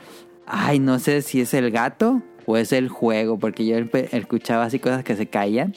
[0.46, 3.76] ay, no sé si es el gato o es el juego, porque yo
[4.12, 5.74] escuchaba así cosas que se caían.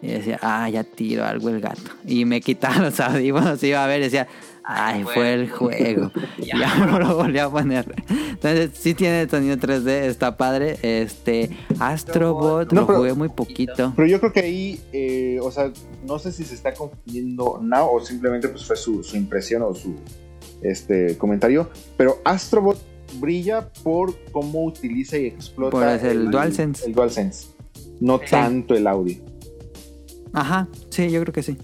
[0.00, 1.90] Y decía, ah, ya tiro algo el gato.
[2.06, 4.28] Y me quitaba los audífonos, iba a ver decía,
[4.70, 6.10] ay, fue el juego.
[6.38, 7.94] Ya no lo volví a poner.
[8.08, 10.78] Entonces, sí tiene sonido 3D, está padre.
[10.82, 13.92] Este, Astrobot, No, lo pero- jugué muy poquito.
[13.96, 15.72] Pero yo creo que ahí, eh, o sea,
[16.06, 19.74] no sé si se está confundiendo Now o simplemente pues fue su, su impresión o
[19.74, 19.94] su
[20.62, 22.78] este comentario, pero Astrobot
[23.20, 26.86] brilla por cómo utiliza y explota Por el DualSense.
[26.86, 27.46] el DualSense,
[28.00, 28.26] no Sí.
[28.30, 29.16] tanto el audio.
[30.32, 31.56] Ajá, sí, yo creo que sí.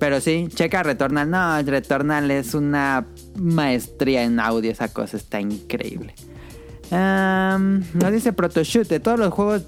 [0.00, 1.30] Pero sí, checa Returnal.
[1.30, 3.06] No, Returnal es una
[3.38, 4.72] maestría en audio.
[4.72, 6.14] Esa cosa está increíble.
[6.90, 8.88] Nos dice Protoshoot.
[8.88, 9.62] De todos los juegos.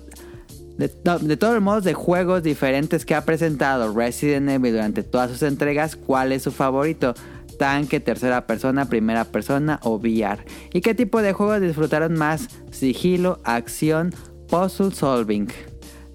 [0.78, 0.89] De,
[1.20, 5.43] de todos los modos de juegos diferentes que ha presentado Resident Evil durante todas sus
[5.43, 7.15] entregas, ¿cuál es su favorito?
[7.59, 10.43] Tanque, tercera persona, primera persona o VR.
[10.73, 12.49] ¿Y qué tipo de juegos disfrutaron más?
[12.70, 14.15] Sigilo, acción,
[14.49, 15.49] puzzle solving.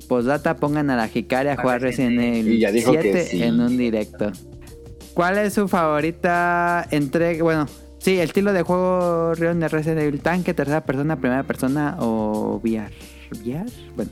[0.08, 3.44] Postdata, pongan a la Hikari a jugar Resident Evil Y ya dijo que 7 sí.
[3.44, 4.32] en un directo.
[5.14, 7.44] ¿Cuál es su favorita entrega?
[7.44, 7.66] Bueno,
[8.00, 12.60] sí, el estilo de juego Rion de Resident Evil Tanque, tercera persona, primera persona o
[12.64, 12.92] VR.
[13.44, 13.66] ¿VR?
[13.96, 14.12] Bueno,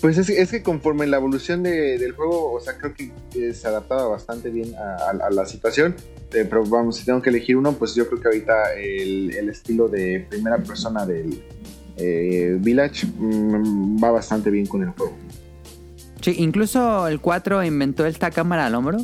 [0.00, 3.52] Pues es, es que conforme la evolución de- del juego, o sea, creo que eh,
[3.52, 5.94] se adaptaba bastante bien a, a- a la situación.
[6.32, 9.48] Eh, pero vamos, si tengo que elegir uno, pues yo creo que ahorita el, el
[9.48, 11.42] estilo de primera persona del
[11.96, 15.14] eh, Village mm, va bastante bien con el juego.
[16.20, 18.98] Sí, incluso el 4 inventó esta cámara al hombro,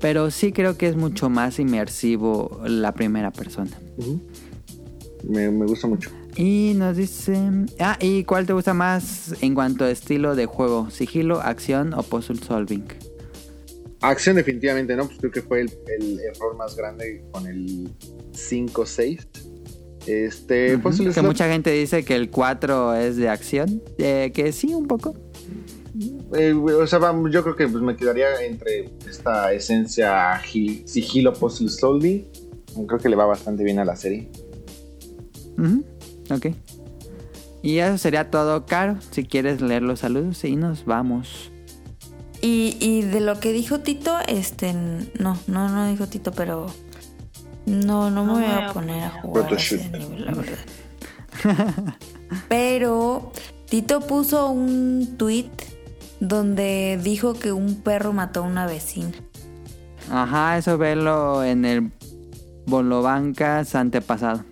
[0.00, 3.70] pero sí creo que es mucho más inmersivo la primera persona.
[5.28, 6.10] Me, me gusta mucho.
[6.36, 7.38] Y nos dice...
[7.78, 10.90] Ah, ¿y cuál te gusta más en cuanto a estilo de juego?
[10.90, 12.84] ¿Sigilo, acción o puzzle solving?
[14.00, 15.06] Acción definitivamente, ¿no?
[15.06, 17.88] Pues creo que fue el, el error más grande con el
[18.32, 19.26] 5-6.
[20.06, 23.82] Este, Puzzle que mucha gente dice que el 4 es de acción.
[23.98, 25.14] Eh, que sí, un poco.
[26.34, 31.32] Eh, o sea, vamos, yo creo que pues, me quedaría entre esta esencia gi- sigilo
[31.32, 32.26] puzzle solving.
[32.88, 34.28] Creo que le va bastante bien a la serie.
[35.58, 35.84] Ujú,
[36.30, 36.46] Ok.
[37.62, 38.96] Y eso sería todo, Caro.
[39.10, 41.50] Si quieres leer los saludos y nos vamos.
[42.42, 46.66] Y, y de lo que dijo Tito, este, no, no, no dijo Tito, pero
[47.64, 50.58] no, no me voy a poner a jugar a ese nivel, la verdad.
[52.48, 53.32] Pero
[53.68, 55.50] Tito puso un tweet
[56.20, 59.12] donde dijo que un perro mató a una vecina.
[60.10, 61.92] Ajá, eso velo en el
[62.66, 64.44] Bolobancas antepasado.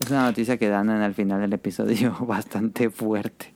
[0.00, 3.54] Es una noticia que dan en el final del episodio bastante fuerte.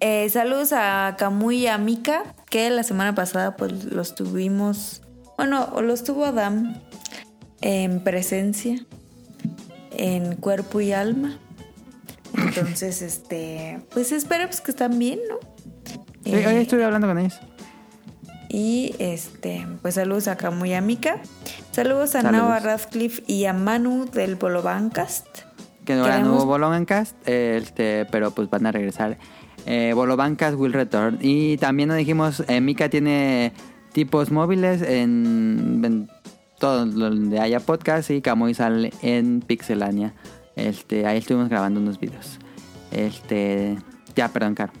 [0.00, 5.02] Eh, saludos a Camuy y a Mika, que la semana pasada pues los tuvimos,
[5.36, 6.74] bueno, los tuvo Adam
[7.60, 8.86] en presencia,
[9.90, 11.38] en cuerpo y alma.
[12.36, 15.36] Entonces, este, pues esperemos que están bien, ¿no?
[16.24, 17.38] Sí, Eh, hoy estuve hablando con ellos.
[18.48, 21.20] y este, pues saludos a Camuy y a Mika.
[21.72, 22.22] Saludos a.
[22.22, 25.26] Nava Radcliffe y a Manu del Bolobancast.
[25.84, 29.18] Que ahora no Queremos- hubo Bolobancast, este, pero pues van a regresar.
[29.66, 31.18] Eh, Bolobancast will return.
[31.20, 33.52] Y también nos dijimos, eh, Mika tiene
[33.92, 36.10] tipos móviles en, en
[36.58, 40.14] todo donde haya podcast y Camuy sale en Pixelania.
[40.56, 42.38] Este, ahí estuvimos grabando unos videos.
[42.90, 43.78] Este,
[44.14, 44.72] ya, perdón, Caro.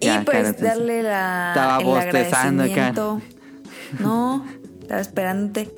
[0.00, 3.20] Ya, y pues Caro, darle la, estaba el bostezando, agradecimiento.
[3.98, 4.46] No,
[4.80, 5.74] estaba esperándote.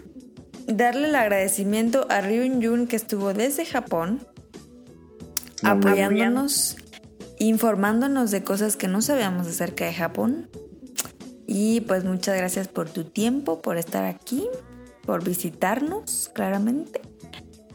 [0.66, 4.24] Darle el agradecimiento a Ryun Jun que estuvo desde Japón
[5.62, 6.76] apoyándonos,
[7.38, 10.48] informándonos de cosas que no sabíamos acerca de Japón.
[11.46, 14.48] Y pues muchas gracias por tu tiempo, por estar aquí,
[15.04, 17.00] por visitarnos, claramente.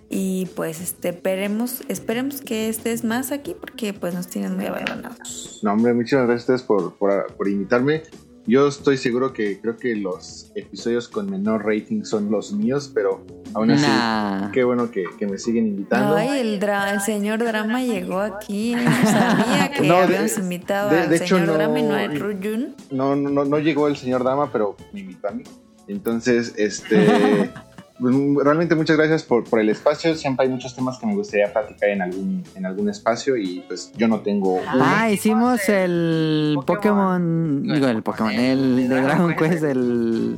[0.09, 5.59] Y pues este, esperemos, esperemos que estés más aquí porque pues nos tienes muy abandonados.
[5.63, 8.03] No, hombre, muchas gracias a ustedes por, por, por invitarme.
[8.45, 13.25] Yo estoy seguro que creo que los episodios con menor rating son los míos, pero
[13.53, 14.51] aún así, Nah.
[14.51, 16.15] qué bueno que, que me siguen invitando.
[16.15, 18.73] Ay, el, dra- el señor Drama llegó aquí.
[18.75, 21.83] No sabía que No, de- habíamos invitado de- al de hecho, señor no- Drama y
[21.83, 22.75] no a Ruyun.
[22.91, 25.43] No, no, no, no llegó el señor Dama, pero me invitó a mí.
[25.87, 27.49] Entonces, este.
[27.99, 30.15] mm, Realmente muchas gracias por, por el espacio.
[30.15, 33.91] Siempre hay muchos temas que me gustaría platicar en algún, en algún espacio y pues
[33.97, 34.65] yo no tengo uno.
[34.69, 40.35] Ah, hicimos el Pokémon, digo el Pokémon, el de Dragon Quest, el,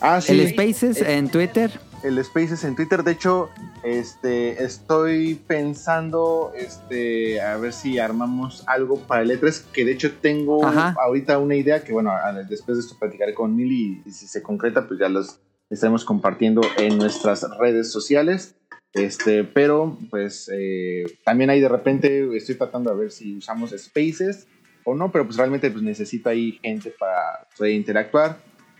[0.00, 0.32] Ah, sí.
[0.32, 1.70] el Spaces en Twitter.
[2.04, 3.02] El Spaces en Twitter.
[3.02, 3.50] De hecho,
[3.82, 10.12] este, estoy pensando, este, a ver si armamos algo para el E3, que de hecho
[10.20, 10.94] tengo Ajá.
[11.02, 14.42] ahorita una idea que, bueno, a- después de esto platicaré con Mili y, si se
[14.42, 18.54] concreta, pues ya los estaremos compartiendo en nuestras redes sociales.
[18.92, 24.46] Este, pero, pues, eh, también ahí de repente estoy tratando de ver si usamos Spaces
[24.84, 28.38] o no, pero pues realmente pues necesito ahí gente para poder interactuar.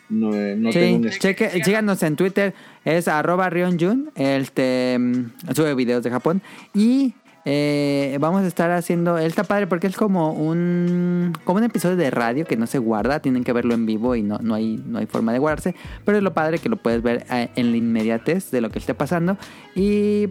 [0.08, 5.74] No, no Sí, tengo un cheque, síganos en Twitter, es arroba Ryonjun, este, mm, sube
[5.74, 6.42] videos de Japón
[6.74, 7.14] y
[7.46, 11.96] eh, vamos a estar haciendo, él está padre porque es como un como un episodio
[11.96, 14.82] de radio que no se guarda, tienen que verlo en vivo y no, no, hay,
[14.86, 15.74] no hay forma de guardarse,
[16.04, 18.78] pero es lo padre que lo puedes ver eh, en la inmediatez de lo que
[18.78, 19.36] esté pasando
[19.74, 20.28] y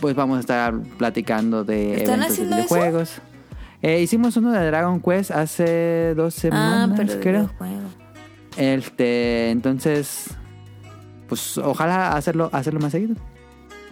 [0.00, 2.54] pues vamos a estar platicando de ¿Están eventos de eso?
[2.54, 3.20] videojuegos.
[3.82, 7.50] Eh, hicimos uno de Dragon Quest hace dos Ah, semanas, pero de creo.
[8.56, 10.26] Este, entonces,
[11.28, 13.14] pues ojalá hacerlo, hacerlo más seguido.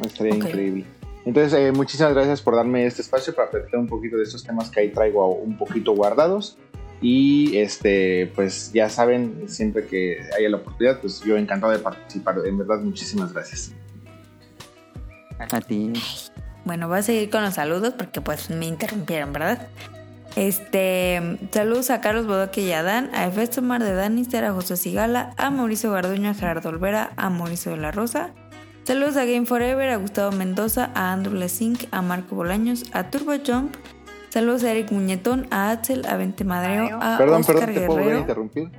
[0.05, 0.45] Estaría Ok.
[0.45, 0.85] increíble.
[1.25, 4.71] Entonces, eh, muchísimas gracias por darme este espacio para platicar un poquito de estos temas
[4.71, 6.59] que ahí traigo un poquito guardados.
[7.01, 12.37] Y este, pues ya saben, siempre que haya la oportunidad, pues yo encantado de participar.
[12.45, 13.73] En verdad, muchísimas gracias.
[15.39, 15.93] A ti.
[16.65, 19.67] Bueno, voy a seguir con los saludos porque pues me interrumpieron, ¿verdad?
[20.35, 24.77] Este, saludos a Carlos Bodoque y a Dan, a Efesto Mar de Danister, a José
[24.77, 28.31] Sigala, a Mauricio Garduño, a Gerardo Olvera, a Mauricio de la Rosa.
[28.85, 33.33] Saludos a Game Forever, a Gustavo Mendoza, a Andrew Lesink, a Marco Bolaños, a Turbo
[33.47, 33.75] Jump.
[34.31, 37.99] Saludos a Eric Muñetón, a Axel, a Vente Madreo, a perdón, Oscar perdón, ¿te puedo
[37.99, 38.19] Guerrero.
[38.21, 38.71] interrumpir?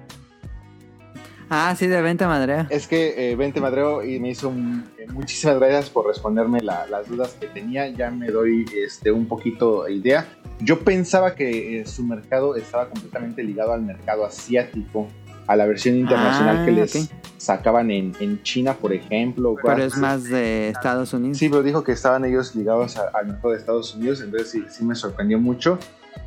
[1.55, 2.65] Ah, sí, de venta madre.
[2.71, 6.87] Es que eh, Vente Madreo y me hizo un- eh, muchísimas gracias por responderme la-
[6.87, 7.87] las dudas que tenía.
[7.89, 10.25] Ya me doy este, un poquito idea.
[10.59, 15.07] Yo pensaba que eh, su mercado estaba completamente ligado al mercado asiático,
[15.45, 17.11] a la versión internacional Ah, que les ok.
[17.37, 19.55] sacaban en, en China, por ejemplo.
[19.63, 21.37] Pero es más de Estados Unidos.
[21.37, 24.83] Sí, pero dijo que estaban ellos ligados al mercado de Estados Unidos, entonces sí, sí
[24.83, 25.77] me sorprendió mucho.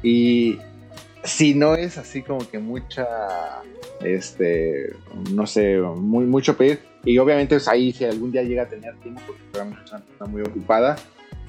[0.05, 0.58] Y
[1.26, 3.06] si no es así como que mucha,
[4.02, 4.94] este,
[5.32, 6.80] no sé, muy, mucho pedir.
[7.05, 10.00] Y obviamente pues, ahí si algún día llega a tener tiempo, porque realmente es una
[10.00, 10.96] persona muy ocupada,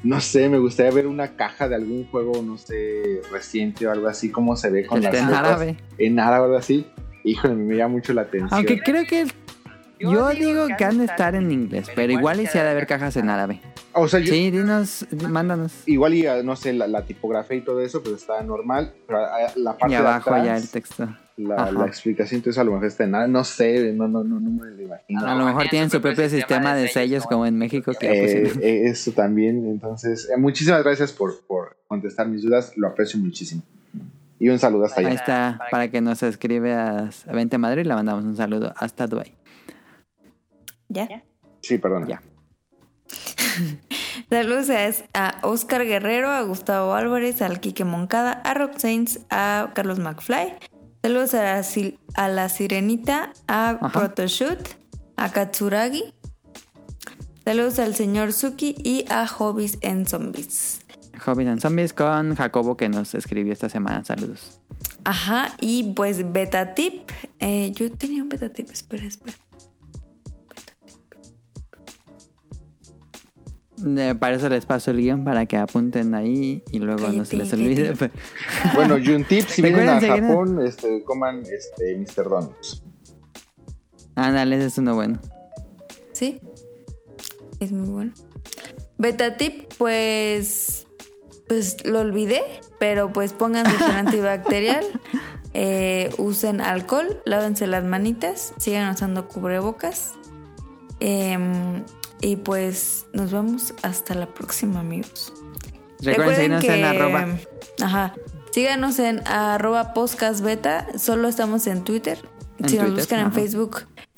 [0.04, 4.08] no sé, me gustaría ver una caja de algún juego, no sé, reciente o algo
[4.08, 5.78] así, como se ve con Este, las en árabe.
[5.98, 6.86] En árabe o algo así.
[7.24, 8.54] Híjole, me llama mucho la atención.
[8.54, 9.26] Aunque creo que
[10.00, 12.86] Yo digo que han de estar en inglés, pero igual y si ha de haber
[12.86, 13.60] cajas en árabe.
[14.00, 15.72] O sea, yo- Sí, dinos, mándanos.
[15.88, 19.52] igual y no sé, la, la tipografía y todo eso, pues está normal, pero ah,
[19.56, 21.10] la parte Y de abajo atrás, ya el texto.
[21.38, 24.50] la, explicación, entonces a lo mejor está en nada, no sé, no, no, no, no
[24.50, 25.26] me lo imagino.
[25.26, 28.82] A lo mejor tienen su propio sistema de sellos como en México que Eh, eh,
[28.90, 33.62] eso también, entonces, eh, muchísimas gracias por, por contestar mis dudas, lo aprecio muchísimo.
[34.40, 35.16] Y un saludo hasta Ahí allá.
[35.16, 39.34] está, para que nos escribe a a Vente Madrid, le mandamos un saludo hasta Dubai.
[40.90, 41.24] ¿Ya?
[41.62, 42.08] Sí, perdón.
[42.08, 42.22] Ya.
[44.30, 44.68] Saludos
[45.14, 50.56] a, Oscar Guerrero, a Gustavo Álvarez, al Quique Moncada, a Rock Saints, a Carlos McFly.
[51.02, 53.90] Saludos a la, Sil- a la Sirenita, a Ajá.
[53.92, 54.60] Protoshoot,
[55.16, 56.04] a Katsuragi.
[57.46, 60.82] Saludos al señor Suki y a Hobbies en Zombies.
[61.26, 64.04] Hobbit and Zombies con Jacobo que nos escribió esta semana.
[64.04, 64.60] Saludos.
[65.04, 67.10] Ajá, y pues beta tip.
[67.40, 69.38] Eh, yo tenía un beta tip, espera, espera.
[74.20, 77.54] Para eso les paso el guion para que apunten ahí y luego no se les
[77.54, 77.94] olvide.
[78.74, 82.30] Bueno, un tip, si vienen a Japón, este, coman este, Mr.
[82.30, 82.84] Donuts.
[84.16, 85.20] Ándale, ese es uno bueno.
[86.12, 86.42] Sí,
[87.60, 88.14] es muy bueno.
[88.98, 90.88] Beta tip, pues,
[91.48, 92.42] pues lo olvidé,
[92.80, 94.86] pero pues pongan su antibacterial,
[95.54, 100.14] eh, usen alcohol, lávense las manitas, sigan usando cubrebocas.
[101.00, 101.84] em,
[102.22, 105.34] y pues nos vemos hasta la próxima, amigos.
[106.02, 107.28] Recuerden seguirnos en arroba.
[107.82, 108.16] Ajá.
[108.52, 110.88] Síganos en arroba podcastbeta.
[110.98, 112.18] Solo estamos en Twitter.
[112.60, 113.32] En si nos Twitter, buscan en.
[113.34, 113.78] Facebook,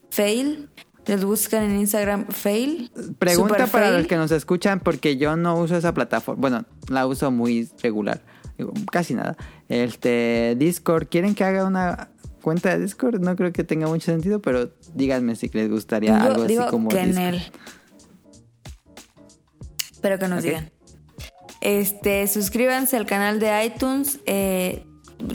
[0.10, 0.70] fail.
[1.08, 2.92] Nos buscan en Instagram, fail.
[3.18, 3.98] Pregunta Super para fail.
[3.98, 6.40] los que nos escuchan porque yo no uso esa plataforma.
[6.40, 8.22] Bueno, la uso muy regular.
[8.58, 9.36] Digo, casi nada.
[9.70, 12.10] Este Discord, ¿quieren que haga una
[12.42, 13.20] cuenta de Discord?
[13.22, 16.72] No creo que tenga mucho sentido, pero díganme si les gustaría Yo algo digo así
[16.72, 17.42] como que en Discord.
[20.02, 20.72] Pero que nos digan.
[21.62, 24.20] Este, suscríbanse al canal de iTunes.
[24.26, 24.86] eh,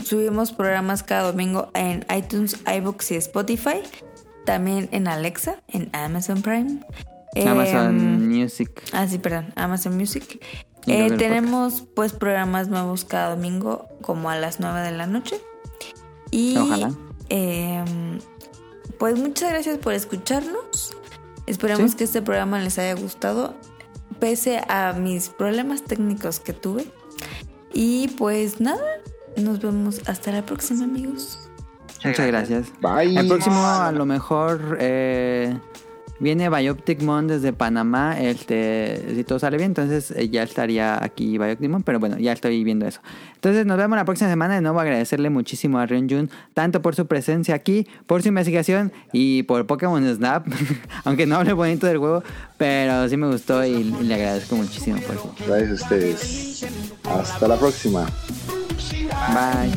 [0.03, 3.81] subimos programas cada domingo en iTunes, iBooks y Spotify.
[4.45, 6.79] También en Alexa, en Amazon Prime.
[7.45, 8.83] Amazon Em, Music.
[8.93, 10.39] Ah, sí, perdón, Amazon Music.
[10.87, 15.37] Eh, tenemos pues programas nuevos cada domingo como a las 9 de la noche.
[16.31, 16.91] Y Ojalá.
[17.29, 18.19] em,
[18.99, 20.95] pues muchas gracias por escucharnos.
[21.47, 21.97] Esperamos Sí.
[21.97, 23.55] que este programa les haya gustado,
[24.19, 26.85] pese a mis problemas técnicos que tuve.
[27.73, 28.83] Y pues nada,
[29.37, 31.49] nos vemos hasta la próxima amigos.
[32.03, 32.67] Muchas gracias.
[32.81, 33.17] Bye.
[33.17, 35.57] El próximo a lo mejor eh,
[36.19, 38.19] viene Bioptic Mon desde Panamá.
[38.19, 42.33] Este, si todo sale bien, entonces eh, ya estaría aquí Bioptic Mon, pero bueno, ya
[42.33, 43.01] estoy viendo eso.
[43.35, 44.55] Entonces nos vemos la próxima semana.
[44.55, 48.91] De nuevo agradecerle muchísimo a Ryun Jun, tanto por su presencia aquí, por su investigación
[49.11, 50.47] y por Pokémon Snap.
[51.03, 52.23] Aunque no hable bonito del juego,
[52.57, 55.35] pero sí me gustó y, y le agradezco muchísimo por eso.
[55.45, 56.65] Gracias a ustedes.
[57.03, 58.07] Hasta la próxima.
[59.33, 59.71] Bye.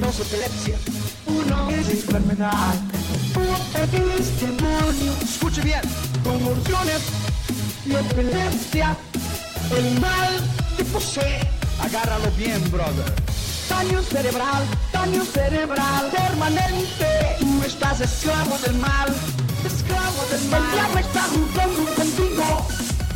[0.00, 1.01] Dos epilepsia.
[1.32, 2.74] Uno es enfermedad.
[3.34, 5.12] Otro es demonio.
[5.22, 5.80] Escuche bien.
[6.22, 7.02] Convulsiones
[7.86, 8.96] y epilepsia.
[9.76, 10.40] El mal
[10.76, 11.40] te posee.
[11.80, 13.12] Agárralo bien, brother.
[13.68, 17.36] Daño cerebral, daño cerebral permanente.
[17.40, 19.08] Tú estás esclavo del mal,
[19.64, 20.62] esclavo del mal.
[20.62, 22.66] El diablo está jugando contigo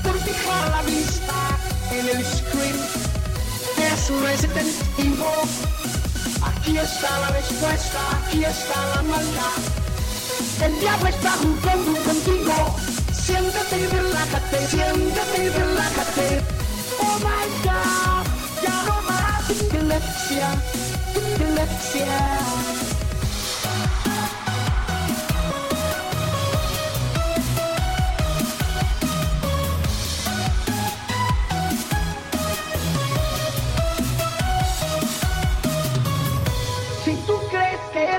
[0.03, 1.59] por fijar la vista
[1.93, 3.17] en el screen
[3.79, 5.96] es Resident Evil.
[6.47, 9.61] Aquí está la respuesta, aquí está la maldad.
[10.65, 12.77] El diablo está jugando contigo.
[13.13, 16.43] Siéntate y relájate, siéntate y relájate.
[17.01, 18.27] Oh my god,
[18.63, 20.49] ya no más epilepsia,
[21.15, 22.86] epilepsia.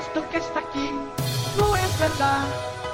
[0.08, 0.90] Esto que está aquí
[1.58, 2.44] no es verdad,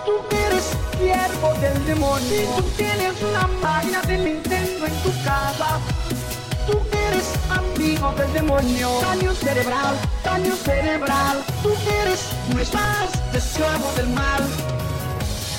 [0.05, 0.65] tú eres
[0.99, 2.28] siervo del demonio.
[2.28, 5.78] Si tú tienes una máquina de Nintendo en tu casa,
[6.67, 8.89] tú eres amigo del demonio.
[9.02, 9.94] Daño cerebral,
[10.25, 11.70] daño cerebral, tú
[12.02, 14.43] eres, no estás esclavo del mal.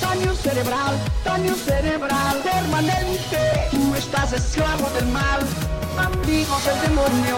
[0.01, 3.67] Daño cerebral, daño cerebral permanente.
[3.71, 5.41] Tú estás esclavo del mal,
[5.97, 7.37] amigo del demonio.